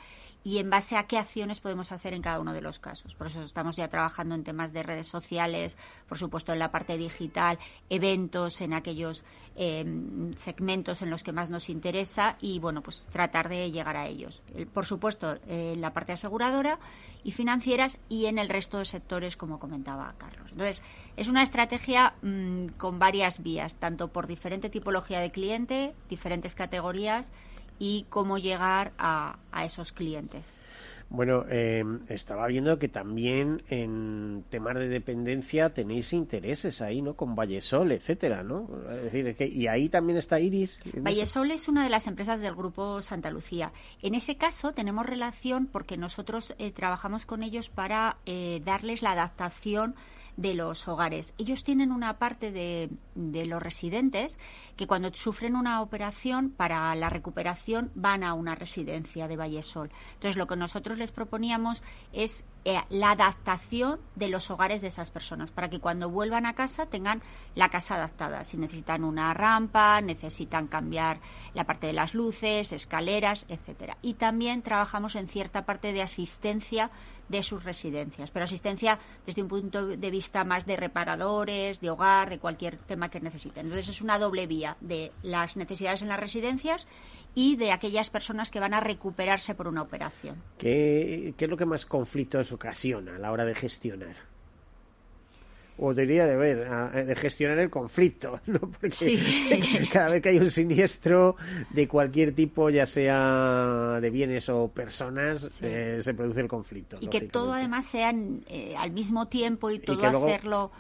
y 0.45 0.59
en 0.59 0.69
base 0.69 0.97
a 0.97 1.07
qué 1.07 1.17
acciones 1.17 1.59
podemos 1.61 1.91
hacer 1.91 2.13
en 2.13 2.21
cada 2.21 2.39
uno 2.39 2.53
de 2.53 2.61
los 2.61 2.79
casos. 2.79 3.15
Por 3.15 3.27
eso 3.27 3.43
estamos 3.43 3.77
ya 3.77 3.89
trabajando 3.89 4.35
en 4.35 4.45
temas 4.45 4.75
de 4.75 4.83
redes 4.83 5.09
sociales, 5.09 5.79
por 6.07 6.19
supuesto 6.19 6.53
en 6.53 6.59
la 6.59 6.71
parte 6.71 6.99
digital, 6.99 7.59
eventos 7.89 8.61
en 8.61 8.75
aquellos 8.75 9.25
em, 9.57 10.35
segmentos 10.35 11.01
en 11.01 11.09
los 11.09 11.23
que 11.23 11.33
más 11.33 11.49
nos 11.49 11.71
interesa 11.71 12.37
y 12.41 12.59
bueno, 12.59 12.83
pues 12.83 13.07
tratar 13.07 13.49
de 13.49 13.71
llegar 13.71 13.97
a 13.97 14.07
ellos. 14.07 14.43
por 14.73 14.85
supuesto, 14.85 15.39
en 15.49 15.81
la 15.81 15.95
parte 15.95 16.13
aseguradora 16.13 16.79
y 17.25 17.33
financieras 17.33 17.99
y 18.11 18.27
en 18.27 18.39
el 18.39 18.51
resto 18.51 18.79
de 18.79 18.85
sectores, 18.85 19.37
como 19.37 19.59
comentaba 19.59 20.15
Carlos. 20.19 20.51
Entonces, 20.53 20.83
es 21.17 21.29
una 21.29 21.43
estrategia 21.43 22.15
mm, 22.21 22.67
con 22.77 22.99
varias 22.99 23.43
vías, 23.43 23.77
tanto 23.77 24.09
por 24.09 24.27
diferente 24.27 24.69
tipología 24.69 25.21
de 25.21 25.31
cliente, 25.31 25.95
diferentes 26.11 26.55
categorías 26.55 27.33
y 27.79 28.07
cómo 28.09 28.39
llegar 28.39 28.93
a, 28.99 29.37
esos 29.65 29.93
clientes. 29.93 30.61
Bueno, 31.11 31.45
eh, 31.49 31.85
estaba 32.09 32.47
viendo 32.49 32.79
que 32.79 32.89
también 32.89 33.63
en 33.69 34.45
temas 34.51 34.75
de 34.75 34.89
dependencia 34.89 35.69
tenéis 35.69 36.13
intereses 36.13 36.81
ahí, 36.81 37.03
¿no? 37.03 37.15
Con 37.15 37.37
Vallesol, 37.37 37.93
etcétera, 37.93 38.43
¿no? 38.43 38.69
Es 38.91 39.13
decir, 39.13 39.37
que, 39.37 39.47
y 39.47 39.69
ahí 39.69 39.89
también 39.89 40.19
está 40.19 40.41
Iris. 40.41 40.81
Vallesol 40.97 41.51
es 41.53 41.69
una 41.69 41.85
de 41.85 41.91
las 41.91 42.07
empresas 42.09 42.41
del 42.41 42.55
grupo 42.55 43.01
Santa 43.01 43.31
Lucía. 43.31 43.73
En 44.03 44.15
ese 44.15 44.37
caso 44.37 44.73
tenemos 44.73 45.07
relación 45.07 45.67
porque 45.67 45.97
nosotros 45.97 46.55
eh, 46.59 46.73
trabajamos 46.73 47.27
con 47.27 47.43
ellos 47.43 47.69
para 47.69 48.17
eh, 48.27 48.61
darles 48.65 49.03
la 49.03 49.13
adaptación 49.13 49.95
de 50.37 50.55
los 50.55 50.89
hogares. 50.89 51.35
Ellos 51.39 51.65
tienen 51.65 51.93
una 51.93 52.19
parte 52.19 52.51
de, 52.51 52.91
de 53.15 53.47
los 53.47 53.63
residentes 53.63 54.39
que 54.77 54.87
cuando 54.87 55.13
sufren 55.13 55.57
una 55.57 55.81
operación 55.81 56.51
para 56.51 56.95
la 56.95 57.09
recuperación 57.09 57.91
van 57.95 58.25
a 58.25 58.35
una 58.35 58.55
residencia 58.55 59.29
de 59.29 59.37
Vallesol. 59.37 59.91
Entonces, 60.15 60.37
lo 60.37 60.47
que 60.47 60.57
nosotros 60.57 60.99
les 60.99 61.13
proponíamos 61.13 61.83
es 62.13 62.45
eh, 62.67 62.81
la 62.89 63.11
adaptación 63.11 64.01
de 64.17 64.29
los 64.29 64.51
hogares 64.51 64.81
de 64.81 64.89
esas 64.89 65.11
personas 65.11 65.51
para 65.51 65.69
que 65.69 65.81
cuando 65.81 66.09
vuelvan 66.09 66.47
a 66.47 66.55
casa 66.55 66.87
tengan 66.87 67.23
la 67.55 67.69
casa 67.69 67.97
adaptada. 67.97 68.43
Si 68.43 68.57
necesitan 68.57 69.05
una 69.05 69.35
rampa, 69.35 70.01
necesitan 70.01 70.67
cambiar 70.67 71.21
la 71.53 71.65
parte 71.65 71.87
de 71.87 71.93
las 71.93 72.15
luces, 72.15 72.73
escaleras, 72.73 73.45
etcétera. 73.49 73.99
Y 74.01 74.15
también 74.15 74.63
trabajamos 74.63 75.15
en 75.15 75.29
cierta 75.29 75.67
parte 75.67 75.93
de 75.93 76.03
asistencia 76.03 76.91
de 77.29 77.43
sus 77.43 77.65
residencias, 77.65 78.31
pero 78.31 78.45
asistencia 78.45 78.99
desde 79.27 79.43
un 79.43 79.49
punto 79.49 79.87
de 79.87 80.11
vista 80.11 80.45
más 80.45 80.67
de 80.67 80.77
reparadores, 80.77 81.81
de 81.81 81.91
hogar, 81.91 82.31
de 82.31 82.39
cualquier 82.39 82.77
tema 82.79 83.11
que 83.11 83.21
necesiten. 83.21 83.67
Entonces 83.67 83.89
es 83.89 84.03
una 84.03 84.19
doble 84.19 84.47
vía 84.47 84.77
de 84.81 85.13
las 85.23 85.57
necesidades 85.57 86.03
en 86.03 86.09
las 86.09 86.21
residencias 86.21 86.87
y 87.35 87.57
de 87.57 87.73
aquellas 87.73 88.11
personas 88.11 88.51
que 88.51 88.61
van 88.61 88.75
a 88.75 88.81
recuperarse 88.81 89.55
por 89.55 89.69
una 89.69 89.83
operación. 89.83 90.43
¿Qué, 90.59 91.35
es 91.39 91.49
lo 91.49 91.57
que 91.57 91.67
más 91.67 91.85
conflictos 91.85 92.53
ocasiona 92.53 93.17
a 93.17 93.19
la 93.19 93.33
hora 93.33 93.45
de 93.45 93.55
gestionar? 93.55 94.34
O 95.79 95.93
debería 95.93 96.27
de 96.27 96.37
ver, 96.37 96.69
de 97.07 97.17
gestionar 97.17 97.59
el 97.59 97.71
conflicto, 97.71 98.41
¿no? 98.47 98.61
Porque 98.61 99.19
cada 99.93 100.11
vez 100.11 100.23
que 100.23 100.29
hay 100.31 100.39
un 100.39 100.51
siniestro 100.51 101.37
de 101.71 101.89
cualquier 101.89 102.35
tipo, 102.35 102.71
ya 102.71 102.87
sea 102.87 103.99
de 104.01 104.11
bienes 104.11 104.49
o 104.49 104.69
personas, 104.69 105.51
eh, 105.63 105.99
se 106.01 106.15
produce 106.15 106.41
el 106.41 106.49
conflicto. 106.49 106.97
Y 107.01 107.09
que 107.09 107.23
todo 107.23 107.53
además 107.53 107.87
sea 107.87 108.15
eh, 108.49 108.75
al 108.77 108.93
mismo 108.93 109.29
tiempo 109.29 109.71
y 109.71 109.79
todo 109.79 110.05
hacerlo... 110.07 110.71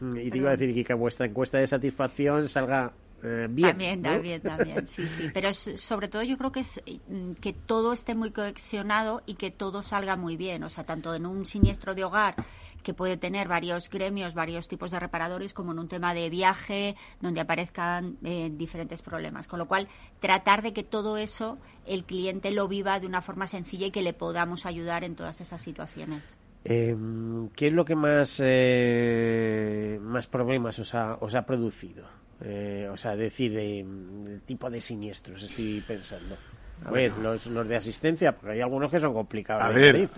Y 0.00 0.28
te 0.28 0.38
iba 0.38 0.50
a 0.50 0.56
decir 0.56 0.84
que 0.84 0.92
vuestra 0.92 1.26
encuesta 1.26 1.58
de 1.58 1.66
satisfacción 1.66 2.48
salga 2.48 2.92
eh, 3.22 3.46
bien. 3.48 3.70
También, 3.70 4.02
también, 4.02 4.40
también, 4.42 4.86
sí, 4.86 5.08
sí. 5.08 5.30
Pero 5.34 5.52
sobre 5.54 6.08
todo 6.08 6.22
yo 6.22 6.36
creo 6.36 6.52
que 6.52 6.60
es 6.60 6.82
mm, 7.08 7.32
que 7.32 7.52
todo 7.52 7.92
esté 7.92 8.14
muy 8.14 8.30
cohesionado 8.30 9.22
y 9.26 9.34
que 9.34 9.50
todo 9.50 9.82
salga 9.82 10.16
muy 10.16 10.36
bien. 10.36 10.62
O 10.62 10.68
sea, 10.68 10.84
tanto 10.84 11.14
en 11.14 11.26
un 11.26 11.46
siniestro 11.46 11.94
de 11.94 12.04
hogar 12.04 12.36
que 12.82 12.94
puede 12.94 13.16
tener 13.16 13.48
varios 13.48 13.88
gremios, 13.88 14.34
varios 14.34 14.68
tipos 14.68 14.90
de 14.90 15.00
reparadores, 15.00 15.54
como 15.54 15.72
en 15.72 15.78
un 15.78 15.88
tema 15.88 16.14
de 16.14 16.28
viaje, 16.28 16.96
donde 17.20 17.40
aparezcan 17.40 18.18
eh, 18.22 18.50
diferentes 18.52 19.02
problemas. 19.02 19.48
Con 19.48 19.58
lo 19.58 19.66
cual, 19.66 19.88
tratar 20.20 20.62
de 20.62 20.72
que 20.72 20.84
todo 20.84 21.16
eso 21.16 21.58
el 21.86 22.04
cliente 22.04 22.50
lo 22.50 22.68
viva 22.68 23.00
de 23.00 23.06
una 23.06 23.22
forma 23.22 23.46
sencilla 23.46 23.86
y 23.86 23.90
que 23.90 24.02
le 24.02 24.12
podamos 24.12 24.66
ayudar 24.66 25.02
en 25.02 25.16
todas 25.16 25.40
esas 25.40 25.62
situaciones. 25.62 26.36
Em, 26.64 27.48
¿Qué 27.50 27.66
es 27.66 27.72
lo 27.72 27.84
que 27.84 27.94
más, 27.94 28.40
eh, 28.44 29.98
más 30.00 30.26
problemas 30.26 30.78
os 30.78 30.94
ha, 30.94 31.16
os 31.20 31.34
ha 31.34 31.42
producido? 31.42 32.04
Eh, 32.46 32.88
o 32.92 32.96
sea, 32.96 33.16
decir, 33.16 33.54
de, 33.54 34.40
tipo 34.44 34.68
de 34.68 34.78
siniestros, 34.78 35.42
estoy 35.42 35.82
pensando. 35.86 36.36
A 36.84 36.90
ver, 36.90 37.16
los, 37.16 37.46
los, 37.46 37.66
de 37.66 37.76
asistencia, 37.76 38.36
porque 38.36 38.56
hay 38.56 38.60
algunos 38.60 38.90
que 38.90 39.00
son 39.00 39.14
complicados. 39.14 39.62
A 39.62 39.70
ver, 39.70 40.08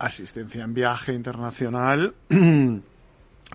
asistencia 0.00 0.64
en 0.64 0.74
viaje 0.74 1.12
internacional, 1.12 2.12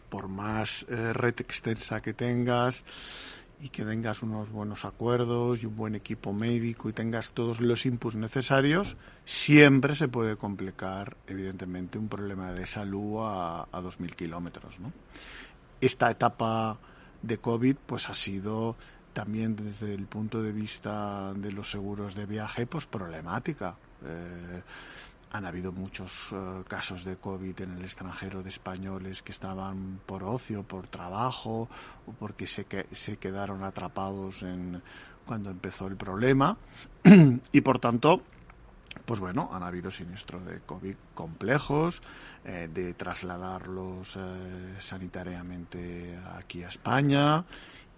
por 0.10 0.30
más 0.30 0.86
eh, 0.90 1.12
red 1.12 1.36
extensa 1.40 2.02
que 2.02 2.14
tengas 2.14 2.86
y 3.60 3.68
que 3.68 3.84
tengas 3.84 4.24
unos 4.24 4.50
buenos 4.52 4.86
acuerdos 4.86 5.62
y 5.62 5.66
un 5.66 5.76
buen 5.76 5.96
equipo 5.96 6.32
médico 6.32 6.90
y 6.90 6.94
tengas 6.94 7.34
todos 7.34 7.60
los 7.60 7.86
inputs 7.86 8.16
necesarios, 8.16 8.96
siempre 9.26 9.94
se 9.96 10.08
puede 10.08 10.38
complicar, 10.38 11.18
evidentemente, 11.28 11.98
un 11.98 12.08
problema 12.08 12.54
de 12.54 12.66
salud 12.66 13.18
a, 13.20 13.64
a 13.64 13.82
2.000 13.82 14.16
kilómetros. 14.16 14.80
¿no? 14.80 14.94
Esta 15.82 16.10
etapa 16.10 16.80
de 17.22 17.38
COVID, 17.38 17.76
pues 17.86 18.10
ha 18.10 18.14
sido 18.14 18.76
también 19.14 19.56
desde 19.56 19.94
el 19.94 20.06
punto 20.08 20.42
de 20.42 20.52
vista 20.52 21.34
de 21.34 21.52
los 21.52 21.70
seguros 21.70 22.16
de 22.16 22.26
viaje, 22.26 22.66
pues 22.66 22.86
problemática. 22.86 23.76
Eh, 24.06 24.62
han 25.34 25.46
habido 25.46 25.72
muchos 25.72 26.30
eh, 26.32 26.64
casos 26.68 27.06
de 27.06 27.16
COVID 27.16 27.62
en 27.62 27.78
el 27.78 27.84
extranjero 27.84 28.44
de 28.44 28.50
españoles 28.50 29.22
que 29.22 29.32
estaban 29.32 30.00
por 30.06 30.24
ocio, 30.24 30.64
por 30.64 30.88
trabajo 30.88 31.70
o 32.06 32.12
porque 32.14 32.48
se, 32.48 32.66
que, 32.66 32.88
se 32.92 33.18
quedaron 33.18 33.64
atrapados 33.64 34.44
en 34.44 34.82
cuando 35.26 35.50
empezó 35.50 35.88
el 35.88 35.96
problema 35.96 36.58
y 37.52 37.62
por 37.62 37.80
tanto 37.80 38.24
pues 39.06 39.20
bueno, 39.20 39.50
han 39.54 39.64
habido 39.64 39.92
siniestros 39.92 40.46
de 40.46 40.60
COVID 40.60 40.96
complejos, 41.14 42.02
eh, 42.46 42.70
de 42.74 42.94
trasladarlos 42.94 44.18
sanitariamente 44.80 46.18
aquí 46.36 46.64
a 46.64 46.68
España. 46.68 47.46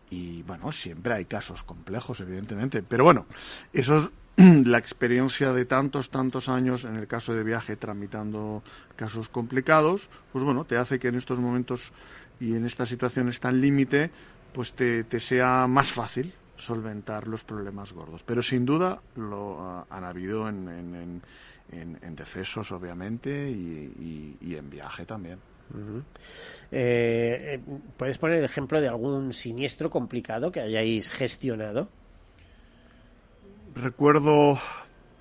Y 0.10 0.44
bueno, 0.44 0.72
siempre 0.72 1.16
hay 1.16 1.26
casos 1.26 1.64
complejos, 1.64 2.20
evidentemente, 2.22 2.84
pero 2.84 3.04
bueno, 3.04 3.26
eso 3.74 3.96
es 3.96 4.12
la 4.66 4.78
experiencia 4.78 5.54
de 5.54 5.66
tantos, 5.66 6.10
tantos 6.10 6.50
años 6.50 6.86
en 6.86 6.96
el 6.96 7.08
caso 7.08 7.34
de 7.34 7.44
viaje 7.44 7.76
tramitando 7.76 8.64
casos 8.96 9.30
complicados, 9.30 10.10
pues 10.32 10.44
bueno, 10.44 10.66
te 10.66 10.78
hace 10.78 11.00
que 11.00 11.10
en 11.10 11.16
estos 11.16 11.40
momentos 11.40 11.92
y 12.40 12.56
en 12.56 12.66
estas 12.66 12.90
situaciones 12.90 13.40
tan 13.40 13.62
límite, 13.62 14.12
pues 14.54 14.74
te, 14.74 15.06
sea 15.20 15.68
más 15.68 15.92
fácil 15.92 16.34
solventar 16.64 17.28
los 17.28 17.44
problemas 17.44 17.94
gordos. 17.94 18.24
Pero 18.24 18.42
sin 18.42 18.66
duda 18.66 19.02
lo 19.16 19.60
ah, 19.60 19.86
han 19.90 20.04
habido 20.04 20.48
en, 20.50 21.22
en, 21.72 22.16
decesos, 22.16 22.72
obviamente, 22.72 23.50
y 23.50 24.56
en 24.56 24.70
viaje 24.70 25.06
también. 25.06 25.40
Eh, 26.72 27.56
eh, 27.56 27.62
¿Puedes 27.98 28.18
poner 28.18 28.40
el 28.40 28.46
ejemplo 28.46 28.82
de 28.82 28.88
algún 28.88 29.34
siniestro 29.34 29.90
complicado 29.90 30.52
que 30.52 30.60
hayáis 30.60 31.10
gestionado? 31.10 31.90
Recuerdo 33.76 34.60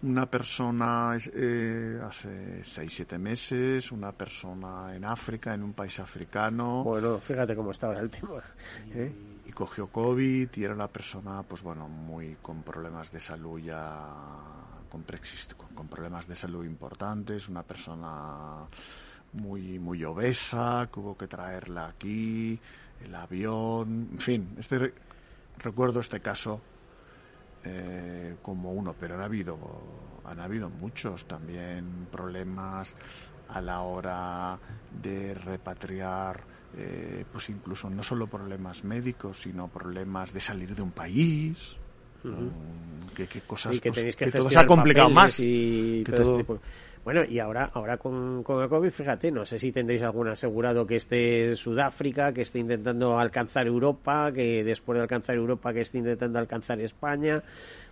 una 0.02 0.26
persona 0.26 1.16
eh, 1.34 2.00
hace 2.02 2.64
seis, 2.64 2.92
siete 2.94 3.18
meses, 3.18 3.92
una 3.92 4.12
persona 4.12 4.94
en 4.94 5.04
África, 5.04 5.54
en 5.54 5.62
un 5.62 5.72
país 5.72 6.00
africano. 6.00 6.82
Bueno, 6.84 7.18
fíjate 7.18 7.54
cómo 7.54 7.70
estaba 7.70 7.98
el 7.98 8.10
tema. 8.10 8.42
Y, 9.46 9.52
cogió 9.52 9.88
COVID 9.88 10.48
y 10.54 10.64
era 10.64 10.74
una 10.74 10.88
persona, 10.88 11.42
pues 11.42 11.62
bueno, 11.62 11.88
muy 11.88 12.36
con 12.40 12.62
problemas 12.62 13.10
de 13.12 13.20
salud 13.20 13.60
ya, 13.60 14.06
con, 14.90 15.04
con 15.74 15.88
problemas 15.88 16.26
de 16.26 16.34
salud 16.34 16.64
importantes, 16.64 17.48
una 17.48 17.62
persona 17.62 18.66
muy, 19.32 19.78
muy 19.78 20.04
obesa, 20.04 20.88
que 20.92 21.00
hubo 21.00 21.16
que 21.16 21.26
traerla 21.26 21.86
aquí, 21.86 22.58
el 23.04 23.14
avión, 23.14 24.10
en 24.12 24.20
fin, 24.20 24.54
este, 24.58 24.94
recuerdo 25.58 26.00
este 26.00 26.20
caso 26.20 26.60
eh, 27.64 28.36
como 28.42 28.72
uno, 28.72 28.94
pero 28.98 29.14
han 29.14 29.22
habido, 29.22 29.58
han 30.24 30.40
habido 30.40 30.68
muchos 30.68 31.26
también 31.26 32.08
problemas 32.10 32.94
a 33.48 33.60
la 33.60 33.82
hora 33.82 34.58
de 35.02 35.34
repatriar, 35.34 36.42
eh, 36.76 37.24
pues 37.30 37.48
incluso 37.50 37.90
no 37.90 38.02
solo 38.02 38.26
problemas 38.26 38.84
médicos, 38.84 39.42
sino 39.42 39.68
problemas 39.68 40.32
de 40.32 40.40
salir 40.40 40.74
de 40.74 40.82
un 40.82 40.92
país. 40.92 41.76
que, 43.14 43.26
cosas 43.46 43.80
que, 43.80 43.90
pues, 43.90 44.16
que, 44.16 44.30
todo 44.30 44.48
se 44.48 44.58
ha 44.58 44.66
complicado 44.66 45.10
más 45.10 45.40
y 45.40 46.04
bueno, 47.04 47.24
y 47.24 47.40
ahora, 47.40 47.68
ahora 47.74 47.96
con, 47.96 48.44
con 48.44 48.62
el 48.62 48.68
COVID, 48.68 48.90
fíjate, 48.90 49.32
no 49.32 49.44
sé 49.44 49.58
si 49.58 49.72
tendréis 49.72 50.04
algún 50.04 50.28
asegurado 50.28 50.86
que 50.86 50.96
esté 50.96 51.48
en 51.48 51.56
Sudáfrica, 51.56 52.32
que 52.32 52.42
esté 52.42 52.60
intentando 52.60 53.18
alcanzar 53.18 53.66
Europa, 53.66 54.30
que 54.32 54.62
después 54.62 54.96
de 54.96 55.02
alcanzar 55.02 55.34
Europa, 55.34 55.72
que 55.72 55.80
esté 55.80 55.98
intentando 55.98 56.38
alcanzar 56.38 56.80
España. 56.80 57.42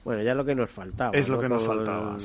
Bueno, 0.05 0.23
ya 0.23 0.35
lo 0.35 0.45
que 0.45 0.55
nos 0.55 0.71
faltaba. 0.71 1.11
Es 1.13 1.29
lo 1.29 1.39
que 1.39 1.49
nos 1.49 1.63
faltaba, 1.63 2.17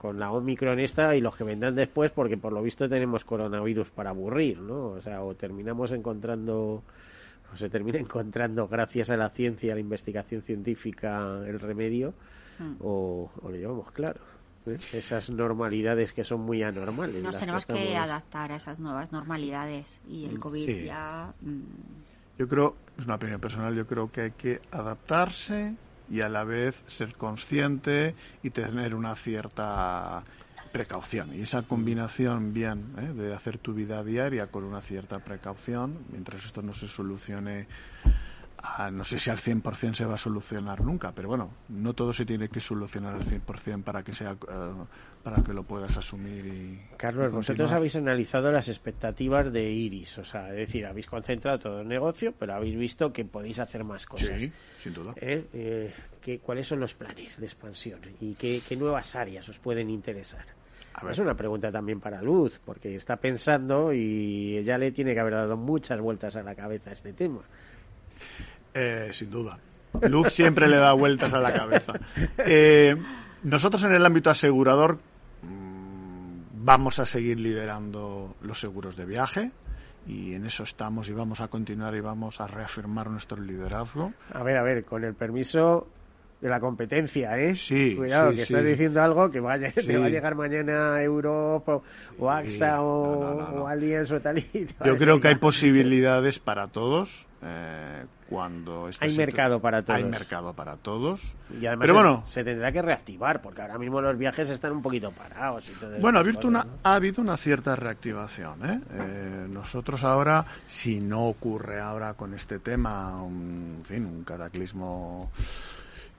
Con 0.00 0.18
la 0.18 0.32
Omicron 0.32 0.80
esta 0.80 1.14
y 1.14 1.20
los 1.20 1.36
que 1.36 1.44
vendrán 1.44 1.74
después, 1.76 2.10
porque 2.10 2.36
por 2.36 2.52
lo 2.52 2.62
visto 2.62 2.88
tenemos 2.88 3.24
coronavirus 3.24 3.90
para 3.90 4.10
aburrir, 4.10 4.60
¿no? 4.60 4.88
O 4.88 5.00
sea, 5.00 5.22
o 5.22 5.34
terminamos 5.34 5.92
encontrando 5.92 6.82
o 7.52 7.56
se 7.56 7.68
termina 7.68 7.98
encontrando 8.00 8.66
gracias 8.68 9.10
a 9.10 9.16
la 9.16 9.30
ciencia, 9.30 9.72
a 9.72 9.74
la 9.76 9.80
investigación 9.80 10.42
científica, 10.42 11.40
el 11.46 11.60
remedio, 11.60 12.14
hmm. 12.58 12.74
o, 12.80 13.30
o 13.42 13.48
lo 13.48 13.56
llevamos 13.56 13.90
claro. 13.92 14.20
¿eh? 14.66 14.78
esas 14.92 15.30
normalidades 15.30 16.12
que 16.12 16.24
son 16.24 16.40
muy 16.40 16.62
anormales. 16.62 17.22
Nos 17.22 17.38
tenemos 17.38 17.66
que, 17.66 17.96
adaptar 17.96 18.52
a 18.52 18.56
esas 18.56 18.78
nuevas 18.78 19.12
normalidades 19.12 20.00
y 20.08 20.26
el 20.26 20.38
COVID 20.38 20.84
ya. 20.84 21.32
Mm. 21.40 21.60
Yo 22.38 22.48
creo, 22.48 22.76
es 22.98 23.04
una 23.04 23.16
opinión 23.16 23.40
personal, 23.40 23.74
yo 23.74 23.86
creo 23.86 24.10
que 24.10 24.20
hay 24.22 24.30
que 24.30 24.60
adaptarse 24.70 25.74
y 26.10 26.20
a 26.20 26.28
la 26.28 26.44
vez 26.44 26.82
ser 26.88 27.14
consciente 27.14 28.14
y 28.42 28.50
tener 28.50 28.94
una 28.94 29.14
cierta 29.14 30.24
precaución. 30.72 31.34
Y 31.34 31.42
esa 31.42 31.62
combinación 31.62 32.52
bien 32.52 32.94
¿eh? 32.98 33.12
de 33.12 33.34
hacer 33.34 33.58
tu 33.58 33.74
vida 33.74 34.02
diaria 34.04 34.48
con 34.48 34.64
una 34.64 34.80
cierta 34.80 35.18
precaución, 35.20 35.98
mientras 36.10 36.44
esto 36.44 36.62
no 36.62 36.72
se 36.72 36.88
solucione 36.88 37.66
No 38.92 39.04
sé 39.04 39.18
si 39.18 39.30
al 39.30 39.38
100% 39.38 39.94
se 39.94 40.04
va 40.04 40.14
a 40.14 40.18
solucionar 40.18 40.82
nunca, 40.82 41.12
pero 41.12 41.28
bueno, 41.28 41.50
no 41.68 41.94
todo 41.94 42.12
se 42.12 42.26
tiene 42.26 42.48
que 42.48 42.60
solucionar 42.60 43.14
al 43.14 43.24
100% 43.24 43.82
para 43.82 44.02
que 44.02 44.12
sea 44.12 44.32
eh, 44.32 44.72
para 45.22 45.42
que 45.42 45.52
lo 45.52 45.62
puedas 45.64 45.96
asumir 45.96 46.46
y 46.46 46.96
Carlos, 46.96 47.32
vosotros 47.32 47.72
habéis 47.72 47.96
analizado 47.96 48.50
las 48.50 48.68
expectativas 48.68 49.52
de 49.52 49.70
Iris, 49.70 50.18
o 50.18 50.24
sea, 50.24 50.50
es 50.50 50.56
decir, 50.56 50.86
habéis 50.86 51.06
concentrado 51.06 51.58
todo 51.58 51.80
el 51.80 51.88
negocio, 51.88 52.34
pero 52.38 52.54
habéis 52.54 52.78
visto 52.78 53.12
que 53.12 53.24
podéis 53.24 53.58
hacer 53.58 53.84
más 53.84 54.06
cosas. 54.06 54.40
Sí, 54.40 54.52
sin 54.78 54.94
duda. 54.94 55.14
¿Eh? 55.16 55.44
Eh, 55.52 55.94
¿qué, 56.20 56.38
¿Cuáles 56.38 56.66
son 56.66 56.80
los 56.80 56.94
planes 56.94 57.38
de 57.38 57.46
expansión 57.46 58.00
y 58.20 58.34
qué, 58.34 58.62
qué 58.66 58.76
nuevas 58.76 59.14
áreas 59.16 59.48
os 59.48 59.58
pueden 59.58 59.90
interesar? 59.90 60.44
Es 61.08 61.18
una 61.18 61.34
pregunta 61.34 61.72
también 61.72 62.00
para 62.00 62.20
Luz, 62.20 62.60
porque 62.64 62.94
está 62.94 63.16
pensando 63.16 63.92
y 63.92 64.56
ella 64.58 64.76
le 64.76 64.90
tiene 64.92 65.14
que 65.14 65.20
haber 65.20 65.34
dado 65.34 65.56
muchas 65.56 65.98
vueltas 66.00 66.36
a 66.36 66.42
la 66.42 66.54
cabeza 66.54 66.90
a 66.90 66.92
este 66.92 67.12
tema. 67.12 67.40
Eh, 68.74 69.08
sin 69.12 69.30
duda. 69.30 69.58
Luz 70.02 70.32
siempre 70.32 70.68
le 70.68 70.76
da 70.76 70.92
vueltas 70.92 71.32
a 71.32 71.40
la 71.40 71.52
cabeza. 71.52 71.94
Eh, 72.38 72.96
nosotros 73.42 73.82
en 73.84 73.92
el 73.92 74.04
ámbito 74.04 74.30
asegurador 74.30 74.98
mm, 75.42 76.64
vamos 76.64 76.98
a 76.98 77.06
seguir 77.06 77.40
liderando 77.40 78.36
los 78.42 78.60
seguros 78.60 78.96
de 78.96 79.06
viaje 79.06 79.50
y 80.06 80.34
en 80.34 80.46
eso 80.46 80.62
estamos 80.62 81.08
y 81.08 81.12
vamos 81.12 81.40
a 81.40 81.48
continuar 81.48 81.94
y 81.94 82.00
vamos 82.00 82.40
a 82.40 82.46
reafirmar 82.46 83.10
nuestro 83.10 83.40
liderazgo. 83.40 84.12
A 84.32 84.42
ver, 84.42 84.56
a 84.56 84.62
ver, 84.62 84.84
con 84.84 85.04
el 85.04 85.14
permiso 85.14 85.86
de 86.40 86.48
la 86.48 86.58
competencia, 86.60 87.38
¿eh? 87.38 87.54
Sí. 87.54 87.94
Cuidado, 87.96 88.30
sí, 88.30 88.36
que 88.36 88.46
sí. 88.46 88.52
estás 88.54 88.64
diciendo 88.66 89.02
algo 89.02 89.30
que 89.30 89.40
vaya, 89.40 89.70
Sí. 89.72 89.86
te 89.86 89.98
va 89.98 90.06
a 90.06 90.08
llegar 90.08 90.34
mañana 90.34 91.02
Europa 91.02 91.80
o, 92.18 92.30
AXA 92.30 92.50
Sí. 92.50 92.62
o, 92.78 93.18
No, 93.20 93.34
no, 93.34 93.50
no, 93.50 93.62
o 93.62 93.66
Allianz 93.66 94.10
o 94.12 94.20
tal 94.20 94.38
y 94.38 94.66
a 94.78 94.84
Yo 94.86 94.96
creo 94.96 95.20
que 95.20 95.28
hay 95.28 95.34
posibilidades 95.34 96.38
para 96.38 96.66
todos 96.68 97.26
eh, 97.42 98.04
cuando 98.28 98.88
Hay 99.00 99.16
mercado 99.16 99.60
para 99.60 99.82
todos. 99.82 99.98
Hay 99.98 100.08
mercado 100.08 100.52
para 100.54 100.76
todos. 100.76 101.34
Y 101.60 101.66
además 101.66 101.86
Pero 101.86 101.94
bueno, 101.94 102.22
se 102.26 102.44
tendrá 102.44 102.70
que 102.70 102.80
reactivar, 102.82 103.42
porque 103.42 103.62
ahora 103.62 103.76
mismo 103.78 104.00
los 104.00 104.16
viajes 104.16 104.48
están 104.50 104.72
un 104.72 104.82
poquito 104.82 105.10
parados. 105.10 105.68
Y 105.68 106.00
Bueno, 106.00 106.18
ha 106.18 106.20
habido, 106.20 106.46
una, 106.46 106.66
ha 106.82 106.94
habido 106.94 107.20
una 107.22 107.36
cierta 107.36 107.74
reactivación. 107.76 108.64
¿eh? 108.70 108.80
Eh, 108.92 109.46
nosotros 109.50 110.04
ahora, 110.04 110.44
si 110.66 111.00
no 111.00 111.24
ocurre 111.26 111.80
ahora 111.80 112.14
con 112.14 112.32
este 112.34 112.58
tema, 112.60 113.22
un, 113.22 113.76
en 113.78 113.84
fin, 113.84 114.04
un 114.06 114.22
cataclismo, 114.22 115.30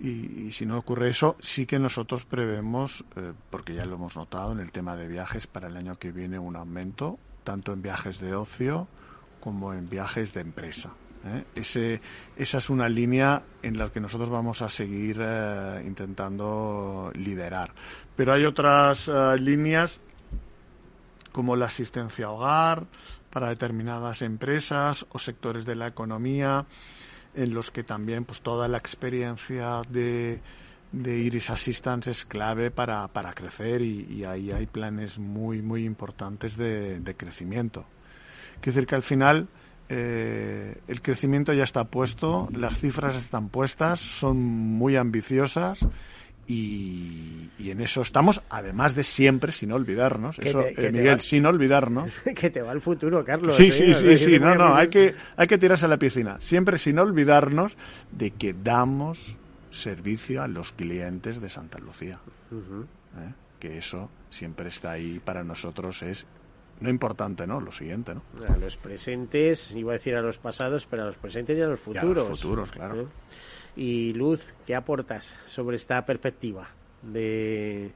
y, 0.02 0.52
si 0.52 0.66
no 0.66 0.78
ocurre 0.78 1.10
eso, 1.10 1.36
sí 1.40 1.66
que 1.66 1.78
nosotros 1.78 2.26
prevemos, 2.26 3.06
eh, 3.16 3.34
porque 3.50 3.76
ya 3.76 3.86
lo 3.86 3.96
hemos 3.96 4.16
notado 4.16 4.52
en 4.52 4.60
el 4.60 4.72
tema 4.72 4.96
de 4.96 5.08
viajes, 5.08 5.48
para 5.48 5.68
el 5.68 5.78
año 5.78 6.00
que 6.00 6.12
viene 6.12 6.40
un 6.40 6.56
aumento, 6.56 7.20
tanto 7.44 7.74
en 7.74 7.82
viajes 7.82 8.20
de 8.20 8.34
ocio 8.34 8.88
como 9.40 9.74
en 9.74 9.90
viajes 9.90 10.34
de 10.34 10.42
empresa. 10.42 10.94
¿eh? 11.26 11.44
Ese, 11.56 12.02
esa 12.36 12.58
es 12.58 12.70
una 12.70 12.90
línea 12.90 13.44
en 13.62 13.78
la 13.78 13.92
que 13.92 14.00
nosotros 14.00 14.30
vamos 14.30 14.62
a 14.62 14.70
seguir 14.70 15.20
eh, 15.22 15.84
intentando 15.86 17.12
liderar. 17.16 17.74
Pero 18.16 18.34
hay 18.34 18.46
otras 18.46 19.08
eh, 19.08 19.38
líneas 19.38 20.00
como 21.32 21.56
la 21.56 21.66
asistencia 21.66 22.26
a 22.26 22.32
hogar 22.32 22.86
para 23.30 23.50
determinadas 23.50 24.22
empresas 24.22 25.06
o 25.10 25.20
sectores 25.20 25.66
de 25.66 25.76
la 25.76 25.88
economía 25.88 26.66
en 27.36 27.54
los 27.54 27.72
que 27.72 27.84
también 27.84 28.26
pues 28.26 28.42
toda 28.42 28.68
la 28.68 28.78
experiencia 28.78 29.82
de, 29.90 30.40
de 30.92 31.18
Iris 31.18 31.50
Assistance 31.50 32.12
es 32.12 32.26
clave 32.26 32.72
para, 32.72 33.08
para 33.08 33.34
crecer 33.34 33.82
y, 33.82 34.24
ahí 34.26 34.52
hay 34.52 34.66
planes 34.66 35.18
muy 35.18 35.62
muy 35.62 35.86
importantes 35.86 36.58
de, 36.58 37.00
de 37.00 37.16
crecimiento. 37.16 37.86
Quiero 38.60 38.76
decir 38.76 38.88
que 38.88 38.96
al 38.96 39.02
final 39.02 39.48
eh, 39.90 40.78
el 40.88 41.02
crecimiento 41.02 41.52
ya 41.52 41.64
está 41.64 41.84
puesto, 41.86 42.48
las 42.54 42.78
cifras 42.80 43.18
están 43.18 43.50
puestas, 43.50 44.00
son 44.00 44.38
muy 44.40 44.96
ambiciosas 44.96 45.86
y, 46.48 47.50
y 47.60 47.72
en 47.72 47.82
eso 47.82 48.02
estamos, 48.02 48.42
además 48.50 48.96
de 48.96 49.04
siempre, 49.04 49.52
sin 49.52 49.72
olvidarnos, 49.72 50.40
eso, 50.40 50.60
te- 50.62 50.88
eh, 50.88 50.92
Miguel, 50.92 51.20
sin 51.22 51.46
olvidarnos. 51.46 52.12
que 52.36 52.50
te 52.50 52.62
va 52.62 52.72
el 52.72 52.82
futuro, 52.82 53.24
Carlos. 53.24 53.56
Sí, 53.56 53.68
¿eh? 53.68 53.72
sí, 53.72 53.94
sí, 53.94 54.18
sí, 54.18 54.40
no, 54.40 54.56
no, 54.56 54.76
hay 54.76 54.90
que, 54.90 55.16
hay 55.38 55.48
que 55.48 55.58
tirarse 55.58 55.86
a 55.86 55.90
la 55.90 55.98
piscina, 55.98 56.40
siempre 56.42 56.78
sin 56.78 57.00
olvidarnos 57.00 57.78
de 58.12 58.32
que 58.32 58.54
damos 58.54 59.38
servicio 59.70 60.42
a 60.42 60.48
los 60.48 60.72
clientes 60.74 61.40
de 61.40 61.50
Santa 61.50 61.80
Lucía. 61.80 62.20
¿eh? 62.52 63.34
Que 63.60 63.78
eso 63.78 64.10
siempre 64.30 64.70
está 64.70 64.92
ahí 64.92 65.20
para 65.24 65.44
nosotros, 65.44 66.02
es 66.04 66.26
no 66.80 66.90
importante, 66.90 67.46
¿no? 67.46 67.62
Lo 67.62 67.72
siguiente, 67.72 68.16
¿no? 68.16 68.24
A 68.52 68.58
los 68.58 68.76
presentes, 68.76 69.72
iba 69.72 69.92
a 69.92 69.98
decir 69.98 70.16
a 70.16 70.22
los 70.22 70.40
pasados, 70.40 70.88
pero 70.90 71.04
a 71.04 71.06
los 71.06 71.16
presentes 71.16 71.56
y 71.58 71.62
a 71.62 71.68
los 71.68 71.80
Y 71.80 71.92
a 71.98 72.02
futuros. 72.02 72.30
los 72.30 72.42
futuros, 72.42 72.72
claro. 72.72 73.02
¿Eh? 73.02 73.06
Y 73.76 74.14
Luz, 74.14 74.54
¿qué 74.66 74.76
aportas 74.76 75.40
sobre 75.48 75.78
esta 75.78 76.06
perspectiva 76.06 76.70
de 77.02 77.92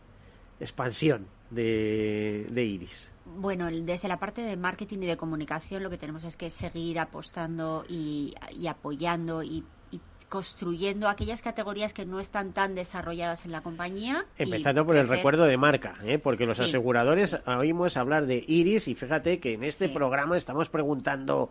expansión 0.60 1.28
de, 1.50 2.48
de 2.50 2.64
Iris? 2.64 3.12
Bueno, 3.26 3.68
desde 3.72 4.08
la 4.08 4.18
parte 4.20 4.42
de 4.42 4.56
marketing 4.56 5.00
y 5.02 5.06
de 5.08 5.18
comunicación 5.18 5.84
lo 5.84 5.90
que 5.90 5.98
tenemos 5.98 6.24
es 6.24 6.38
que 6.38 6.50
seguir 6.50 7.00
apostando 7.00 7.84
y, 7.90 8.34
y 8.58 8.68
apoyando 8.68 9.44
y, 9.44 9.64
y 9.92 10.00
construyendo 10.30 11.08
aquellas 11.10 11.42
categorías 11.42 11.94
que 11.94 12.06
no 12.06 12.20
están 12.20 12.54
tan 12.54 12.74
desarrolladas 12.76 13.46
en 13.46 13.52
la 13.52 13.62
compañía. 13.62 14.26
Empezando 14.38 14.86
por 14.86 14.96
el 14.98 15.08
recuerdo 15.08 15.44
de 15.46 15.58
marca, 15.58 15.96
¿eh? 16.04 16.20
porque 16.20 16.46
los 16.46 16.58
Sí. 16.58 16.64
aseguradores 16.64 17.38
oímos 17.46 17.98
hablar 17.98 18.26
de 18.26 18.44
Iris 18.48 18.88
y 18.88 18.96
fíjate 18.96 19.40
que 19.40 19.54
en 19.54 19.64
este 19.64 19.88
Sí. 19.88 19.94
programa 19.94 20.38
estamos 20.38 20.70
preguntando 20.70 21.50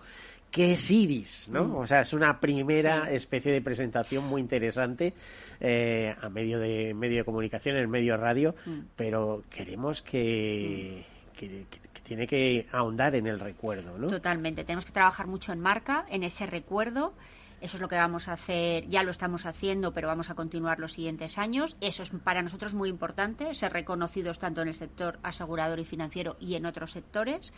qué 0.54 0.74
es 0.74 0.88
Iris, 0.90 1.48
¿no? 1.50 1.64
Mm. 1.64 1.74
O 1.78 1.86
sea, 1.86 2.02
es 2.02 2.12
una 2.12 2.38
primera 2.38 3.08
Sí. 3.08 3.16
especie 3.16 3.50
de 3.52 3.60
presentación 3.60 4.24
muy 4.24 4.40
interesante 4.40 5.12
eh, 5.60 6.14
a 6.20 6.28
medio 6.28 6.60
de 6.60 6.94
medio 6.94 7.18
de 7.18 7.24
comunicación, 7.24 7.76
en 7.76 7.90
medio 7.90 8.16
radio, 8.16 8.54
Mm. 8.64 8.78
pero 8.94 9.42
queremos 9.50 10.00
que, 10.02 11.04
que- 11.36 11.66
que- 11.68 11.80
que 11.92 12.00
tiene 12.02 12.26
que 12.28 12.66
ahondar 12.70 13.16
en 13.16 13.26
el 13.26 13.40
recuerdo, 13.40 13.98
¿no? 13.98 14.06
Totalmente. 14.06 14.62
Tenemos 14.64 14.84
que 14.84 14.92
trabajar 14.92 15.26
mucho 15.26 15.52
en 15.52 15.58
marca, 15.60 16.06
en 16.08 16.22
ese 16.22 16.46
recuerdo. 16.46 17.14
Eso 17.60 17.78
es 17.78 17.80
lo 17.80 17.88
que 17.88 17.96
vamos 17.96 18.28
a 18.28 18.34
hacer, 18.34 18.86
ya 18.88 19.02
lo 19.02 19.10
estamos 19.10 19.46
haciendo, 19.46 19.92
pero 19.94 20.06
vamos 20.06 20.28
a 20.28 20.34
continuar 20.34 20.78
los 20.80 20.92
siguientes 20.92 21.38
años. 21.38 21.76
Eso 21.80 22.02
es 22.02 22.10
para 22.10 22.42
nosotros 22.42 22.74
muy 22.74 22.90
importante, 22.90 23.54
ser 23.54 23.72
reconocidos 23.72 24.38
tanto 24.38 24.60
en 24.62 24.68
el 24.68 24.74
sector 24.74 25.18
asegurador 25.22 25.80
y 25.80 25.84
financiero 25.84 26.36
y 26.38 26.56
en 26.56 26.66
otros 26.66 26.90
sectores. 26.92 27.52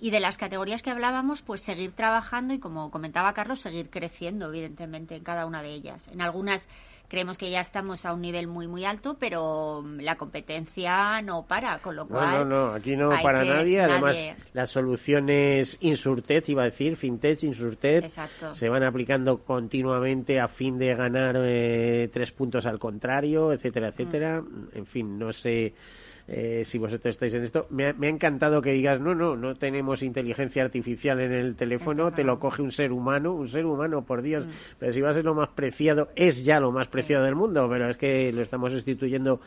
Y 0.00 0.10
de 0.10 0.20
las 0.20 0.36
categorías 0.36 0.82
que 0.82 0.90
hablábamos, 0.90 1.42
pues 1.42 1.62
seguir 1.62 1.92
trabajando 1.92 2.52
y, 2.54 2.58
como 2.58 2.90
comentaba 2.90 3.32
Carlos, 3.32 3.60
seguir 3.60 3.90
creciendo, 3.90 4.48
evidentemente, 4.48 5.16
en 5.16 5.22
cada 5.24 5.46
una 5.46 5.62
de 5.62 5.72
ellas. 5.72 6.08
En 6.08 6.20
algunas 6.20 6.68
creemos 7.08 7.38
que 7.38 7.50
ya 7.50 7.60
estamos 7.60 8.04
a 8.06 8.12
un 8.12 8.22
nivel 8.22 8.48
muy, 8.48 8.66
muy 8.66 8.84
alto, 8.84 9.16
pero 9.20 9.82
mm, 9.84 10.00
la 10.00 10.16
competencia 10.16 11.22
no 11.22 11.46
para, 11.46 11.78
con 11.78 11.94
lo 11.94 12.08
cual... 12.08 12.48
no, 12.48 12.66
no, 12.66 12.72
aquí 12.74 12.96
no 12.96 13.10
para 13.22 13.42
que- 13.44 13.48
nadie. 13.50 13.80
Además, 13.82 14.16
nadie- 14.16 14.36
las 14.52 14.70
soluciones 14.70 15.78
Insurtech, 15.80 16.48
iba 16.48 16.62
a 16.62 16.66
decir, 16.66 16.96
FinTech, 16.96 17.42
Insurtech, 17.44 18.04
Exacto. 18.04 18.52
se 18.54 18.68
van 18.68 18.82
aplicando 18.82 19.38
continuamente 19.44 20.40
a 20.40 20.48
fin 20.48 20.76
de 20.78 20.94
ganar 20.96 21.36
eh, 21.38 22.08
tres 22.12 22.32
puntos 22.32 22.66
al 22.66 22.78
contrario, 22.80 23.52
etcétera, 23.52 23.88
etcétera. 23.88 24.42
En 24.74 24.86
fin, 24.86 25.16
no 25.18 25.32
sé 25.32 25.72
eh, 26.26 26.62
si 26.64 26.78
vosotros 26.78 27.14
estáis 27.14 27.34
en 27.34 27.44
esto. 27.44 27.66
Me 27.70 27.88
ha, 27.88 27.92
me 27.92 28.06
ha 28.06 28.10
encantado 28.10 28.62
que 28.62 28.72
digas, 28.72 29.00
no, 29.00 29.14
no, 29.14 29.36
no 29.36 29.54
tenemos 29.56 30.02
inteligencia 30.02 30.62
artificial 30.62 31.20
en 31.20 31.32
el 31.32 31.54
teléfono, 31.54 32.12
te 32.12 32.24
lo 32.24 32.38
coge 32.38 32.62
un 32.62 32.72
ser 32.72 32.92
humano, 32.92 33.32
un 33.32 33.48
ser 33.48 33.66
humano, 33.66 34.04
por 34.04 34.22
Dios. 34.22 34.46
Pero 34.78 34.92
si 34.92 35.00
va 35.00 35.10
a 35.10 35.12
ser 35.12 35.24
lo 35.24 35.34
más 35.34 35.50
preciado, 35.50 36.08
es 36.16 36.44
ya 36.44 36.60
lo 36.60 36.72
más 36.72 36.88
preciado 36.88 37.24
del 37.24 37.34
mundo, 37.34 37.68
pero 37.68 37.90
es 37.90 37.96
que 37.96 38.32
lo 38.32 38.42
estamos 38.42 38.72
sustituyendo 38.72 39.40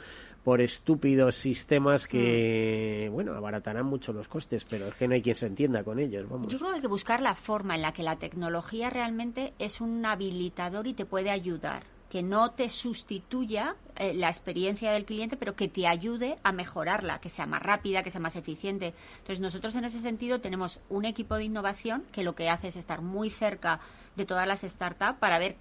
por 0.44 0.62
estúpidos 0.62 1.36
sistemas 1.36 2.08
que, 2.08 3.10
bueno, 3.12 3.34
abaratarán 3.34 3.86
mucho 3.86 4.14
los 4.14 4.30
costes, 4.30 4.64
pero 4.64 4.88
es 4.88 4.96
que 4.96 5.06
no 5.06 5.14
hay 5.14 5.22
quien 5.22 5.36
se 5.36 5.48
entienda 5.48 5.84
con 5.84 6.00
ellos, 6.00 6.30
vamos. 6.30 6.48
Yo 6.48 6.58
creo 6.58 6.70
que 6.70 6.76
hay 6.76 6.82
que 6.82 6.88
buscar 6.88 7.22
la 7.22 7.36
forma 7.36 7.76
en 7.76 7.82
la 7.82 7.92
que 7.92 8.04
la 8.04 8.16
tecnología 8.16 8.90
realmente 8.90 9.54
es 9.60 9.82
un 9.82 10.06
habilitador 10.06 10.88
y 10.88 10.94
te 10.94 11.06
puede 11.06 11.32
ayudar. 11.32 11.84
Que 12.10 12.24
no 12.24 12.52
te 12.52 12.70
sustituya 12.70 13.76
eh, 13.96 14.14
la 14.14 14.28
experiencia 14.28 14.92
del 14.92 15.06
cliente, 15.06 15.38
pero 15.38 15.56
que 15.56 15.68
te 15.68 15.88
ayude 15.88 16.36
a 16.44 16.52
mejorarla, 16.52 17.20
que 17.20 17.30
sea 17.30 17.46
más 17.46 17.62
rápida, 17.62 18.04
que 18.04 18.12
sea 18.12 18.22
más 18.22 18.36
eficiente. 18.36 18.94
Entonces, 19.20 19.40
nosotros 19.40 19.76
en 19.76 19.86
ese 19.86 20.00
sentido 20.00 20.40
tenemos 20.40 20.80
un 20.90 21.06
equipo 21.06 21.36
de 21.36 21.44
innovación 21.44 22.04
que 22.12 22.24
lo 22.24 22.36
que 22.36 22.50
hace 22.50 22.70
es 22.70 22.76
estar 22.76 23.02
muy 23.02 23.30
cerca 23.30 23.80
de 24.16 24.26
todas 24.26 24.48
las 24.48 24.62
startups 24.62 25.20
para 25.20 25.38
ver 25.38 25.58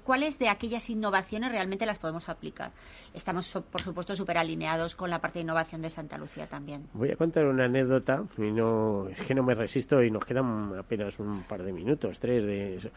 cuáles 0.00 0.38
de 0.38 0.48
aquellas 0.48 0.90
innovaciones 0.90 1.50
realmente 1.50 1.86
las 1.86 1.98
podemos 1.98 2.28
aplicar. 2.28 2.72
Estamos, 3.12 3.50
por 3.70 3.80
supuesto, 3.80 4.16
súper 4.16 4.38
alineados 4.38 4.94
con 4.94 5.10
la 5.10 5.20
parte 5.20 5.38
de 5.38 5.42
innovación 5.42 5.82
de 5.82 5.90
Santa 5.90 6.18
Lucía 6.18 6.46
también. 6.46 6.88
Voy 6.94 7.10
a 7.10 7.16
contar 7.16 7.46
una 7.46 7.64
anécdota 7.66 8.24
y 8.38 8.50
no 8.50 9.08
es 9.08 9.20
que 9.22 9.34
no 9.34 9.42
me 9.42 9.54
resisto 9.54 10.02
y 10.02 10.10
nos 10.10 10.24
quedan 10.24 10.76
apenas 10.78 11.18
un 11.18 11.44
par 11.44 11.62
de 11.62 11.72
minutos, 11.72 12.18
tres 12.18 12.44
de 12.44 12.76
eso. 12.76 12.90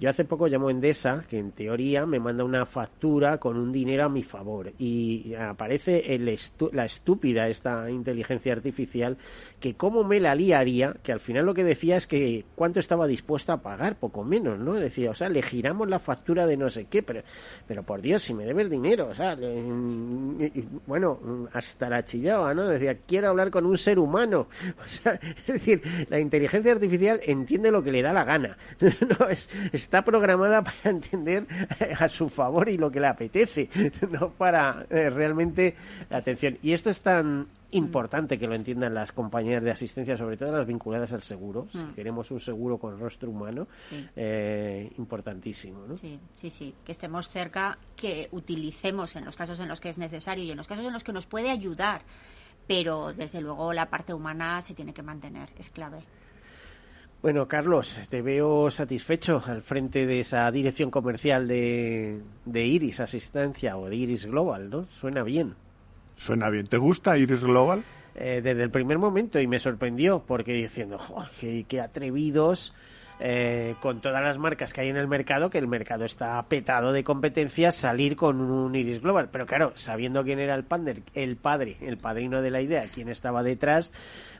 Yo 0.00 0.10
hace 0.10 0.24
poco 0.24 0.48
llamo 0.48 0.68
a 0.68 0.70
Endesa, 0.70 1.24
que 1.28 1.38
en 1.38 1.52
teoría 1.52 2.06
me 2.06 2.18
manda 2.18 2.44
una 2.44 2.66
factura 2.66 3.38
con 3.38 3.56
un 3.56 3.70
dinero 3.70 4.04
a 4.04 4.08
mi 4.08 4.22
favor. 4.22 4.72
Y 4.78 5.34
aparece 5.34 6.14
el 6.14 6.22
la 6.72 6.84
estúpida, 6.84 7.48
esta 7.48 7.90
inteligencia 7.90 8.52
artificial, 8.52 9.16
que 9.60 9.74
cómo 9.74 10.02
me 10.02 10.18
la 10.18 10.34
liaría, 10.34 10.96
que 11.02 11.12
al 11.12 11.20
final 11.20 11.46
lo 11.46 11.54
que 11.54 11.64
decía 11.64 11.96
es 11.96 12.06
que 12.06 12.44
cuánto 12.54 12.80
estaba 12.80 13.06
dispuesto 13.06 13.52
a 13.52 13.62
pagar, 13.62 13.96
poco 13.96 14.24
menos, 14.24 14.58
¿no? 14.58 14.74
Decía, 14.74 15.10
o 15.10 15.14
sea, 15.14 15.28
le 15.28 15.42
giramos 15.42 15.88
la 15.88 15.98
factura 15.98 16.46
de 16.46 16.56
no 16.56 16.70
sé 16.70 16.86
qué, 16.86 17.02
pero, 17.02 17.22
pero 17.66 17.82
por 17.82 18.00
Dios, 18.00 18.22
si 18.22 18.34
me 18.34 18.44
debes 18.44 18.70
dinero, 18.70 19.08
o 19.08 19.14
sea, 19.14 19.36
bueno, 20.86 21.48
hasta 21.52 21.88
la 21.88 22.04
chillaba, 22.04 22.54
¿no? 22.54 22.66
Decía, 22.66 22.98
quiero 23.06 23.28
hablar 23.28 23.50
con 23.50 23.66
un 23.66 23.78
ser 23.78 23.98
humano. 23.98 24.48
O 24.82 24.88
sea, 24.88 25.14
es 25.14 25.46
decir, 25.46 25.80
la 26.08 26.18
inteligencia 26.18 26.72
artificial 26.72 27.20
entiende 27.24 27.70
lo 27.70 27.82
que 27.82 27.92
le 27.92 28.02
da 28.02 28.12
la 28.12 28.24
gana. 28.24 28.56
no 28.80 29.28
es 29.28 29.48
está 29.84 30.02
programada 30.02 30.62
para 30.64 30.90
entender 30.90 31.46
a 31.98 32.08
su 32.08 32.28
favor 32.28 32.68
y 32.68 32.78
lo 32.78 32.90
que 32.90 33.00
le 33.00 33.06
apetece, 33.06 33.68
no 34.10 34.30
para 34.30 34.86
eh, 34.90 35.10
realmente 35.10 35.74
la 36.10 36.18
atención. 36.18 36.58
Y 36.62 36.72
esto 36.72 36.90
es 36.90 37.00
tan 37.00 37.48
importante 37.72 38.38
que 38.38 38.46
lo 38.46 38.54
entiendan 38.54 38.94
las 38.94 39.12
compañías 39.12 39.62
de 39.62 39.70
asistencia, 39.70 40.16
sobre 40.16 40.36
todo 40.36 40.56
las 40.56 40.66
vinculadas 40.66 41.12
al 41.12 41.22
seguro. 41.22 41.68
Si 41.72 41.78
mm. 41.78 41.94
queremos 41.94 42.30
un 42.30 42.40
seguro 42.40 42.78
con 42.78 42.98
rostro 42.98 43.30
humano, 43.30 43.66
eh, 44.14 44.90
importantísimo. 44.98 45.86
¿no? 45.86 45.96
Sí, 45.96 46.20
sí, 46.34 46.50
sí, 46.50 46.74
que 46.84 46.92
estemos 46.92 47.28
cerca, 47.28 47.78
que 47.96 48.28
utilicemos 48.32 49.16
en 49.16 49.24
los 49.24 49.36
casos 49.36 49.58
en 49.60 49.68
los 49.68 49.80
que 49.80 49.88
es 49.88 49.98
necesario 49.98 50.44
y 50.44 50.50
en 50.50 50.56
los 50.56 50.68
casos 50.68 50.84
en 50.84 50.92
los 50.92 51.04
que 51.04 51.12
nos 51.12 51.26
puede 51.26 51.50
ayudar. 51.50 52.02
Pero 52.66 53.12
desde 53.12 53.40
luego 53.40 53.72
la 53.72 53.86
parte 53.86 54.14
humana 54.14 54.60
se 54.62 54.74
tiene 54.74 54.92
que 54.94 55.02
mantener, 55.02 55.48
es 55.58 55.70
clave. 55.70 56.04
Bueno, 57.22 57.46
Carlos, 57.46 58.00
te 58.10 58.20
veo 58.20 58.68
satisfecho 58.68 59.40
al 59.46 59.62
frente 59.62 60.06
de 60.06 60.18
esa 60.18 60.50
dirección 60.50 60.90
comercial 60.90 61.46
de, 61.46 62.20
Iris 62.52 62.98
Asistencia 62.98 63.76
o 63.76 63.88
de 63.88 63.94
Iris 63.94 64.26
Global, 64.26 64.68
¿no? 64.68 64.86
Suena 64.86 65.22
bien. 65.22 65.54
Suena 66.16 66.50
bien. 66.50 66.66
¿Te 66.66 66.78
gusta 66.78 67.16
Iris 67.16 67.44
Global? 67.44 67.84
Eh, 68.16 68.40
desde 68.42 68.64
el 68.64 68.70
primer 68.72 68.98
momento 68.98 69.38
y 69.38 69.46
me 69.46 69.60
sorprendió 69.60 70.24
porque 70.26 70.52
diciendo, 70.52 70.98
qué, 71.68 71.80
atrevidos 71.80 72.74
eh, 73.24 73.76
con 73.78 74.00
todas 74.00 74.20
las 74.20 74.36
marcas 74.36 74.72
que 74.72 74.80
hay 74.80 74.88
en 74.88 74.96
el 74.96 75.06
mercado, 75.06 75.48
que 75.48 75.58
el 75.58 75.68
mercado 75.68 76.04
está 76.04 76.42
petado 76.48 76.90
de 76.90 77.04
competencias, 77.04 77.76
salir 77.76 78.16
con 78.16 78.40
un 78.40 78.74
Iris 78.74 79.00
Global. 79.00 79.28
Pero 79.30 79.46
claro, 79.46 79.72
sabiendo 79.76 80.24
quién 80.24 80.40
era 80.40 80.56
el, 80.56 80.64
pander, 80.64 81.04
el 81.14 81.36
padre, 81.36 81.76
el 81.82 81.98
padrino 81.98 82.42
de 82.42 82.50
la 82.50 82.60
idea, 82.60 82.88
quién 82.92 83.08
estaba 83.08 83.44
detrás, 83.44 83.92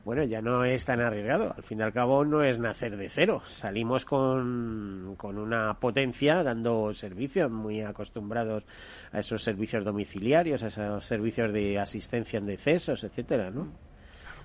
bueno, 0.04 0.24
ya 0.24 0.42
no 0.42 0.64
es 0.64 0.84
tan 0.84 1.00
arriesgado. 1.00 1.54
Al 1.56 1.62
fin 1.62 1.78
y 1.78 1.82
al 1.82 1.92
cabo 1.92 2.24
no 2.24 2.42
es 2.42 2.58
nacer 2.58 2.96
de 2.96 3.08
cero. 3.08 3.40
Salimos 3.48 4.04
con, 4.04 5.14
con 5.16 5.38
una 5.38 5.74
potencia 5.74 6.42
dando 6.42 6.92
servicios, 6.92 7.52
muy 7.52 7.82
acostumbrados 7.82 8.64
a 9.12 9.20
esos 9.20 9.44
servicios 9.44 9.84
domiciliarios, 9.84 10.64
a 10.64 10.66
esos 10.66 11.04
servicios 11.04 11.52
de 11.52 11.78
asistencia 11.78 12.40
en 12.40 12.46
decesos, 12.46 13.04
etcétera, 13.04 13.48
¿no? 13.48 13.68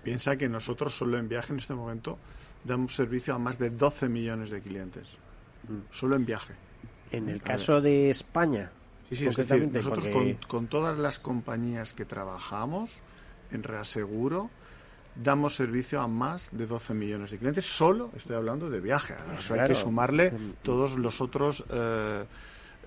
Piensa 0.04 0.38
que 0.38 0.48
nosotros 0.48 0.96
solo 0.96 1.18
en 1.18 1.28
viaje 1.28 1.54
en 1.54 1.58
este 1.58 1.74
momento 1.74 2.20
damos 2.68 2.96
servicio 2.96 3.34
a 3.34 3.40
más 3.40 3.58
de 3.58 3.70
12 3.70 4.10
millones 4.10 4.50
de 4.52 4.62
clientes. 4.62 5.18
Mm. 5.68 5.92
Solo 5.92 6.16
en 6.16 6.26
viaje. 6.26 6.54
En 7.12 7.30
el 7.30 7.42
caso 7.42 7.82
de 7.82 8.10
España. 8.10 8.70
Sí, 9.10 9.16
sí, 9.16 9.28
es 9.28 9.36
decir, 9.38 9.70
nosotros 9.72 10.08
con, 10.10 10.34
con, 10.48 10.68
todas 10.68 10.98
las 10.98 11.20
compañías 11.20 11.94
que 11.94 12.04
trabajamos 12.04 12.92
en 13.52 13.64
reaseguro, 13.64 14.50
damos 15.16 15.56
servicio 15.56 16.02
a 16.02 16.08
más 16.08 16.50
de 16.52 16.66
12 16.66 16.94
millones 16.94 17.32
de 17.32 17.38
clientes. 17.38 17.66
Solo 17.66 18.12
estoy 18.16 18.36
hablando 18.36 18.70
de 18.70 18.82
viaje. 18.82 19.16
Eso 19.38 19.54
hay 19.54 19.68
que 19.68 19.76
sumarle 19.76 20.34
todos 20.62 20.98
los 20.98 21.22
otros 21.22 21.64
eh, 21.70 22.26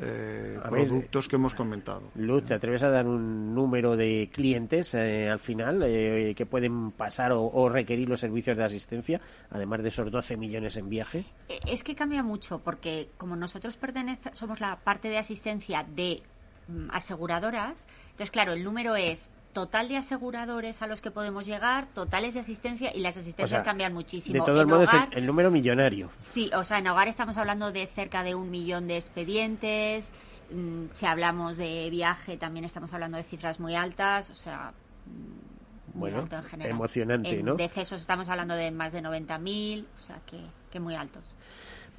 eh, 0.01 0.59
productos 0.68 1.28
que 1.28 1.36
hemos 1.36 1.55
comentado. 1.55 2.11
Luz, 2.14 2.44
¿te 2.44 2.55
atreves 2.55 2.82
a 2.82 2.90
dar 2.90 3.07
un 3.07 3.55
número 3.55 3.96
de 3.96 4.30
clientes 4.32 4.94
eh, 4.94 5.28
al 5.28 5.38
final 5.38 5.80
que 5.80 6.46
pueden 6.48 6.90
pasar 6.92 7.32
o, 7.32 7.68
requerir 7.68 8.09
los 8.09 8.20
servicios 8.20 8.57
de 8.57 8.64
asistencia, 8.64 9.20
además 9.51 9.82
de 9.82 9.88
esos 9.88 10.11
12 10.11 10.36
millones 10.36 10.76
en 10.76 10.88
viaje? 10.88 11.24
Es 11.66 11.82
que 11.82 11.94
cambia 11.94 12.22
mucho, 12.22 12.61
porque 12.61 13.11
como 13.16 13.36
nosotros 13.36 13.76
pertenece, 13.76 14.30
somos 14.34 14.61
la 14.61 14.76
parte 14.76 15.09
de 15.09 15.18
asistencia 15.18 15.84
de 15.84 16.22
mm, 16.68 16.88
aseguradoras, 16.92 17.86
entonces 18.11 18.30
claro, 18.30 18.53
el 18.55 18.64
número 18.64 18.96
es 18.96 19.30
total 19.53 19.88
de 19.88 19.96
aseguradores 19.96 20.82
a 20.82 20.86
los 20.86 21.01
que 21.01 21.11
podemos 21.11 21.46
llegar, 21.46 21.86
totales 21.88 22.34
de 22.34 22.40
asistencia 22.40 22.94
y 22.94 23.01
las 23.01 23.16
asistencias 23.16 23.62
cambian 23.62 23.92
muchísimo. 23.92 24.44
De 24.44 24.51
todos 24.51 24.66
modos, 24.66 24.88
el, 25.12 25.26
número 25.26 25.51
millonario. 25.51 26.11
Sí, 26.16 26.51
o 26.55 26.64
sea, 26.64 26.78
en 26.78 26.86
hogar 26.86 27.09
estamos 27.09 27.36
hablando 27.36 27.72
de 27.72 27.86
cerca 27.86 28.22
de 28.22 28.34
un 28.34 28.51
millón 28.51 28.86
de 28.86 28.96
expedientes. 28.96 30.11
Mm, 30.51 30.86
si 30.92 31.07
hablamos 31.07 31.57
de 31.57 31.88
viaje, 31.90 32.36
también 32.36 32.64
estamos 32.64 32.92
hablando 32.92 33.16
de 33.16 33.24
cifras 33.24 33.61
muy 33.61 33.74
altas, 33.74 34.30
o 34.30 34.34
sea. 34.34 34.72
Mm, 35.07 35.98
muy 35.98 36.11
bueno, 36.11 36.20
alto 36.20 36.36
en 36.36 36.44
general. 36.44 36.70
emocionante, 36.70 37.40
en 37.40 37.57
decesos 37.57 38.01
estamos 38.01 38.28
hablando 38.28 38.55
de 38.55 38.70
más 38.70 38.92
de 38.92 39.03
90.000, 39.03 39.84
o 39.84 39.98
sea, 39.98 40.20
que, 40.24 40.38
que 40.70 40.78
muy 40.78 40.94
altos. 40.94 41.24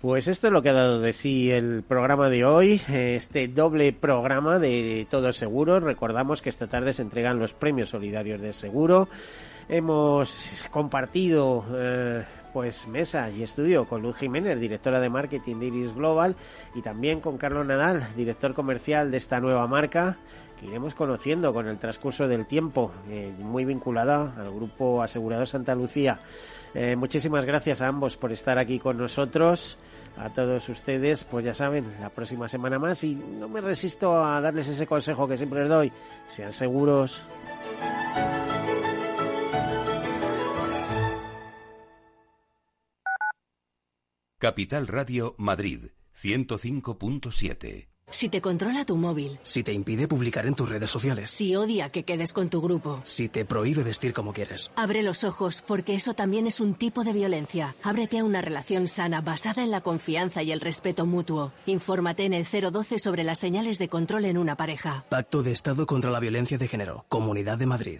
Pues 0.02 0.28
esto 0.28 0.48
es 0.48 0.54
lo 0.54 0.64
que 0.64 0.70
ha 0.70 0.74
dado 0.74 1.00
de 1.00 1.14
sí 1.14 1.52
el 1.52 1.84
programa 1.84 2.28
de 2.28 2.44
hoy, 2.44 2.82
este 2.90 3.48
doble 3.48 3.94
programa 3.94 4.58
de 4.58 5.06
Todo 5.12 5.32
Seguro. 5.32 5.80
Recordamos 5.80 6.42
que 6.42 6.50
esta 6.50 6.66
tarde 6.66 6.92
se 6.92 7.04
entregan 7.04 7.38
los 7.38 7.54
premios 7.54 7.90
solidarios 7.90 8.42
de 8.42 8.52
seguro. 8.52 9.10
Hemos 9.70 10.66
compartido 10.72 11.64
eh, 11.76 12.24
pues 12.52 12.88
mesa 12.88 13.30
y 13.30 13.44
estudio 13.44 13.86
con 13.86 14.02
Luz 14.02 14.18
Jiménez, 14.18 14.60
directora 14.60 15.00
de 15.00 15.10
marketing 15.10 15.58
de 15.58 15.68
Iris 15.68 15.94
Global, 15.94 16.36
y 16.74 16.82
también 16.82 17.20
con 17.20 17.38
Carlos 17.38 17.68
Nadal, 17.68 18.08
director 18.16 18.56
comercial 18.56 19.12
de 19.12 19.18
esta 19.18 19.40
nueva 19.40 19.68
marca 19.68 20.18
que 20.60 20.66
iremos 20.66 20.96
conociendo 20.96 21.54
con 21.54 21.68
el 21.68 21.78
transcurso 21.78 22.28
del 22.28 22.48
tiempo, 22.48 22.92
eh, 23.08 23.32
muy 23.38 23.66
vinculada 23.66 24.34
al 24.36 24.52
grupo 24.52 25.04
Asegurador 25.04 25.48
Santa 25.48 25.76
Lucía. 25.76 26.20
Eh, 26.74 26.96
muchísimas 26.96 27.46
gracias 27.46 27.82
a 27.82 27.88
ambos 27.88 28.18
por 28.18 28.32
estar 28.32 28.58
aquí 28.58 28.80
con 28.80 28.98
nosotros 28.98 29.78
a 30.18 30.30
todos 30.30 30.68
ustedes, 30.70 31.24
pues 31.24 31.46
ya 31.46 31.54
saben, 31.54 31.86
la 32.00 32.10
próxima 32.10 32.48
semana 32.48 32.80
más 32.80 33.04
y 33.04 33.16
no 33.16 33.48
me 33.48 33.62
resisto 33.62 34.24
a 34.24 34.42
darles 34.42 34.68
ese 34.68 34.86
consejo 34.86 35.28
que 35.28 35.38
siempre 35.38 35.62
les 35.62 35.70
doy, 35.70 35.92
sean 36.28 36.54
seguros. 36.54 37.22
Capital 44.38 44.88
Radio 44.88 45.36
Madrid 45.38 45.92
105.7 46.20 47.91
si 48.12 48.30
te 48.30 48.42
controla 48.42 48.86
tu 48.86 48.96
móvil. 48.96 49.40
Si 49.44 49.64
te 49.64 49.74
impide 49.74 50.08
publicar 50.08 50.46
en 50.46 50.56
tus 50.56 50.70
redes 50.70 50.90
sociales. 50.90 51.32
Si 51.32 51.56
odia 51.56 51.90
que 51.90 52.04
quedes 52.04 52.34
con 52.34 52.50
tu 52.50 52.62
grupo. 52.62 53.02
Si 53.04 53.30
te 53.30 53.46
prohíbe 53.46 53.84
vestir 53.84 54.14
como 54.14 54.34
quieres. 54.34 54.72
Abre 54.76 55.04
los 55.04 55.24
ojos, 55.24 55.64
porque 55.66 55.96
eso 55.96 56.14
también 56.14 56.48
es 56.48 56.60
un 56.60 56.76
tipo 56.76 57.04
de 57.04 57.14
violencia. 57.14 57.76
Ábrete 57.84 58.20
a 58.20 58.24
una 58.24 58.42
relación 58.42 58.88
sana 58.88 59.22
basada 59.22 59.64
en 59.64 59.72
la 59.72 59.82
confianza 59.82 60.44
y 60.44 60.52
el 60.52 60.62
respeto 60.62 61.06
mutuo. 61.06 61.52
Infórmate 61.66 62.26
en 62.26 62.34
el 62.34 62.46
012 62.46 63.00
sobre 63.00 63.24
las 63.24 63.40
señales 63.40 63.80
de 63.80 63.90
control 63.90 64.26
en 64.26 64.38
una 64.38 64.56
pareja. 64.56 65.06
Pacto 65.10 65.44
de 65.44 65.52
Estado 65.52 65.86
contra 65.86 66.12
la 66.12 66.20
Violencia 66.20 66.58
de 66.58 66.68
Género. 66.68 67.06
Comunidad 67.10 67.58
de 67.58 67.66
Madrid. 67.66 68.00